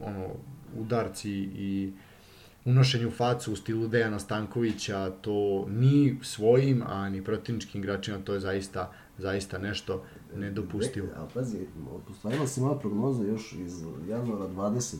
[0.00, 0.26] ono
[0.76, 1.92] udarci i
[2.64, 8.34] unošenje u facu u stilu Dejana Stankovića, to ni svojim, a ni protivničkim igračima, to
[8.34, 10.02] je zaista, zaista nešto
[10.36, 11.08] nedopustivo.
[11.16, 11.58] A pazi,
[12.06, 14.96] postavila si moja prognoza još iz januara 20.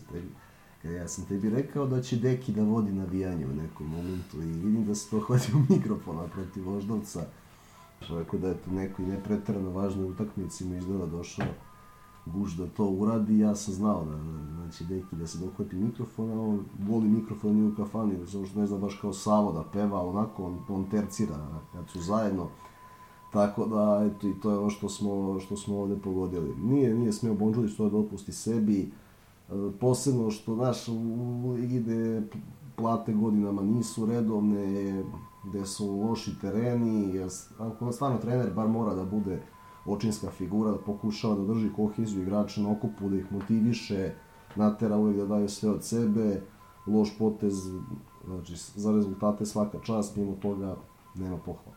[0.82, 4.47] Kada ja sam tebi rekao da će Deki da vodi navijanje u nekom momentu i
[4.47, 7.24] vidim da se to hvatio mikrofona protiv Voždovca.
[8.09, 11.47] Tako da je to neko i nepretrano važno utakmici mu izgleda došao
[12.34, 14.18] guž da to uradi, ja sam znao da,
[14.55, 18.60] znači, deki da se dohvati mikrofon, a on voli mikrofon i u kafani, zato što
[18.60, 21.36] ne zna baš kao Savo da peva, onako, on, on tercira
[21.72, 22.46] kad su zajedno.
[23.32, 26.55] Tako da, eto, i to je ono što smo, što smo ovde pogodili.
[26.56, 28.90] Nije, nije smeo Bonđulić to da opusti sebi, e,
[29.80, 31.84] posebno što, znaš, u ligi
[32.76, 35.05] plate godinama nisu redovne,
[35.44, 37.28] gde su loši tereni, jer
[37.59, 39.42] ako stvarno trener bar mora da bude
[39.93, 44.10] očinska figura, da pokušava da drži koheziju igrača na okupu, da ih motiviše,
[44.56, 46.40] natera uvek da daju sve od sebe,
[46.86, 47.55] loš potez,
[48.24, 50.77] znači za rezultate svaka čast, mimo toga
[51.15, 51.77] nema pohvala.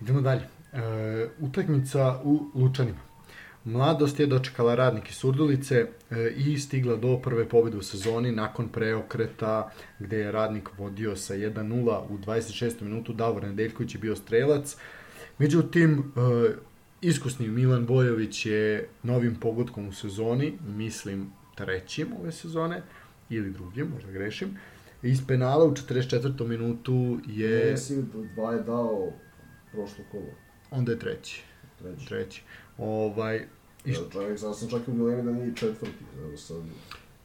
[0.00, 0.42] Idemo dalje.
[0.72, 2.98] E, utakmica u Lučanima.
[3.64, 5.88] Mladost je dočekala radnike Surdulice e,
[6.36, 12.00] i stigla do prve pobede u sezoni nakon preokreta gde je radnik vodio sa 1-0
[12.08, 12.82] u 26.
[12.82, 13.12] minutu.
[13.12, 14.76] Davor Nedeljković je bio strelac.
[15.38, 16.54] Međutim, e,
[17.02, 22.82] iskusni Milan Bojović je novim pogodkom u sezoni, mislim trećim ove sezone,
[23.30, 24.58] ili drugim, možda grešim,
[25.02, 26.46] iz penala u 44.
[26.46, 27.76] minutu je...
[27.76, 28.04] Si
[28.34, 29.12] dva je dao
[29.72, 30.30] prošlo kolo.
[30.70, 31.42] Onda je treći.
[31.78, 32.06] Treći.
[32.06, 32.42] Treći.
[32.78, 33.46] Ovaj,
[33.84, 34.10] I što...
[34.10, 36.04] Čovjek, sad sam čak i u dilemi da nije četvrti.
[36.18, 36.56] Evo sad...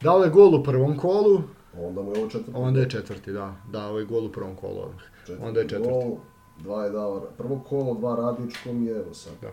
[0.02, 1.42] Dao je gol u prvom kolu.
[1.74, 2.52] Onda mu je ovo četvrti.
[2.54, 3.56] Onda je četvrti, da.
[3.72, 4.94] Dao je gol u prvom kolu.
[5.20, 5.90] Četvrti onda je četvrti.
[5.90, 6.18] Gol,
[6.64, 9.34] dva je dao prvo kolo, dva radničkom i evo sad.
[9.42, 9.52] Da.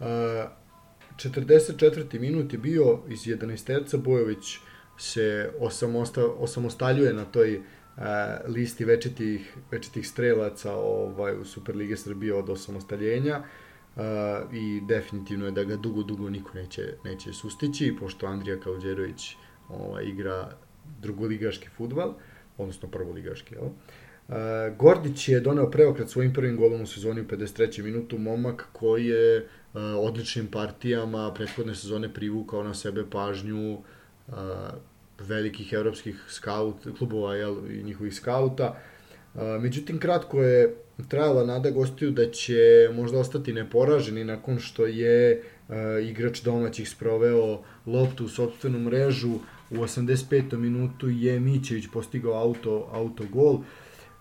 [0.00, 0.50] Uh,
[1.16, 2.20] 44.
[2.20, 4.58] minut je bio iz 11 terca, Bojović
[4.98, 8.02] se osamosta, osamostaljuje na toj uh,
[8.46, 13.42] listi večitih, večitih strelaca ovaj, u Superlige Srbije od osamostaljenja
[13.96, 14.02] uh,
[14.52, 19.36] i definitivno je da ga dugo, dugo niko neće, neće sustići, pošto Andrija Kalđerović
[19.68, 20.56] ovaj, igra
[21.00, 22.14] drugoligaški futbal,
[22.58, 23.68] odnosno prvoligaški, jel?
[24.78, 27.82] Gordić je doneo preokret svojim prvim golom u sezoni u 53.
[27.82, 29.48] minutu, momak koji je
[29.98, 33.78] odličnim partijama prethodne sezone privukao na sebe pažnju
[35.20, 38.76] velikih evropskih skaut, klubova jel, i njihovih skauta.
[39.60, 40.76] Međutim, kratko je
[41.08, 45.42] trajala nada gostiju da će možda ostati neporaženi nakon što je
[46.02, 49.34] igrač domaćih sproveo loptu u sobstvenu mrežu
[49.70, 50.56] u 85.
[50.56, 53.58] minutu je Mićević postigao auto, auto gol.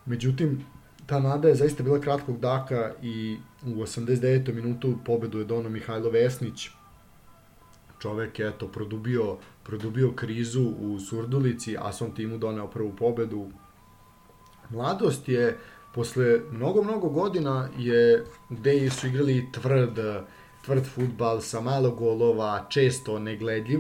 [0.06, 0.66] Međutim,
[1.06, 4.54] ta nada je zaista bila kratkog daka i u 89.
[4.54, 6.70] minutu pobedu je dono Mihajlo Vesnić.
[8.00, 13.50] Čovek je eto produbio, produbio krizu u Surdulici, a svom timu doneo prvu pobedu.
[14.70, 15.58] Mladost je
[15.94, 20.00] posle mnogo, mnogo godina je gde su igrali tvrd,
[20.66, 23.80] tvrd futbal sa malo golova, često negledljiv.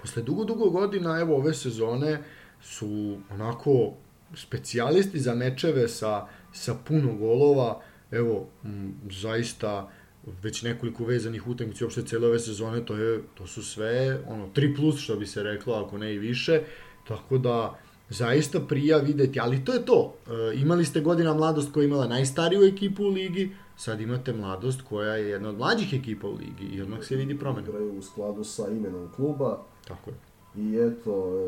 [0.00, 2.22] Posle dugo, dugo godina, evo ove sezone,
[2.60, 3.92] su onako
[4.34, 7.80] specijalisti za mečeve sa, sa puno golova,
[8.10, 9.90] evo, m, zaista
[10.42, 14.76] već nekoliko vezanih utakmica uopšte cele ove sezone, to, je, to su sve ono 3
[14.76, 16.62] plus što bi se reklo, ako ne i više,
[17.08, 17.78] tako da
[18.08, 20.14] zaista prija videti, ali to je to.
[20.26, 24.82] E, imali ste godina mladost koja je imala najstariju ekipu u ligi, sad imate mladost
[24.82, 27.68] koja je jedna od mlađih ekipa u ligi i odmah se vidi promena.
[27.68, 29.62] Igraju u skladu sa imenom kluba.
[29.88, 30.16] Tako je.
[30.56, 31.46] I eto,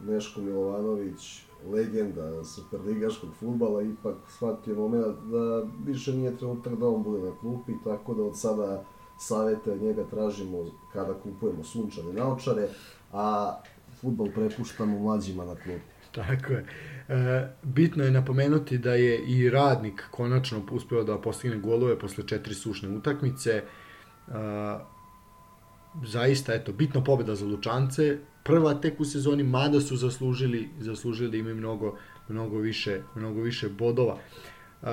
[0.00, 7.22] Neško Milovanović legenda superligaškog futbala ipak shvatio moment da više nije trenutak da on bude
[7.22, 8.84] na klupi, tako da od sada
[9.18, 12.68] savete od njega tražimo kada kupujemo sunčane naočare,
[13.12, 13.56] a
[14.00, 15.96] futbol prepuštamo mlađima na klupi.
[16.12, 16.66] Tako je.
[17.08, 22.54] E, bitno je napomenuti da je i radnik konačno uspeo da postigne golove posle četiri
[22.54, 23.50] sušne utakmice.
[23.50, 23.62] E,
[26.04, 31.36] zaista, eto, bitna pobeda za Lučance, prva tek u sezoni, mada su zaslužili, zaslužili da
[31.36, 31.96] imaju mnogo,
[32.28, 34.16] mnogo, više, mnogo više bodova.
[34.82, 34.88] Uh,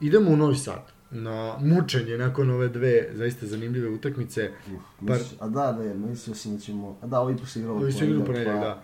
[0.00, 4.50] idemo u Novi Sad na mučenje nakon ove dve zaista zanimljive utakmice.
[4.74, 5.18] Uf, Par...
[5.40, 6.98] A da, ne, mislio sam da ćemo...
[7.02, 8.60] A da, ovi se igralo Ovi su igrali ponedeljak, pa...
[8.60, 8.82] da.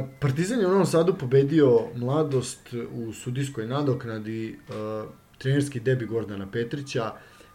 [0.00, 6.50] Uh, Partizan je u Novom Sadu pobedio mladost u sudijskoj nadoknadi, uh, trenerski debi Gordana
[6.50, 7.12] Petrića.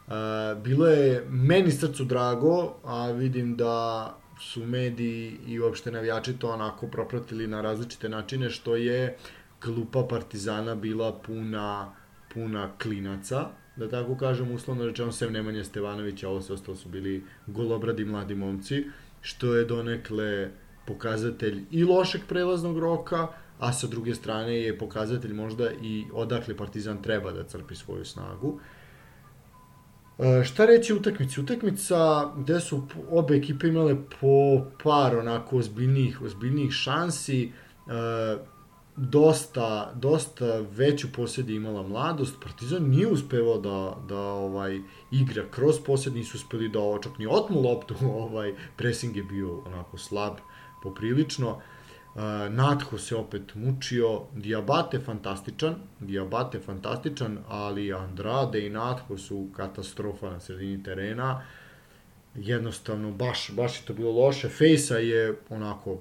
[0.07, 0.14] Uh,
[0.64, 6.88] bilo je meni srcu drago, a vidim da su mediji i uopšte navijači to onako
[6.88, 9.18] propratili na različite načine, što je
[9.60, 11.94] klupa Partizana bila puna,
[12.34, 17.24] puna klinaca, da tako kažem, uslovno rečeno, sem Nemanja Stevanovića, ovo sve ostalo su bili
[17.48, 18.84] golobradi mladi momci,
[19.22, 20.52] što je donekle
[20.86, 23.28] pokazatelj i lošeg prelaznog roka,
[23.60, 28.60] a sa druge strane je pokazatelj možda i odakle Partizan treba da crpi svoju snagu.
[28.60, 28.83] E,
[30.45, 31.41] šta reći utakmici?
[31.41, 37.52] Utakmica gde su obe ekipe imale po par onako ozbiljnijih, ozbiljnijih šansi, e,
[38.95, 42.35] dosta, dosta veću posjedi imala mladost.
[42.44, 44.80] Partizan nije uspevao da, da ovaj
[45.11, 49.98] igra kroz posjed, nisu uspeli da čak ni otmu loptu, ovaj pressing je bio onako
[49.98, 50.34] slab
[50.84, 51.49] poprilično.
[51.49, 51.61] Uh,
[52.49, 60.40] Natho se opet mučio, Diabate fantastičan, Diabate fantastičan, ali Andrade i Natho su katastrofa na
[60.40, 61.41] sredini terena.
[62.35, 64.49] Jednostavno, baš, baš je to bilo loše.
[64.49, 65.99] Fejsa je onako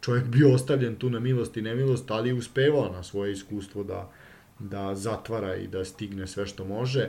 [0.00, 4.10] čovjek bio ostavljen tu na milost i nemilost, ali je uspevao na svoje iskustvo da,
[4.58, 7.08] da zatvara i da stigne sve što može.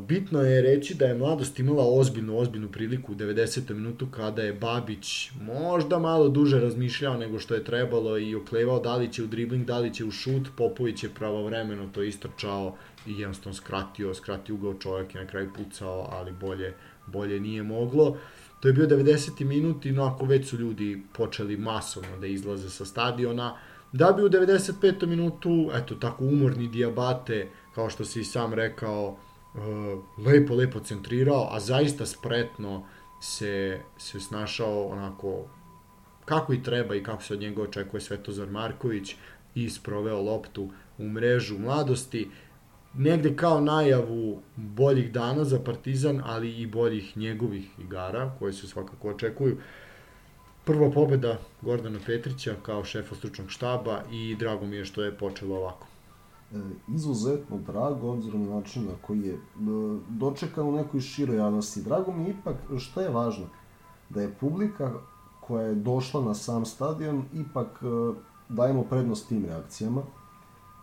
[0.00, 3.74] Bitno je reći da je mladost imala ozbiljnu, ozbiljnu priliku u 90.
[3.74, 8.96] minutu kada je Babić možda malo duže razmišljao nego što je trebalo i oklevao da
[8.96, 12.76] li će u dribling, da li će u šut, Popović je pravovremeno to istrčao
[13.06, 16.74] i jednostavno skratio, skratio ugao čovjek i na kraju pucao, ali bolje,
[17.06, 18.16] bolje nije moglo.
[18.60, 19.44] To je bio 90.
[19.44, 23.56] minut i no, ako već su ljudi počeli masovno da izlaze sa stadiona,
[23.92, 25.06] da bi u 95.
[25.06, 29.18] minutu, eto, tako umorni Diabate, kao što si i sam rekao,
[30.18, 32.86] lepo, lepo centrirao, a zaista spretno
[33.20, 35.44] se, se snašao onako
[36.24, 39.16] kako i treba i kako se od njega očekuje Svetozar Marković
[39.54, 42.30] i sproveo loptu u mrežu mladosti
[42.94, 49.10] negde kao najavu boljih dana za Partizan, ali i boljih njegovih igara, koje se svakako
[49.10, 49.56] očekuju.
[50.64, 55.56] Prva pobeda Gordana Petrića kao šefa stručnog štaba i drago mi je što je počelo
[55.56, 55.86] ovako.
[56.54, 56.58] E,
[56.88, 59.38] izuzetno drago, obzirom na način na koji je e,
[60.08, 61.82] dočekan u nekoj široj javnosti.
[61.82, 63.46] Drago mi je ipak, što je važno,
[64.10, 64.92] da je publika
[65.40, 67.86] koja je došla na sam stadion, ipak e,
[68.48, 70.02] dajemo prednost tim reakcijama,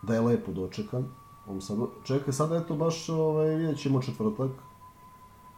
[0.02, 1.04] da je lepo dočekan,
[1.48, 4.50] On sad, čekaj, sada je to baš, ovaj, vidjet ćemo četvrtak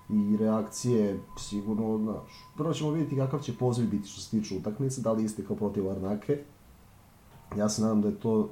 [0.08, 5.00] i reakcije sigurno, znaš, prvo ćemo vidjeti kakav će poziv biti što se tiče utakmice,
[5.00, 6.38] da li isti kao protiv Arnake.
[7.56, 8.50] Ja se nadam da je to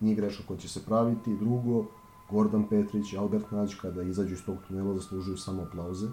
[0.00, 1.36] nije greška koja će se praviti.
[1.36, 1.84] Drugo,
[2.30, 6.06] Gordon Petrić i Albert Nađ kada izađu iz tog tunela zaslužuju samo aplauze.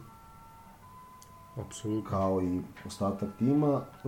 [1.56, 2.10] Apsolutno.
[2.10, 3.82] Kao i ostatak tima.
[4.04, 4.08] E,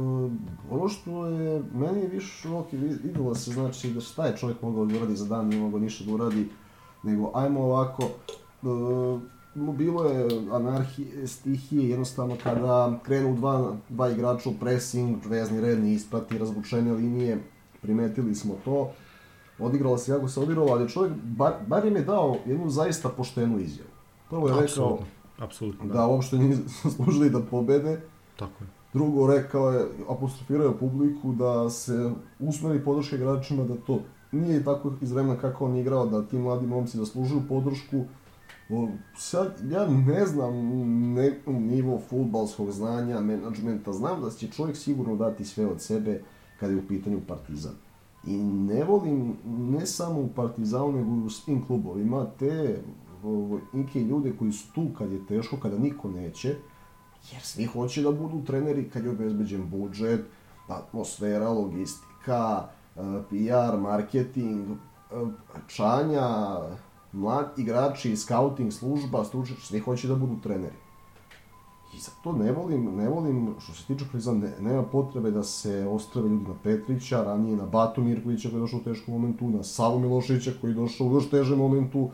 [0.69, 2.72] ono što je, meni je više ok,
[3.03, 6.06] videlo se znači da šta je čovjek mogao da uradi za dan, nije mogao ništa
[6.06, 6.49] da uradi,
[7.03, 8.10] nego ajmo ovako, e,
[9.56, 15.93] bilo je anarhije, stihije, jednostavno kada krenu dva, dva igrača u pressing, vezni red ne
[15.93, 17.43] isprati razvučene linije,
[17.81, 18.91] primetili smo to,
[19.60, 23.60] odigralo se kako se odigralo, ali čovjek bar, bar im je dao jednu zaista poštenu
[23.60, 23.90] izjavu.
[24.30, 24.95] Prvo je Absolutno.
[24.95, 25.94] rekao, Apsolutno, da.
[25.94, 28.02] Da uopšte nisu služili da pobede.
[28.36, 28.68] Tako je.
[28.94, 33.99] Drugo, rekao je, apostrofirao je publiku da se usmeri podrška igračima da to
[34.32, 38.06] nije tako iz vremena kako on igrao, da ti mladi momci zaslužuju podršku.
[38.69, 38.88] O,
[39.18, 40.53] sad, ja ne znam
[41.14, 46.22] ne, nivo futbalskog znanja, menadžmenta, znam da će čovjek sigurno dati sve od sebe
[46.60, 47.73] kada je u pitanju Partizan.
[48.27, 52.81] I ne volim, ne samo u Partizanu, nego u svim klubovima, te
[53.73, 56.56] neke ljude koji su tu kad je teško, kada niko neće,
[57.31, 60.26] jer svi hoće da budu treneri kad je obezbeđen budžet,
[60.68, 62.99] atmosfera, logistika, e,
[63.30, 64.76] PR, marketing, e,
[65.68, 66.57] čanja,
[67.11, 70.85] mlad igrači, scouting služba, stručni, svi hoće da budu treneri.
[71.95, 75.43] I za to ne volim, ne volim, što se tiče Partizan, ne, nema potrebe da
[75.43, 79.49] se ostrave ljudi na Petrića, ranije na Batu Mirkovića koji je došao u teškom momentu,
[79.49, 82.09] na Savu Milošića koji je došao u još težem momentu,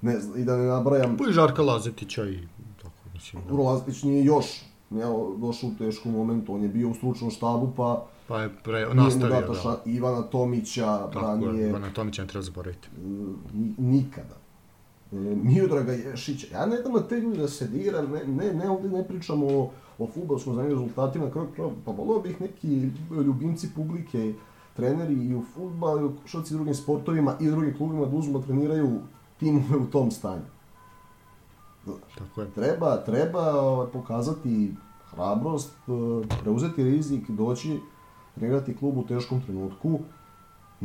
[0.00, 1.16] ne, i da ne nabrajam...
[1.16, 2.38] Pa i Žarka Lazetića i
[2.82, 3.42] tako, mislim.
[3.48, 3.54] Da.
[3.54, 5.02] Lazetić nije još ne,
[5.38, 8.06] došao u teškom momentu, on je bio u stručnom štabu, pa...
[8.28, 9.82] Pa je pre, nastavio, da.
[9.84, 11.62] Ivana Tomića, tako ranije...
[11.62, 12.88] Je, Ivana Tomića ne treba zaboraviti.
[13.78, 14.41] Nikada.
[15.42, 16.46] Miodraga Ješića.
[16.52, 19.46] Ja ne dam na te ljude da se dira, ne, ne, ne ovde ne pričamo
[19.46, 24.34] o, o futbolskom zanimljivu rezultatima, kraj kraj, pa volio bih neki ljubimci publike,
[24.76, 28.46] treneri i u futbalu, i u košarci drugim sportovima i drugim klubima da uzmu da
[28.46, 29.00] treniraju
[29.40, 30.42] timove u tom stanju.
[32.18, 32.50] Tako je.
[32.50, 34.74] Treba, treba ovaj, pokazati
[35.10, 37.80] hrabrost, e, preuzeti rizik, doći,
[38.34, 40.00] trenirati klub u teškom trenutku.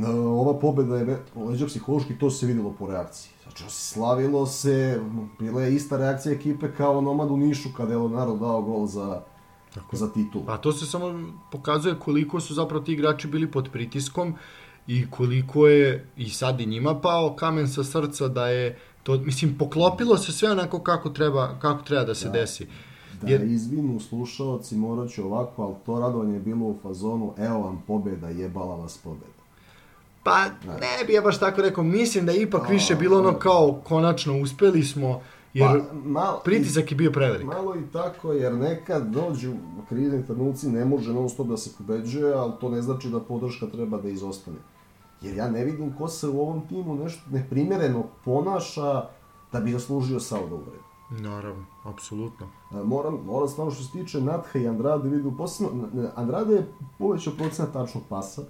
[0.05, 3.31] Ova pobeda je leđa psihološki, to se videlo po reakciji.
[3.43, 5.01] Znači, slavilo se,
[5.39, 9.21] bila je ista reakcija ekipe kao Nomad u Nišu kada je Leonardo dao gol za,
[9.73, 10.41] Tako za titul.
[10.47, 14.33] A to se samo pokazuje koliko su zapravo ti igrači bili pod pritiskom
[14.87, 19.57] i koliko je i sad i njima pao kamen sa srca da je to, mislim,
[19.57, 22.31] poklopilo se sve onako kako treba, kako treba da se Da.
[22.31, 22.67] desi.
[23.21, 27.59] Da Jer- izvinu slušaoci, morat ću ovako, ali to radovanje je bilo u fazonu, evo
[27.59, 29.36] vam pobeda, jebala vas pobeda.
[30.27, 33.31] Pa ne bi ja baš tako rekao, mislim da je ipak A, više bilo ono
[33.31, 33.39] da.
[33.39, 35.21] kao konačno uspeli smo,
[35.53, 37.47] jer Pa, malo, pritisak je bio prevelik.
[37.47, 39.53] Malo i tako, jer nekad dođu
[39.89, 43.65] krizni trenuci, ne može non stop da se pobeđuje, ali to ne znači da podrška
[43.67, 44.57] treba da izostane.
[45.21, 49.03] Jer ja ne vidim ko se u ovom timu nešto neprimereno ponaša
[49.51, 50.87] da bi zaslužio saldo uvrede.
[51.09, 52.47] Naravno, apsolutno.
[52.71, 56.67] E, Moram, moram stvarno što se tiče Natha i Andrade, vidu posebno, Andrade je
[56.99, 58.41] povećao procenat tačnog pasa,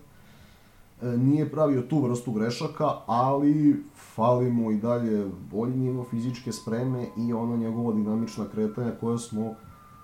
[1.01, 3.83] nije pravio tu vrstu grešaka, ali
[4.15, 9.55] fali mu i dalje bolji nivo fizičke spreme i ono njegovo dinamična kretanja koje smo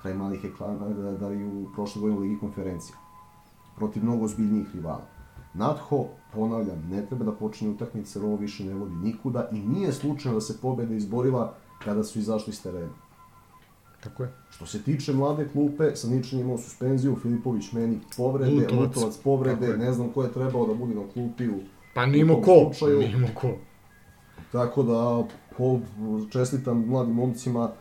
[0.02, 0.90] kraj malih ekrana
[1.20, 2.98] dali u prošle godine Ligi konferencija
[3.76, 5.02] protiv mnogo ozbiljnijih rivala.
[5.54, 9.92] Natho, ponavljam, ne treba da počne utakmice, jer ovo više ne vodi nikuda i nije
[9.92, 11.54] slučajno da se pobeda izborila
[11.84, 12.94] kada su izašli s terena.
[14.04, 14.30] Tako je.
[14.50, 18.96] Što se tiče mlade klupe, Saničan je imao suspenziju, Filipović meni povrede, Lutovac.
[18.96, 21.60] Lutovac, povrede, ne znam ko je trebao da bude na klupi u...
[21.94, 23.00] Pa nimo ko, slučaju.
[23.00, 23.50] nimo ko.
[24.52, 25.24] Tako da,
[25.58, 25.80] po,
[26.32, 27.72] čestitam mladim momcima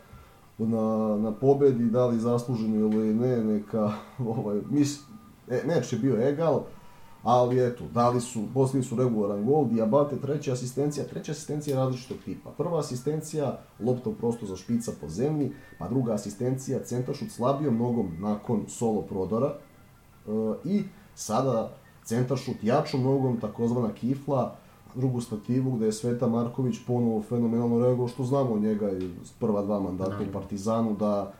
[0.59, 5.01] na, na pobedi, da li zasluženo ili ne, neka, ovaj, mis,
[5.49, 6.65] e, meč je bio egal,
[7.23, 12.17] ali eto, dali su, postigli su regularan gol, Diabate treća asistencija, treća asistencija je različitog
[12.25, 12.51] tipa.
[12.51, 18.17] Prva asistencija, lopta u prosto za špica po zemlji, pa druga asistencija, centaršut slabijom nogom
[18.19, 20.31] nakon solo prodora, e,
[20.65, 20.83] i
[21.15, 21.73] sada
[22.05, 24.57] centaršut jačom nogom, takozvana kifla,
[24.95, 29.81] drugu stativu gde je Sveta Marković ponovo fenomenalno reagovao, što znamo njega iz prva dva
[29.81, 31.33] mandata u Partizanu, da...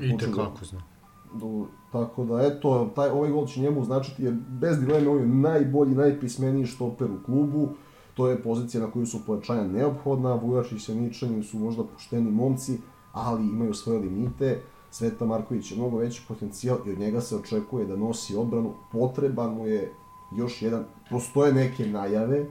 [0.00, 0.97] I te kako znam.
[1.34, 5.26] Do, tako da, eto, taj, ovaj gol će njemu značiti, jer bez dileme on je
[5.26, 7.68] najbolji, najpismeniji štoper u klubu.
[8.14, 10.34] To je pozicija na koju su pojačanja neophodna.
[10.34, 12.78] Vujač i Sjeničanin su možda pošteni momci,
[13.12, 14.60] ali imaju svoje limite.
[14.90, 18.72] Sveta Marković je mnogo veći potencijal i od njega se očekuje da nosi odbranu.
[18.92, 19.92] Potreban mu je
[20.36, 22.46] još jedan, postoje neke najave.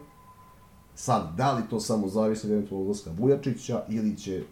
[0.95, 4.43] Sad, da li to samo zavisi od eventualnog odlaska Vujačića ili će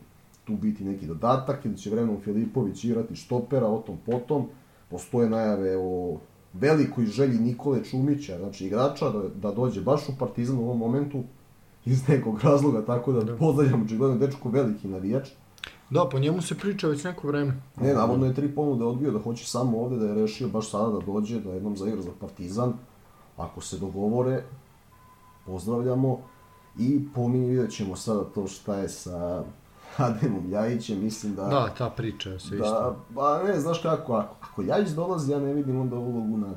[0.46, 4.46] tu biti neki dodatak ili će vremenom Filipović igrati štopera, o tom potom.
[4.90, 6.18] Postoje najave o
[6.54, 11.24] velikoj želji Nikole Čumića, znači igrača, da, da dođe baš u Partizan u ovom momentu
[11.86, 13.36] iz nekog razloga, tako da, Da.
[13.38, 15.30] pozdravljam očigledno dečko veliki navijač.
[15.90, 17.54] Da, po njemu se priča već neko vreme.
[17.82, 20.90] Ne, navodno je tri ponude odbio da hoće samo ovde, da je rešio baš sada
[20.90, 22.74] da dođe, da jednom zaigra za Partizan.
[23.38, 24.44] Ako se dogovore,
[25.46, 26.20] pozdravljamo.
[26.80, 29.44] I pominju, vidjet ćemo sada to šta je sa
[29.98, 31.44] Ademom Ljajićem, mislim da...
[31.44, 32.96] Da, ta priča se Da, isto.
[33.16, 36.48] pa ne, znaš kako, ako, ako Ljajić dolazi, ja ne vidim onda ulogu na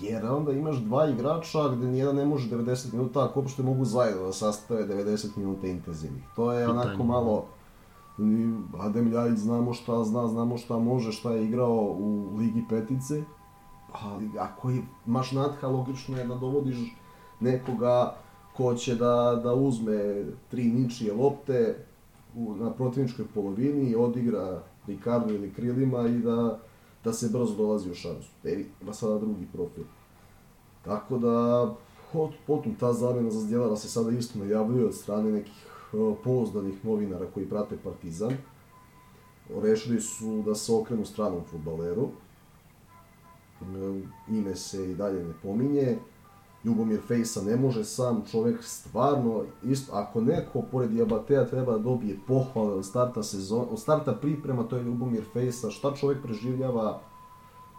[0.00, 4.22] Jer onda imaš dva igrača gde nijedan ne može 90 minuta, ako uopšte mogu zajedno
[4.22, 6.24] da sastave 90 minuta intenzivnih.
[6.36, 7.08] To je onako Pitanje.
[7.08, 7.44] malo...
[8.78, 13.22] Adem Ljajić znamo šta zna, znamo šta može, šta je igrao u Ligi Petice,
[13.92, 14.70] ali ako
[15.06, 16.76] imaš Natha, logično je da dovodiš
[17.40, 18.14] nekoga
[18.56, 21.86] ko će da, da uzme tri ničije lopte
[22.36, 26.58] u, na protivničkoj polovini odigra Ricardo ili krilima i da,
[27.04, 28.30] da se brzo dolazi u šansu.
[28.44, 29.84] Evi, ima sada drugi profil.
[30.84, 31.62] Tako da,
[32.12, 36.84] od, potom ta zamena za Zdjelara se sada isto najavljuje od strane nekih e, pouzdanih
[36.84, 38.32] novinara koji prate Partizan.
[39.62, 42.08] Rešili su da se okrenu stranom futbaleru.
[43.60, 45.98] E, Ime se i dalje ne pominje.
[46.64, 52.18] Ljubomir Fejsa ne može sam, čovek stvarno, isto, ako neko pored Diabatea treba da dobije
[52.26, 57.00] pohvale od starta sezona, od starta priprema, to je Ljubomir Fejsa, šta čovek preživljava,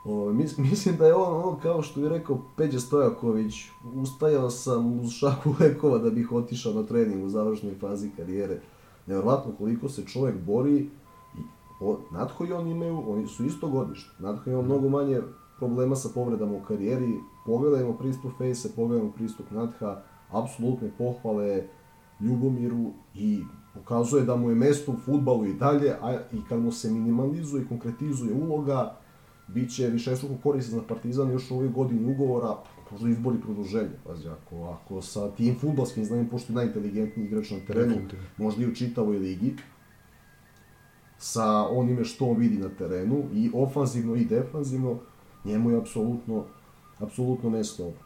[0.06, 3.54] o, mis, mislim da je on, ono kao što je rekao Peđa Stojaković,
[3.96, 8.62] ustajao sam uz šaku lekova da bih otišao na trening u završnoj fazi karijere.
[9.08, 10.90] Nevjerojatno koliko se čovek bori,
[11.38, 11.42] i
[11.80, 15.22] o, Natko i on imaju, oni su isto godište, Natko ima mnogo manje
[15.58, 21.64] problema sa povredama u karijeri, pogledajmo pristup Fejse, pogledajmo pristup Natha, apsolutne pohvale
[22.20, 23.44] Ljubomiru i
[23.74, 27.64] Pokazuje da mu je mesto u futbalu i dalje, a i kad mu se minimalizuje
[27.64, 28.96] i konkretizuje uloga,
[29.48, 32.56] bit će višestruko koristan za Partizan još u ovoj godini ugovora,
[32.92, 33.98] možda izbori produženje.
[34.06, 37.96] Pazi, ako, ako sa tim futbalskim znanjem, pošto je najinteligentniji igrač na terenu,
[38.38, 39.56] možda i u čitavoj ligi,
[41.18, 45.00] sa onime što on vidi na terenu, i ofanzivno i defanzivno,
[45.46, 46.46] njemu je apsolutno,
[47.00, 47.98] apsolutno mesto ovde.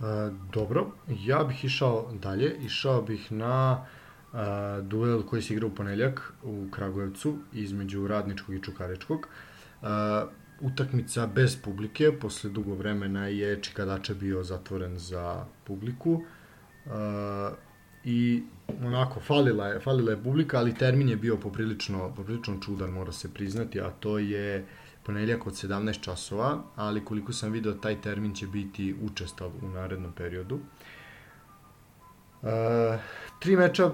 [0.00, 3.86] E, dobro, ja bih išao dalje, išao bih na
[4.32, 9.28] e, duel koji se igra u ponedeljak u Kragujevcu između Radničkog i Čukaričkog.
[9.82, 9.86] E,
[10.60, 16.22] utakmica bez publike, posle dugo vremena je Čikadače bio zatvoren za publiku.
[16.86, 16.90] E,
[18.04, 18.42] I
[18.84, 23.34] onako, falila je, falila je publika, ali termin je bio poprilično, poprilično čudan, mora se
[23.34, 24.66] priznati, a to je
[25.06, 30.12] ponedeljak od 17 časova, ali koliko sam video, taj termin će biti učestav u narednom
[30.12, 30.58] periodu.
[32.42, 32.98] E,
[33.38, 33.90] tri meča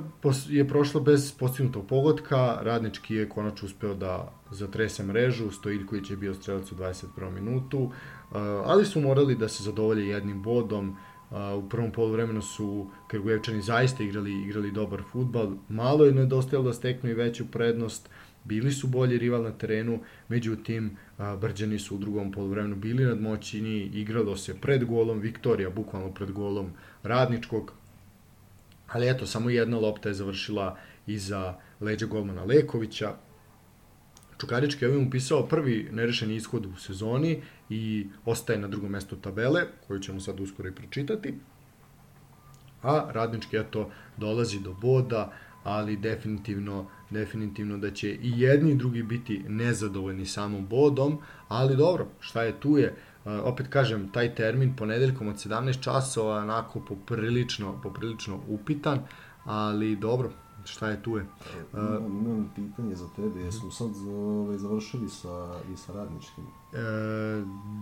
[0.48, 6.34] je prošlo bez postignutog pogotka, Radnički je konačno uspeo da zatrese mrežu, Stojiljković je bio
[6.34, 7.30] strelac u 21.
[7.30, 10.96] minutu, e, ali su morali da se zadovolje jednim bodom,
[11.30, 16.72] Uh, u prvom poluvremenu su Krgujevčani zaista igrali igrali dobar futbal, malo je nedostajalo da
[16.72, 18.08] steknu i veću prednost,
[18.44, 20.96] bili su bolji rival na terenu, međutim
[21.40, 26.72] Brđani su u drugom poluvremenu bili nadmoćini, igralo se pred golom Viktorija, bukvalno pred golom
[27.02, 27.72] Radničkog,
[28.88, 33.14] ali eto, samo jedna lopta je završila iza leđa golmana Lekovića,
[34.40, 39.62] Čukarički je ovim upisao prvi nerešeni ishod u sezoni i ostaje na drugom mestu tabele,
[39.86, 41.34] koju ćemo sad uskoro i pročitati.
[42.82, 45.32] A Radnički eto dolazi do boda,
[45.64, 51.18] ali definitivno definitivno da će i jedni i drugi biti nezadovoljni samom bodom,
[51.48, 52.96] ali dobro, šta je tu je.
[53.24, 59.00] Uh, opet kažem, taj termin ponedeljkom od 17 časova onako poprilično, poprilično upitan,
[59.44, 60.30] ali dobro,
[60.64, 61.22] šta je tu je.
[61.72, 66.44] Uh, Imam, imam pitanje za tebe, jesmo sad ovaj, završili sa, i sa radničkim?
[66.72, 66.78] e,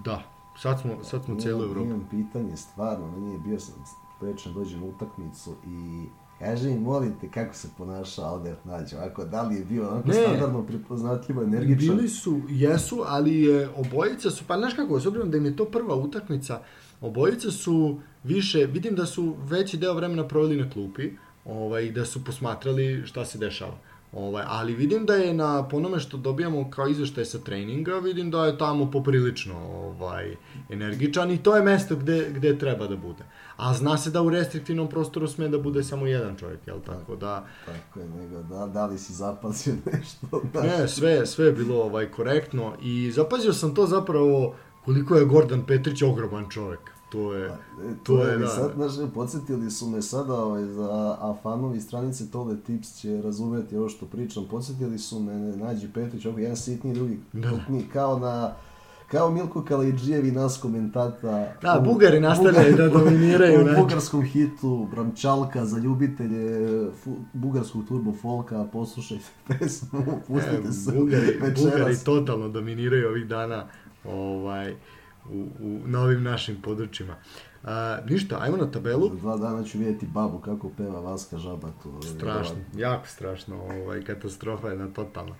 [0.04, 0.22] da,
[0.58, 1.86] sad smo, sad smo Imam- Evropu.
[1.86, 3.74] Imam pitanje, stvarno, meni je bio sam
[4.20, 6.06] prečan dođem utakmicu i
[6.38, 10.08] Kaži mi, molim te, kako se ponaša Albert Nađ, ovako, da li je bio onako
[10.08, 10.14] Ne.
[10.14, 11.96] standardno prepoznatljivo, energičan?
[11.96, 15.56] Bili su, jesu, ali je, obojica su, pa znaš kako, s obzirom da im je
[15.56, 16.60] to prva utakmica,
[17.00, 21.10] obojica su više, vidim da su veći deo vremena proveli na klupi,
[21.44, 23.78] ovaj, da su posmatrali šta se dešava.
[24.12, 28.30] Ovaj, ali vidim da je na po onome što dobijamo kao izveštaj sa treninga, vidim
[28.30, 30.36] da je tamo poprilično ovaj,
[30.68, 33.24] energičan i to je mesto gde, gde treba da bude.
[33.56, 37.16] A zna se da u restriktivnom prostoru sme da bude samo jedan čovjek, jel tako
[37.16, 37.46] da...
[37.66, 40.42] Tako je, nego, da, da li si zapazio nešto?
[40.52, 44.54] Da, Ne, sve, sve je bilo ovaj korektno i zapazio sam to zapravo
[44.84, 46.97] koliko je Gordon Petrić ogroman čovjek.
[47.08, 47.52] To je, E,
[47.96, 48.46] to to je, je, da.
[48.48, 53.76] sad, znaš, podsjetili su me sada ovaj, za, a fanovi stranice Tole Tips će razumeti
[53.76, 57.48] ovo što pričam, podsjetili su me Nađi Petrić, ovako jedan sitni, drugi Da.
[57.48, 58.52] krupniji, kao na
[59.06, 61.52] kao Milko Kalidžijev i nas komentata.
[61.62, 63.80] Da, u- Bugari nastavljaju da dominiraju, U znači.
[63.80, 71.26] bugarskom hitu Bramčalka za ljubitelje fu, bugarskog turbo folka, poslušajte pesmu, pustite se E, Bugari,
[71.26, 71.60] večeras.
[71.64, 73.64] Bugari totalno dominiraju ovih dana
[74.06, 74.74] ovaj,
[75.32, 77.16] u, u, na ovim našim područjima.
[77.64, 79.08] A, ništa, ajmo na tabelu.
[79.08, 81.88] Za dva dana ću vidjeti babu kako peva Vaska Žabatu.
[81.88, 85.34] ovaj, Strašno, jako strašno, ovaj, katastrofa je na totalno.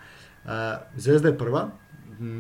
[0.45, 1.71] A, Zvezda je prva,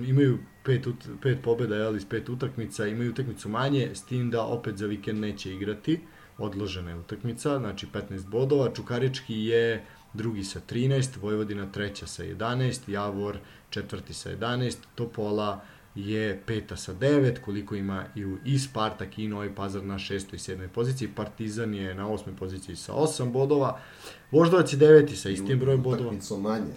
[0.06, 4.42] imaju pet, ut, pet pobjeda, jel, iz pet utakmica, imaju utakmicu manje, s tim da
[4.42, 6.00] opet za vikend neće igrati,
[6.38, 9.84] odložena je utakmica, znači 15 bodova, Čukarički je
[10.14, 13.38] drugi sa 13, Vojvodina treća sa 11, Javor
[13.70, 15.60] četvrti sa 11, Topola
[16.00, 20.36] je peta sa 9, koliko ima i, u, i Spartak i Novi Pazar na šestoj
[20.36, 23.78] i sedmoj poziciji, Partizan je na osmoj poziciji sa 8 bodova,
[24.30, 26.02] Voždovac je deveti sa istim brojem bodova.
[26.02, 26.72] Utakmicu manje.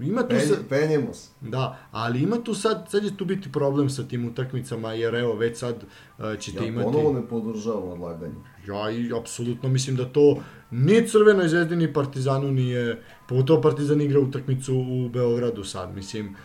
[0.00, 1.28] Ima tu penje- sa- Penjemo se.
[1.40, 5.34] Da, ali ima tu sad, sad će tu biti problem sa tim utakmicama, jer evo,
[5.34, 5.84] već sad
[6.18, 6.84] uh, ćete Ja imati...
[6.84, 8.34] ponovo ne podržavam odlaganje.
[8.66, 10.38] Ja i apsolutno mislim da to
[10.70, 16.36] ni Crvenoj zvezdi ni Partizanu nije, pogotovo Partizan igra utakmicu u Beogradu sad, mislim,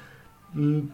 [0.56, 0.92] m,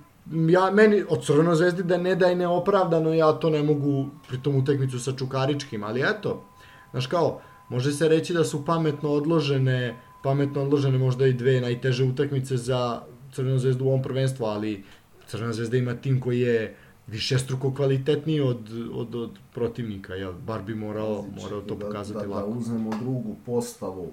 [0.50, 4.38] ja, meni od Crvenoj zvezdi da ne da je neopravdano, ja to ne mogu pri
[4.42, 6.44] tom utakmicu sa Čukaričkim, ali eto,
[6.92, 12.04] znaš kao, može se reći da su pametno odložene, pametno odložene možda i dve najteže
[12.04, 13.02] utakmice za
[13.32, 14.84] Crvenu zvezdu u ovom prvenstvu, ali
[15.28, 16.76] Crvena zvezda ima tim koji je
[17.08, 20.34] višestruko kvalitetniji od, od, od protivnika, jel?
[20.34, 22.50] Bar bi morao, morao to da, pokazati da, lako.
[22.50, 24.12] Da uzmemo drugu postavu.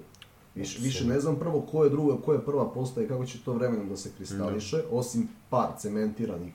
[0.57, 3.43] Više, više ne znam prvo ko je druga, ko je prva postava i kako će
[3.45, 6.53] to vremenom da se kristališe, osim par cementiranih.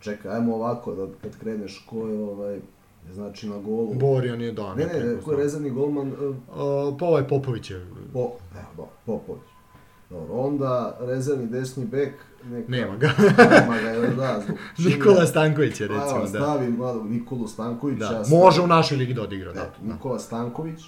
[0.00, 2.60] Čekaj, ajmo ovako, da kad kreneš, ko je ovaj...
[3.12, 3.94] Znači na golu...
[3.94, 4.74] Borjan je da.
[4.74, 6.08] ne, ne, ko je rezervni golman?
[6.08, 7.86] Uh, pa ovaj Popović je.
[8.12, 8.20] Po,
[8.54, 9.42] evo, do, Popović.
[10.10, 12.12] Dobro, onda rezervni desni bek...
[12.44, 13.10] Neka, nema ga.
[13.50, 14.42] nema ga, da.
[14.76, 16.26] Zbog Nikola Stanković je recimo, da.
[16.26, 18.12] Stavim malo Nikolu Stankovića.
[18.12, 19.52] Da, može u našoj ligi da odigra.
[19.52, 19.92] Da, da.
[19.92, 20.80] Nikola Stanković,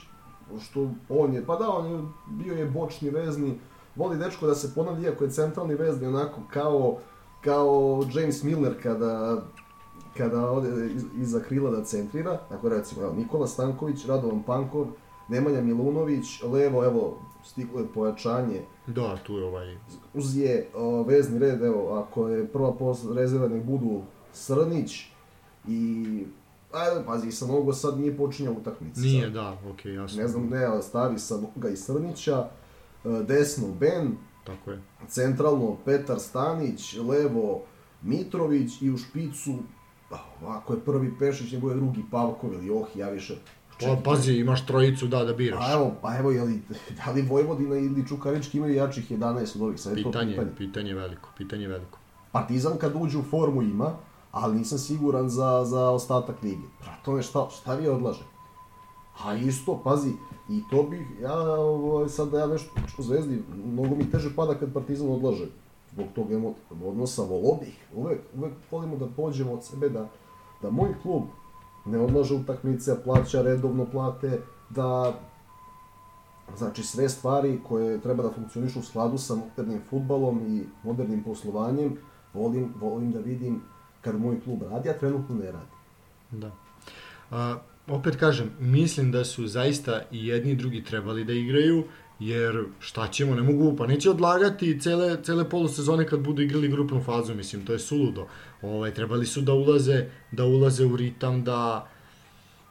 [0.61, 3.59] što on je, pa da, on je, bio je bočni vezni,
[3.97, 6.99] voli dečko da se ponavlja, iako je centralni vezni, onako kao,
[7.41, 9.43] kao James Miller kada
[10.19, 14.87] kada ode iz, iza krila da centrira, tako recimo, evo, Nikola Stanković, Radovan Pankov,
[15.29, 18.63] Nemanja Milunović, levo, evo, stiklo je pojačanje.
[18.87, 19.77] Da, tu je ovaj...
[20.15, 24.03] Uz je o, vezni red, evo, ako je prva post rezerva, nek budu
[24.33, 25.07] Srnić
[25.69, 26.25] i...
[26.73, 29.01] Ajde, pazi, sa mnogo sad nije počinjao utakmica.
[29.01, 29.33] Nije, sad.
[29.33, 30.23] da, okej, okay, jasno.
[30.23, 32.49] Ne znam, ne, ali stavi sa Noga i Srnića,
[33.05, 34.81] e, desno Ben, Tako je.
[35.09, 37.63] Centralno Petar Stanić, levo
[38.03, 39.55] Mitrović i u špicu
[40.11, 43.35] Pa, ako je prvi Pešić, nego je drugi Pavkov ili Oh, ja više...
[43.81, 45.67] Pa, pazi, imaš trojicu, da, da biraš.
[45.67, 46.63] Pa evo, pa evo, jeli,
[47.05, 49.81] da li Vojvodina ili Čukarički imaju jačih 11 od ovih?
[49.81, 50.51] Sad pitanje, pitanje.
[50.59, 51.99] pitanje veliko, pitanje veliko.
[52.33, 53.97] Partizan kad uđe u formu ima,
[54.43, 56.67] ali nisam siguran za, za ostatak lige.
[56.81, 58.25] Pra tome šta, šta vi odlaže?
[59.25, 60.13] A isto, pazi,
[60.49, 64.55] i to bih, ja, ovo, sad da ja nešto u Zvezdi, mnogo mi teže pada
[64.55, 65.47] kad Partizan odlaže
[65.93, 70.09] zbog tog emotivnog odnosa volio bih, uvek, uvek volimo da pođemo od sebe da,
[70.63, 71.23] da moj klub
[71.87, 74.41] ne odlaže utakmice, plaća redovno plate,
[74.71, 75.15] da
[76.57, 81.97] znači sve stvari koje treba da funkcionišu u skladu sa modernim futbalom i modernim poslovanjem,
[82.35, 83.63] volim, volim da vidim
[84.01, 85.73] kad moj klub radi, a trenutno ne radi.
[86.31, 86.51] Da.
[87.31, 91.85] A, opet kažem, mislim da su zaista i jedni i drugi trebali da igraju,
[92.21, 97.03] jer šta ćemo, ne mogu, pa neće odlagati cele, cele polusezone kad budu igrali grupnu
[97.03, 98.27] fazu, mislim, to je suludo.
[98.63, 101.89] Ovaj, trebali su da ulaze, da ulaze u ritam, da,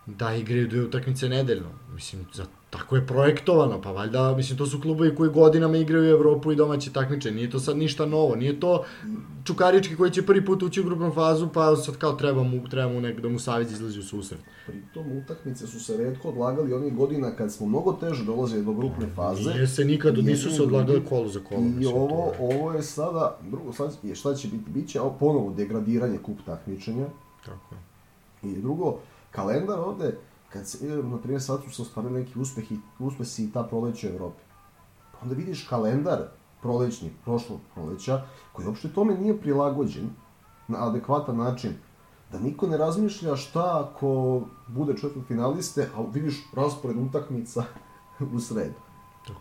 [0.08, 1.70] da igraju dve utakmice nedeljno.
[1.94, 6.18] Mislim, za tako je projektovano, pa valjda, mislim, to su klubovi koji godinama igraju u
[6.18, 8.84] Evropu i domaće takmiče, nije to sad ništa novo, nije to
[9.46, 12.94] Čukarički koji će prvi put ući u grupnu fazu, pa sad kao treba mu, treba
[12.94, 14.40] mu nek, da mu savjez izlazi u susret.
[14.66, 19.08] Pritom utakmice su se redko odlagali onih godina kad smo mnogo teže dolazili do grupne
[19.16, 19.50] faze.
[19.50, 21.62] Nije se nikad, nisu se odlagali kolo za kolo.
[21.62, 26.18] I mislim, ovo, ovo je sada, drugo, sad, šta će biti, bit će ponovo degradiranje
[26.18, 27.06] kup takmičenja.
[27.46, 28.52] Tako je.
[28.52, 29.00] I drugo,
[29.32, 30.18] kalendar ovde,
[30.50, 34.12] kad se, na primjer, sad su se ostvarili neki uspehi, uspesi i ta proleća u
[34.12, 34.44] Evropi.
[35.12, 36.20] Pa onda vidiš kalendar
[36.62, 38.22] prolećni, prošlog proleća,
[38.54, 40.10] koji uopšte tome nije prilagođen
[40.68, 41.74] na adekvatan način,
[42.32, 47.64] da niko ne razmišlja šta ako bude četvrt finaliste, a vidiš raspored utakmica
[48.36, 48.74] u sredu.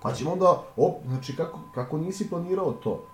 [0.02, 3.06] Pa ćemo onda, op, znači kako, kako nisi planirao to?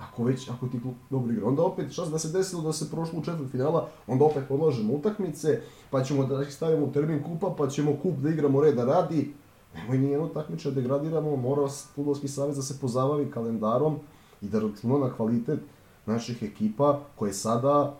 [0.00, 2.90] Ako već, ako ti klub dobro igra, onda opet šta da se desilo da se
[2.90, 5.60] prošlo u četvrt finala, onda opet odlažemo utakmice,
[5.90, 9.34] pa ćemo da ih stavimo u termin kupa, pa ćemo kup da igramo reda radi.
[9.74, 13.98] Nemoj ni jedno takmiče da degradiramo, mora Futbolski savez da se pozabavi kalendarom
[14.42, 15.60] i da računa na kvalitet
[16.06, 17.96] naših ekipa koje sada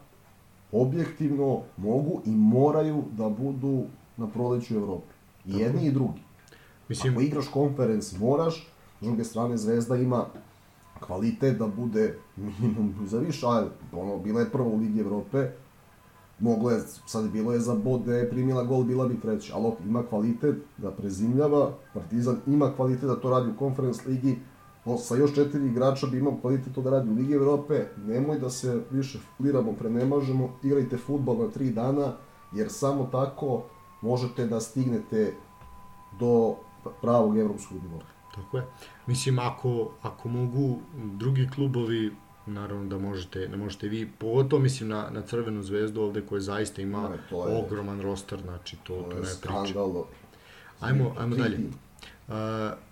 [0.72, 3.84] objektivno mogu i moraju da budu
[4.16, 5.12] na proleću Evropi.
[5.46, 6.20] I jedni i drugi.
[6.88, 7.12] Mislim...
[7.12, 8.68] Ako igraš konferens, moraš,
[9.00, 10.26] s druge strane Zvezda ima
[11.06, 15.50] kvalitet da bude minimum za više, ali ono, bila je prva u Ligi Evrope,
[16.38, 19.72] moglo je, sad bilo je za bod da je primila gol, bila bi treća, ali
[19.86, 24.38] ima kvalitet da prezimljava, Partizan ima kvalitet da to radi u konferens ligi,
[24.98, 28.82] sa još četiri igrača bi imao kvalitet da radi u Ligi Evrope, nemoj da se
[28.90, 32.12] više fliramo, prenemažemo, igrajte futbol na tri dana,
[32.52, 33.62] jer samo tako
[34.02, 35.34] možete da stignete
[36.20, 36.54] do
[37.00, 38.19] pravog evropskog nivoa.
[38.34, 38.64] Tako je.
[39.06, 42.12] Mislim, ako, ako mogu drugi klubovi,
[42.46, 46.82] naravno da možete, da možete vi, pogotovo mislim na, na Crvenu zvezdu ovde koja zaista
[46.82, 49.78] ima ne, to je, ogroman roster, znači to, to, to ne priča.
[50.80, 51.58] Ajmo, ajmo dalje.
[52.28, 52.34] Uh,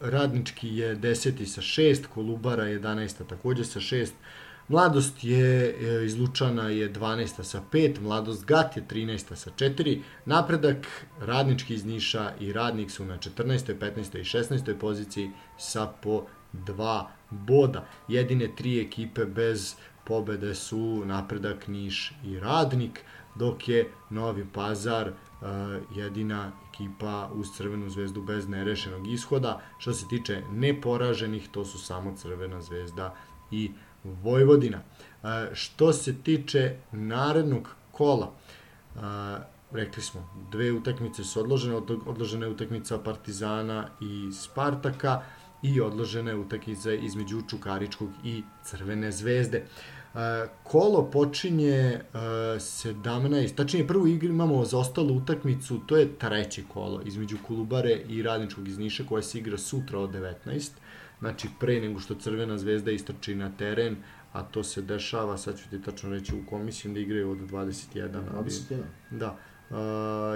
[0.00, 3.26] radnički je deseti sa šest, Kolubara 11.
[3.28, 4.14] takođe sa šest,
[4.68, 7.42] Mladost je e, izlučana je 12.
[7.42, 9.34] sa 5, Mladost Gat je 13.
[9.34, 13.78] sa 4, napredak radnički iz Niša i radnik su na 14.
[13.78, 14.18] 15.
[14.18, 14.78] i 16.
[14.78, 17.86] poziciji sa po 2 boda.
[18.08, 19.74] Jedine tri ekipe bez
[20.04, 23.00] pobede su napredak Niš i radnik,
[23.34, 25.46] dok je Novi Pazar uh,
[25.96, 29.60] jedina ekipa uz Crvenu zvezdu bez nerešenog ishoda.
[29.78, 33.14] Što se tiče neporaženih, to su samo Crvena zvezda
[33.50, 33.87] i Radnik
[34.22, 34.80] Vojvodina.
[35.52, 38.32] Što se tiče narednog kola,
[39.72, 41.76] rekli smo, dve utakmice su odložene,
[42.06, 45.22] odložena je utakmica Partizana i Spartaka,
[45.62, 49.58] i odložene utakmice između Čukaričkog i Crvene zvezde.
[49.58, 49.66] E,
[50.62, 57.36] kolo počinje 17, tačnije prvu igru imamo za ostalu utakmicu, to je treće kolo između
[57.46, 60.70] Kolubare i Radničkog iz Niša koja se igra sutra od 19.
[61.20, 63.96] Znači pre nego što Crvena zvezda istrči na teren,
[64.32, 68.08] a to se dešava, sad ću ti tačno reći u komisiju da igraju od 21.
[68.34, 68.76] 21.
[69.10, 69.38] Da,
[69.70, 69.76] uh,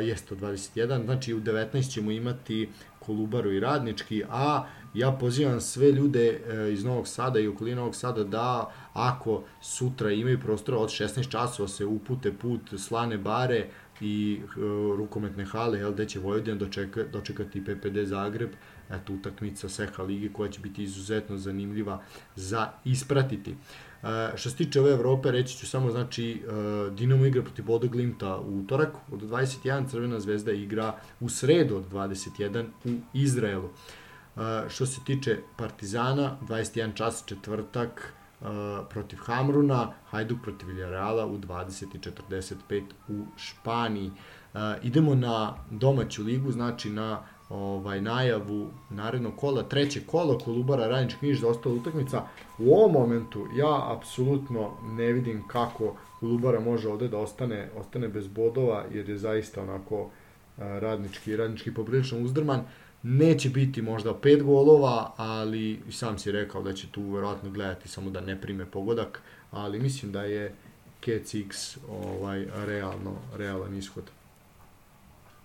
[0.08, 2.68] jeste od 21, znači u 19 ćemo imati
[2.98, 7.94] Kolubaru i Radnički, a ja pozivam sve ljude uh, iz Novog Sada i okolina Novog
[7.94, 13.66] Sada da ako sutra imaju prostora od 16 časova se upute put Slane Bare
[14.00, 14.52] i uh,
[14.96, 18.50] rukometne hale, jel, gde će Vojvodina dočeka, dočekati PPD Zagreb,
[18.92, 22.02] eto, utakmica Seha Ligi koja će biti izuzetno zanimljiva
[22.36, 23.54] za ispratiti.
[24.02, 27.88] Uh, što se tiče ove Evrope, reći ću samo, znači, uh, Dinamo igra protiv Bodo
[27.88, 33.64] Glimta u utorak od 21, Crvena zvezda igra u sredu od 21 u Izraelu.
[33.66, 38.46] Uh, što se tiče Partizana, 21 čas četvrtak, uh,
[38.90, 44.10] protiv Hamruna, Hajduk protiv Villarreala u 20.45 u Španiji.
[44.54, 47.22] Uh, idemo na domaću ligu, znači na
[47.52, 52.22] ovaj najavu narednog kola, treće kolo Kolubara Radnički Niš za ostala utakmica.
[52.58, 58.28] U ovom momentu ja apsolutno ne vidim kako Kolubara može ovde da ostane, ostane bez
[58.28, 60.10] bodova, jer je zaista onako
[60.58, 62.60] radnički, radnički poprilično uzdrman.
[63.02, 68.10] Neće biti možda pet golova, ali sam si rekao da će tu verovatno gledati samo
[68.10, 70.54] da ne prime pogodak, ali mislim da je
[71.00, 74.04] Kec X ovaj, realno, realan ishod.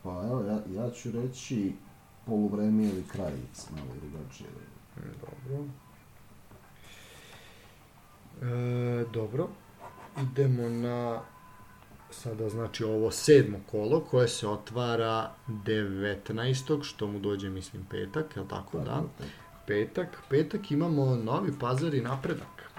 [0.04, 1.72] Pa evo, ja, ja ću reći
[2.28, 3.34] poluvreme ili kraj
[3.72, 4.50] malo drugačije.
[5.22, 5.64] Dobro.
[8.42, 9.48] E, dobro.
[10.22, 11.22] Idemo na
[12.12, 16.84] sada znači ovo sedmo kolo koje se otvara 19.
[16.84, 19.04] što mu dođe mislim petak, je li tako, da?
[19.68, 20.08] Petak.
[20.30, 22.72] Petak imamo Novi Pazar i napredak.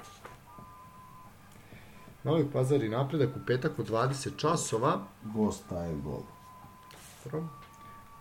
[2.24, 5.00] Novi Pazar i napredak u petak u 20 časova.
[5.24, 6.22] Gost daje gol.
[7.24, 7.48] Dobro.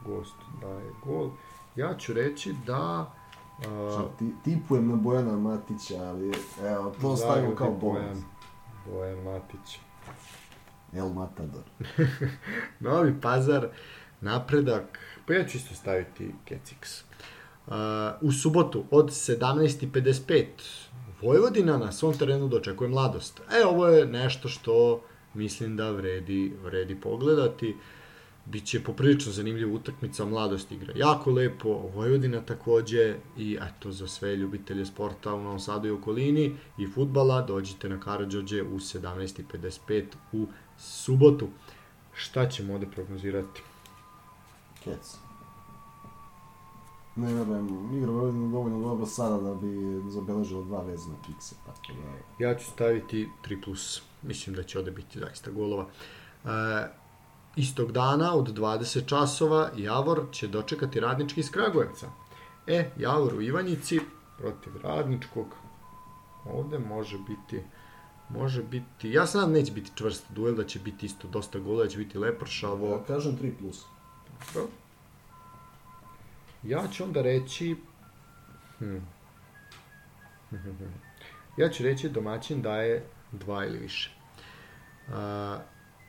[0.06, 1.30] Gost daje gol.
[1.76, 3.12] Ja ću reći da...
[3.58, 6.32] Uh, ti, tipujem na Bojana Matića, ali
[6.66, 8.02] evo, to stavimo kao bonus.
[8.02, 8.24] Bojan,
[8.86, 9.80] Bojan Matić.
[10.94, 11.64] El Matador.
[12.80, 13.68] Novi Pazar,
[14.22, 17.04] napredak, pa ja ću isto staviti Kecix.
[17.68, 17.74] Uh,
[18.22, 20.46] u subotu od 17.55
[21.22, 23.40] Vojvodina na svom terenu dočekuje mladost.
[23.40, 25.02] E, ovo je nešto što
[25.34, 27.76] mislim da vredi, vredi pogledati.
[28.52, 34.86] Biće poprilično zanimljiva utakmica, mladost igra jako lepo, Vojvodina takođe i eto za sve ljubitelje
[34.86, 40.48] sporta u Novom Sadu i okolini i futbala dođite na Karadžođe u 17.55 u
[40.78, 41.48] subotu.
[42.14, 43.62] Šta ćemo ovde prognozirati?
[44.84, 45.18] Kec.
[47.16, 52.46] Ne verujem, igra Vojvodina dovoljno dobro sada da bi zabeležila dva vezana kiksa, tako da...
[52.46, 53.62] Ja ću staviti 3+.
[53.64, 54.02] Plus.
[54.22, 55.86] Mislim da će ovde biti zaista golova.
[56.46, 56.48] E,
[57.58, 62.08] istog dana od 20 časova Javor će dočekati radnički iz Kragujevca.
[62.68, 64.00] E, Javor u Ivanjici
[64.38, 65.46] protiv radničkog.
[66.46, 67.64] Ovde može biti
[68.30, 71.90] može biti, ja sam neće biti čvrst duel, da će biti isto dosta gola, da
[71.90, 72.90] će biti lepršavo.
[72.90, 73.86] Ja kažem 3 plus.
[74.54, 74.70] Dobro.
[76.64, 77.76] Ja ću onda reći...
[78.78, 79.08] Hmm.
[81.58, 84.12] ja ću reći domaćin daje dva ili više.
[85.08, 85.14] Uh,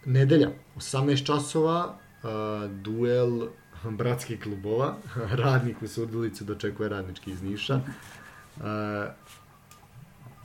[0.09, 3.49] nedelja, 18 časova, uh, duel
[3.91, 4.97] bratskih klubova,
[5.45, 7.81] radnik u Surdulicu dočekuje radnički iz Niša.
[8.57, 8.63] Uh,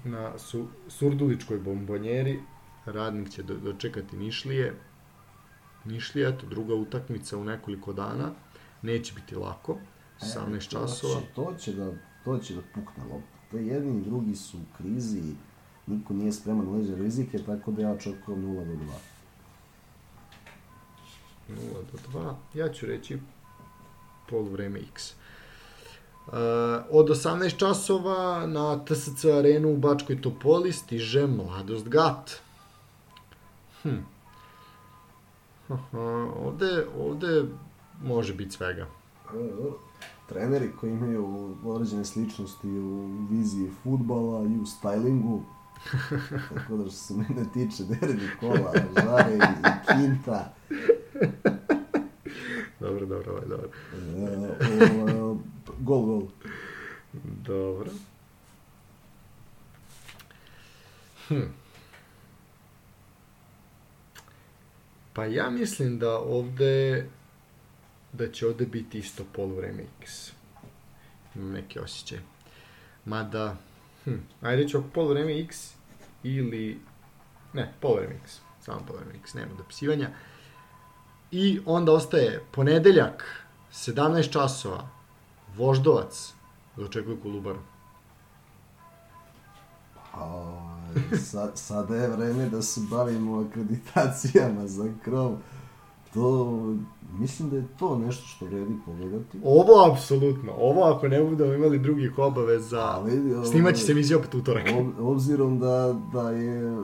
[0.03, 2.40] na su, Surduličkoj bombonjeri
[2.85, 4.73] radnik će do, dočekati Nišlije.
[5.85, 8.31] Nišlija, to druga utakmica u nekoliko dana.
[8.81, 9.77] Neće biti lako,
[10.22, 11.22] 18 e, časova.
[11.35, 11.91] To će, to će da,
[12.26, 13.38] to će da pukne lopta.
[13.52, 15.22] To jedni i drugi su u krizi,
[15.88, 19.12] niko nije spreman na leže rizike, tako da ja očekujem 0 do 2.
[21.54, 21.58] 0
[22.14, 22.34] do 2.
[22.54, 23.20] Ja ću reći
[24.30, 25.14] pol vreme X.
[26.28, 26.34] Uh,
[26.90, 32.32] od 18 časova na TSC arenu u Bačkoj Topoli stiže Mladost Gat.
[33.82, 33.98] Hm.
[35.68, 37.46] Aha, ovde, ovde
[38.04, 38.88] može biti svega.
[40.30, 45.42] Treneri koji imaju određene sličnosti u viziji futbala i u stylingu,
[46.56, 49.40] tako da što se mene tiče Derbi Kola, Žare i
[49.88, 50.54] Kinta,
[52.80, 53.69] dobro, dobro, ovaj, dobro.
[55.10, 55.38] E, o,
[55.80, 56.27] gol, gol.
[57.23, 57.91] Dobro.
[61.27, 61.41] Hm.
[65.14, 67.06] Pa ja mislim da ovde
[68.14, 70.31] da će ovde biti isto polovreme X.
[71.35, 72.19] imam neki osjećaj.
[73.06, 73.57] Mada,
[74.03, 75.73] hm, ajde ću polovreme X
[76.23, 76.80] ili,
[77.53, 80.10] ne, polovreme X, samo polovreme X, nema dopisivanja.
[81.36, 83.24] I onda ostaje ponedeljak,
[83.72, 84.88] 17 časova,
[85.58, 86.34] Voždovac,
[86.78, 87.60] da očekuje Kolubaru.
[90.14, 90.54] A,
[91.32, 95.38] sad, sada je vreme da se bavimo akreditacijama za krov.
[96.14, 96.60] To,
[97.20, 99.40] mislim da je to nešto što vredi pogledati.
[99.44, 104.36] Ovo apsolutno, ovo ako ne budemo imali drugih obaveza, Ali, snimat će se vizija opet
[104.36, 104.66] utorak.
[104.80, 106.78] Ob, obzirom da, da je...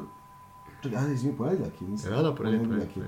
[0.83, 2.15] Čekaj, ajde, izvini, ponedjeljak je, mislim.
[2.15, 3.03] Da, da, Ponedjeljak je,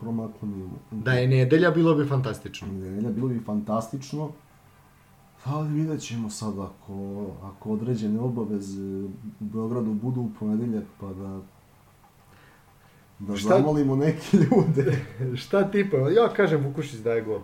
[0.00, 0.68] promaklo mi.
[0.90, 2.68] Da je nedelja, bilo bi fantastično.
[2.68, 4.30] Nedelja, bilo bi fantastično.
[5.44, 9.08] Ali vidjet ćemo sad ako, ako određene obaveze u
[9.40, 11.40] Beogradu budu u ponedeljak, pa da
[13.18, 14.96] da Šta- zamolimo neke ljude.
[15.42, 15.96] Šta tipa?
[15.96, 17.40] Ja kažem Vukušić daje gol.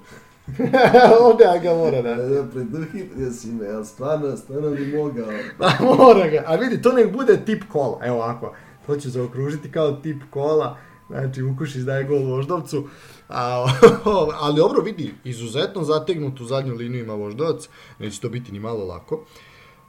[1.22, 2.14] Ovdje ja ga mora da.
[2.14, 5.26] Da, preduhitrio si me, ja stvarno, stvarno bi mogao.
[5.58, 6.44] Pa mora ga.
[6.46, 7.98] A vidi, to nek bude tip kola.
[8.02, 8.54] Evo ovako.
[8.88, 10.76] To ću zaokružiti kao tip kola.
[11.08, 12.88] Znači, Vukušić daje gol Voždovcu.
[13.28, 13.66] A,
[14.42, 17.68] ali dobro, vidi, izuzetno zategnutu zadnju liniju ima Voždovac.
[17.98, 19.14] Neće to biti ni malo lako.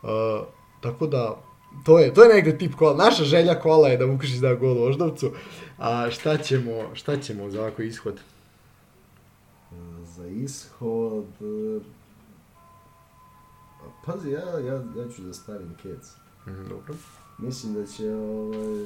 [0.04, 0.10] Uh,
[0.82, 1.42] tako da,
[1.86, 3.06] to je, to je negde tip kola.
[3.06, 5.32] Naša želja kola je da Vukušić da gol Voždovcu.
[5.78, 8.20] A šta ćemo, šta ćemo za ovako ishod?
[10.04, 11.26] Za ishod...
[11.42, 11.80] e,
[14.06, 16.16] Pazi, ja, ja, ja ću da stavim kec.
[16.48, 16.94] Mhm, dobro.
[17.42, 18.86] Mislim da će, ovaj,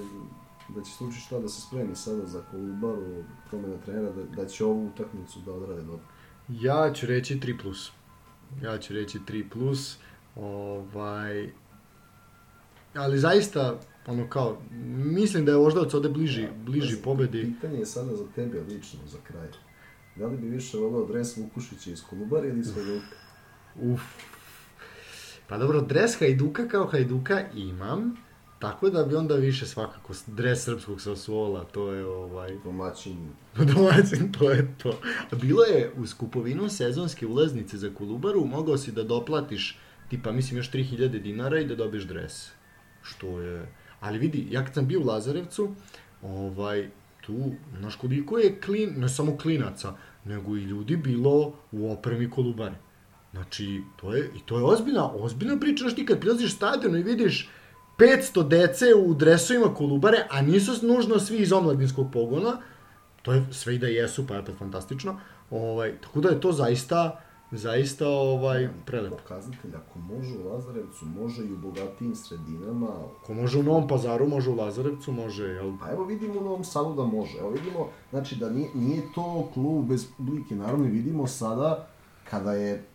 [0.69, 4.65] da će slučaj šta da se spremi sada za Kolubaru, promjena trenera, da, da će
[4.65, 6.05] ovu utakmicu da odrade dobro.
[6.49, 7.91] Ja ću reći 3 plus.
[8.63, 9.97] Ja ću reći 3 plus.
[10.35, 11.49] Ovaj...
[12.93, 14.57] Ali zaista, ono kao,
[14.95, 17.41] mislim da je Voždovac ovde bliži, bliži Pazi, pobedi.
[17.43, 19.47] Pitanje je sada za tebe lično, za kraj.
[20.15, 23.15] Da li bi više volao dres Vukušića iz Kolubara ili iz Hajduka?
[23.81, 24.01] Uf.
[25.47, 28.15] Pa dobro, dres Hajduka kao Hajduka imam,
[28.63, 32.57] tako da bi onda više svakako dres srpskog Sassuola, to je ovaj...
[32.63, 33.17] Domaćin.
[33.75, 34.99] Domaćin, to je to.
[35.31, 39.79] A bilo je uz kupovinu sezonske ulaznice za Kolubaru, mogao si da doplatiš
[40.09, 42.51] tipa, mislim, još 3000 dinara i da dobiješ dres.
[43.01, 43.67] Što je...
[43.99, 45.75] Ali vidi, ja kad sam bio u Lazarevcu,
[46.21, 46.89] ovaj,
[47.21, 49.93] tu, znaš koliko je klin, ne samo klinaca,
[50.25, 52.75] nego i ljudi bilo u opremi Kolubare.
[53.31, 57.03] Znači, to je, i to je ozbiljna, ozbiljna priča, znaš ti kad prilaziš stadionu i
[57.03, 57.49] vidiš
[57.97, 62.57] 500 dece u dresovima Kolubare, a nisu nužno svi iz omladinskog pogona,
[63.21, 65.19] to je sve i da jesu, pa je opet fantastično.
[65.49, 67.19] Ovaj, tako da je to zaista,
[67.51, 69.15] zaista ovaj, prelepo.
[69.15, 72.87] Pokazatelj, ako može u Lazarevcu, može i u bogatijim sredinama.
[73.25, 75.71] Ko može u Novom pazaru, može u Lazarevcu, može, jel?
[75.79, 77.37] Pa evo vidimo u Novom Sadu da može.
[77.37, 80.55] Evo vidimo, znači da nije, nije to klub bez publike.
[80.55, 81.87] Naravno vidimo sada,
[82.29, 82.85] kada je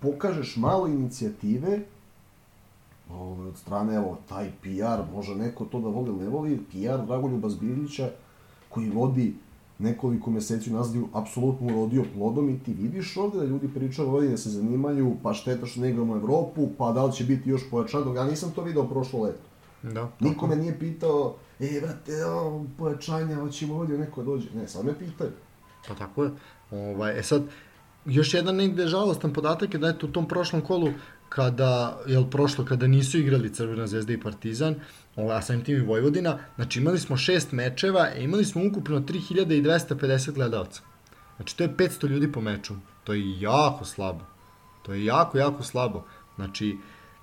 [0.00, 1.80] pokažeš malo inicijative,
[3.14, 7.48] ovaj, od strane, evo, taj PR, može neko to da voli ne voli, PR Dragoljuba
[7.48, 8.10] Zbirlića,
[8.68, 9.34] koji vodi
[9.78, 14.30] nekoliko meseci nazad je apsolutno urodio plodom i ti vidiš ovde da ljudi pričaju ovdje
[14.30, 17.70] da se zanimaju, pa šteta što ne igramo Evropu, pa da li će biti još
[17.70, 19.50] pojačano, ja nisam to video prošlo leto.
[19.82, 20.08] Da.
[20.20, 24.48] Niko me nije pitao, e, brate, o, pojačanja, hoćemo ovdje neko dođe.
[24.54, 25.30] Ne, sad me pitaju.
[25.88, 26.30] Pa tako je.
[26.70, 27.42] Ovaj, e sad,
[28.06, 30.92] još jedan negde žalostan podatak je da eto u tom prošlom kolu
[31.28, 34.74] kada, jel prošlo, kada nisu igrali Crvena zvezda i Partizan,
[35.16, 40.32] ovaj, a samim tim i Vojvodina, znači imali smo šest mečeva imali smo ukupno 3250
[40.32, 40.82] gledalca.
[41.36, 42.74] Znači to je 500 ljudi po meču.
[43.04, 44.24] To je jako slabo.
[44.82, 46.04] To je jako, jako slabo.
[46.36, 46.76] Znači,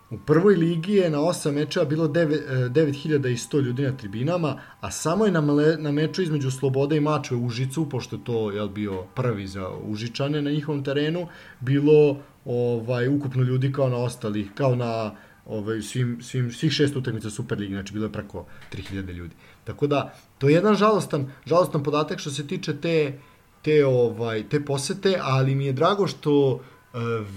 [0.09, 4.91] u prvoj ligi je na 8 mečeva bilo 9, e, 9100 ljudi na tribinama, a
[4.91, 5.41] samo je na,
[5.79, 9.69] na meču između Slobode i Mačve u Užicu, pošto je to je bio prvi za
[9.69, 11.27] Užičane na njihovom terenu,
[11.59, 15.15] bilo ovaj ukupno ljudi kao na ostalih, kao na
[15.45, 19.35] ovaj, svim, svim, svih šest utakmica Superligi, znači bilo je preko 3000 ljudi.
[19.63, 23.19] Tako da, to je jedan žalostan, žalostan podatak što se tiče te,
[23.61, 26.61] te, ovaj, te posete, ali mi je drago što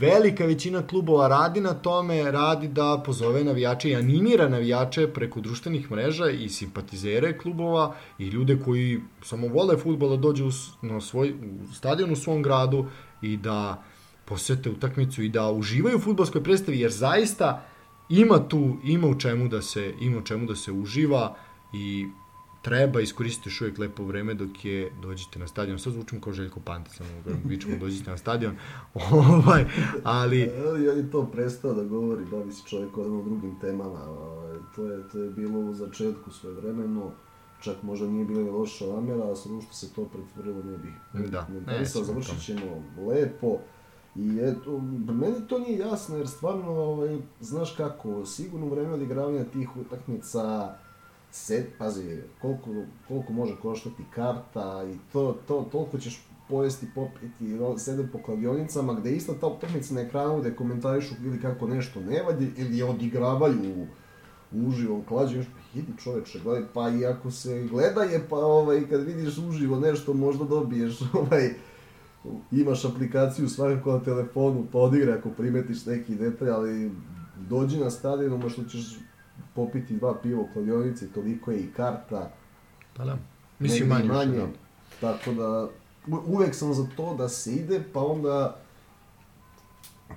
[0.00, 5.90] velika većina klubova radi na tome, radi da pozove navijače i animira navijače preko društvenih
[5.90, 10.50] mreža i simpatizere klubova i ljude koji samo vole futbol da dođu
[10.82, 11.34] na svoj
[11.70, 12.86] u stadion u svom gradu
[13.22, 13.82] i da
[14.24, 17.66] posete utakmicu i da uživaju u fudbalskoj predstavi jer zaista
[18.08, 21.36] ima tu ima u čemu da se ima u čemu da se uživa
[21.72, 22.06] i
[22.62, 25.78] treba iskoristiti još uvijek lepo vreme dok je dođete na stadion.
[25.78, 28.56] Sad zvučim kao Željko Pantic, samo ga vičemo dođite na stadion.
[29.12, 29.64] ovaj,
[30.04, 34.10] ali Ali on je to prestao da govori, bavi se čovjek odmah drugim temama.
[34.10, 37.10] ovaj, To je, to je bilo u začetku svoje vremeno,
[37.60, 40.94] čak možda nije bila ni loša namjera, a sad što se to pretvorilo ne bih
[41.30, 43.58] Da, ne, ne, sigurno završit ćemo lepo.
[44.16, 44.78] I eto,
[45.12, 50.74] meni to nije jasno, jer stvarno, ovaj, znaš kako, sigurno vreme odigravanja tih utakmica,
[51.30, 52.70] set, pazi, koliko,
[53.08, 59.12] koliko može koštati karta i to, to, toliko ćeš pojesti, popiti, sede po kladionicama, gde
[59.12, 63.86] isto ta utakmica na ekranu gde komentarišu ili kako nešto ne vadi, ili je odigravaju
[64.52, 69.02] uživo klađu, pa idi čoveče, gledaj, pa i ako se gleda je, pa ovaj, kad
[69.02, 71.50] vidiš uživo nešto, možda dobiješ, ovaj,
[72.50, 76.90] imaš aplikaciju svakako na telefonu, pa odigra ako primetiš neki detalj, ali
[77.48, 78.98] dođi na stadion, što ćeš
[79.60, 82.30] popiti dva piva u kladionici, toliko je i karta.
[82.96, 83.16] Pa da,
[83.58, 84.08] mislim manje.
[84.08, 84.36] manje.
[84.36, 84.48] Da.
[85.00, 85.68] Tako da,
[86.26, 88.56] uvek sam za to da se ide, pa onda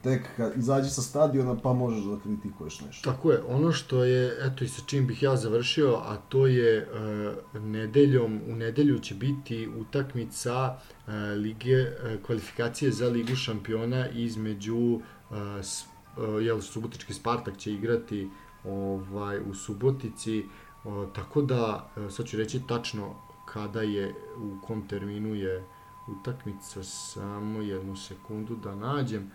[0.03, 3.11] tek kad izađi sa stadiona pa možeš da kritikuješ nešto.
[3.11, 6.87] Tako je, ono što je, eto i sa čim bih ja završio, a to je
[7.55, 14.77] uh, nedeljom, u nedelju će biti utakmica uh, lige, uh, kvalifikacije za ligu šampiona između
[14.77, 15.83] uh, s,
[16.17, 18.29] uh, jel, Subotički Spartak će igrati
[18.65, 20.45] ovaj, u Subotici,
[20.83, 23.15] uh, tako da, uh, sad ću reći tačno
[23.45, 25.63] kada je, u kom terminu je
[26.07, 29.31] utakmica, samo jednu sekundu da nađem.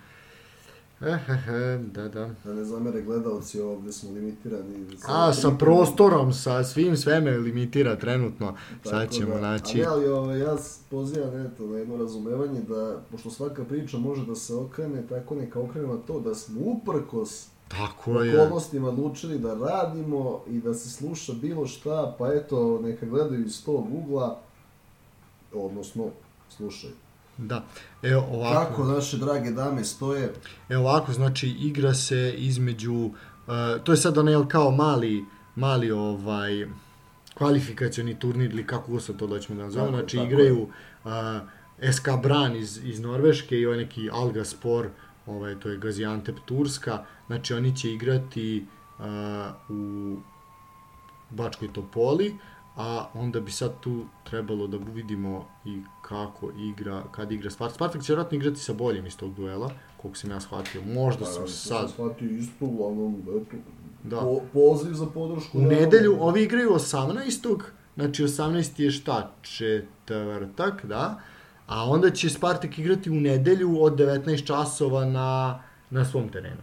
[1.00, 2.30] Ehehe, da, da.
[2.44, 4.86] Da ne zamere gledalci ovde smo limitirani.
[5.08, 8.54] A, sa prostorom, sa svim sve me limitira trenutno.
[8.82, 9.40] Tako Sad ćemo da.
[9.40, 9.84] naći.
[9.84, 10.56] Ali, ali ovo, ja
[10.90, 15.60] pozivam eto, na jedno razumevanje da, pošto svaka priča može da se okrene, tako neka
[15.60, 18.40] okrenemo to da smo uprkos Tako je.
[18.40, 23.64] okolnostima odlučili da radimo i da se sluša bilo šta, pa eto, neka gledaju iz
[23.64, 24.40] tog ugla,
[25.52, 26.04] odnosno,
[26.56, 26.92] slušaju.
[27.38, 27.64] Da.
[28.02, 28.66] Evo ovako.
[28.66, 30.32] Kako naše drage dame stoje?
[30.68, 33.12] Evo ovako, znači igra se između uh,
[33.84, 35.24] to je sad onaj kao mali
[35.58, 36.66] mali ovaj
[37.34, 39.96] kvalifikacioni turnir ili kako se to doćemo da nazovemo.
[39.96, 40.62] Znači tako igraju
[41.04, 41.10] uh,
[41.92, 44.88] SK Bran iz, iz Norveške i ovaj neki Alga Spor,
[45.28, 47.04] ovaj, to je Gaziantep Turska.
[47.26, 48.66] Znači oni će igrati
[48.98, 49.04] uh,
[49.68, 50.16] u
[51.30, 52.38] Bačkoj Topoli,
[52.76, 57.74] a onda bi sad tu trebalo da vidimo i kako igra, kad igra Spartak.
[57.74, 60.82] Spartak će vjerojatno igrati sa boljim iz tog duela, koliko sam ja shvatio.
[60.82, 61.90] Možda da, sam da, sad...
[61.90, 63.56] Shvatio isto, uglavnom, eto,
[64.04, 64.20] da.
[64.20, 65.58] po, poziv za podršku.
[65.58, 67.60] U nedelju, ovi igraju 18.
[67.96, 68.80] Znači 18.
[68.80, 69.32] je šta?
[69.42, 71.20] Četvrtak, da?
[71.68, 76.62] A onda će Spartak igrati u nedelju od 19 časova na, na svom terenu.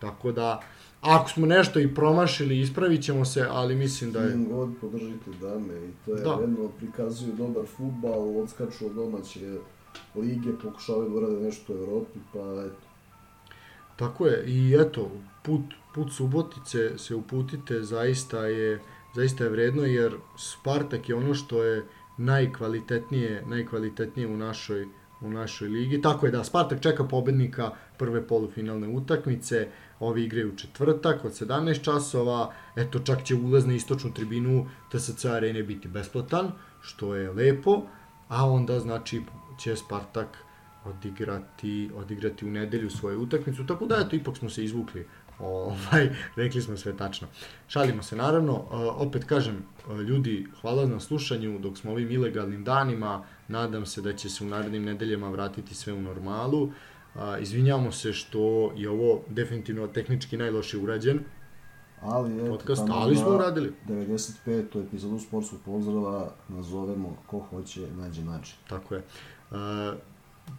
[0.00, 0.60] Tako da,
[1.00, 4.32] Ako smo nešto i promašili, ispravit ćemo se, ali mislim da je...
[4.32, 6.38] Čim god podržite dame i to je da.
[6.40, 9.58] jedno, prikazuju dobar futbal, odskaču od domaće
[10.14, 12.86] lige, pokušavaju da urade nešto u Evropi, pa eto.
[13.96, 15.10] Tako je, i eto,
[15.42, 15.62] put,
[15.94, 18.80] put Subotice se uputite, zaista je,
[19.14, 21.84] zaista je vredno, jer Spartak je ono što je
[22.16, 24.86] najkvalitetnije, najkvalitetnije u našoj,
[25.20, 26.02] u našoj ligi.
[26.02, 29.68] Tako je da, Spartak čeka pobednika prve polufinalne utakmice,
[30.00, 35.24] Ovi igraju u četvrtak od 17 časova, eto čak će ulaz na istočnu tribinu TSC
[35.24, 37.82] arene biti besplatan, što je lepo,
[38.28, 39.22] a onda znači
[39.58, 40.38] će Spartak
[40.84, 45.06] odigrati, odigrati u nedelju svoju utakmicu, tako da eto ipak smo se izvukli
[45.38, 47.28] ovaj, rekli smo sve tačno.
[47.68, 48.64] Šalimo se naravno,
[48.96, 49.64] opet kažem,
[50.08, 54.46] ljudi, hvala na slušanju dok smo ovim ilegalnim danima, nadam se da će se u
[54.46, 56.72] narednim nedeljama vratiti sve u normalu.
[57.14, 61.20] A, izvinjamo se što je ovo definitivno tehnički najloše urađen.
[62.00, 63.72] Ali, eto, podcast, ali smo uradili.
[63.88, 64.86] 95.
[64.86, 68.56] epizodu sportskog pozdrava nazovemo ko hoće, nađe način.
[68.68, 69.02] Tako je.
[69.50, 69.94] A,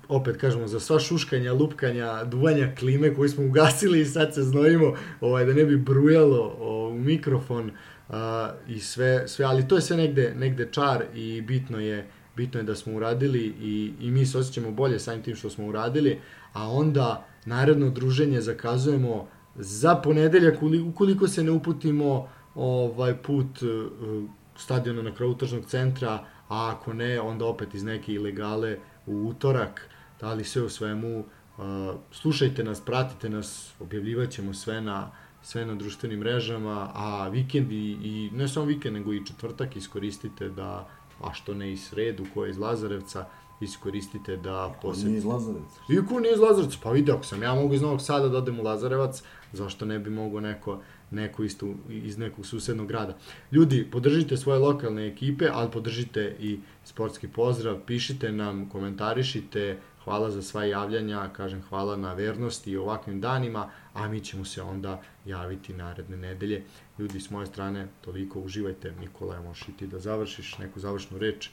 [0.10, 4.94] opet kažemo, za sva šuškanja, lupkanja, duvanja klime koji smo ugasili i sad se znojimo
[5.22, 7.72] ovaj, da ne bi brujalo o, mikrofon
[8.10, 12.08] a, i sve, sve, ali to je sve negde, negde čar i bitno je
[12.38, 15.68] bitno je da smo uradili i, i mi se osjećamo bolje samim tim što smo
[15.68, 16.20] uradili,
[16.54, 20.58] a onda naredno druženje zakazujemo za ponedeljak
[20.90, 26.12] ukoliko se ne uputimo ovaj put uh, stadiona na kraju tržnog centra,
[26.50, 28.78] a ako ne, onda opet iz neke ilegale
[29.08, 29.90] u utorak,
[30.22, 31.66] da li sve u svemu, uh,
[32.12, 35.12] slušajte nas, pratite nas, objavljivat ćemo sve na,
[35.44, 40.50] sve na društvenim mrežama, a vikend i, i ne samo vikend, nego i četvrtak iskoristite
[40.50, 40.88] da,
[41.22, 43.26] a što ne i sredu, ko je iz Lazarevca,
[43.62, 45.10] iskoristite da posjetite.
[45.10, 45.80] Nije iz Lazarevca.
[45.90, 46.78] I ko nije iz Lazarevca?
[46.84, 49.24] Pa vidi, ako sam ja mogu iz Novog Sada da odem u Lazarevac,
[49.54, 50.82] zašto ne bi mogo neko,
[51.12, 53.18] neko isto iz nekog susednog grada.
[53.52, 60.42] Ljudi, podržite svoje lokalne ekipe, ali podržite i sportski pozdrav, pišite nam, komentarišite, hvala za
[60.42, 65.74] sva javljanja, kažem hvala na vernosti i ovakvim danima, a mi ćemo se onda javiti
[65.74, 66.64] naredne nedelje.
[67.00, 68.94] Ljudi, s moje strane, toliko uživajte.
[69.00, 71.50] Nikola, možeš i ti da završiš neku završnu reč.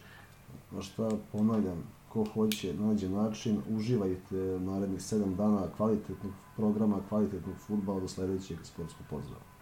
[0.70, 1.82] Pa šta, ponavljam,
[2.15, 9.07] ko hoće, nađe način, uživajte narednih 7 dana kvalitetnog programa, kvalitetnog futbala do sledećeg sportskog
[9.11, 9.53] pozdrava.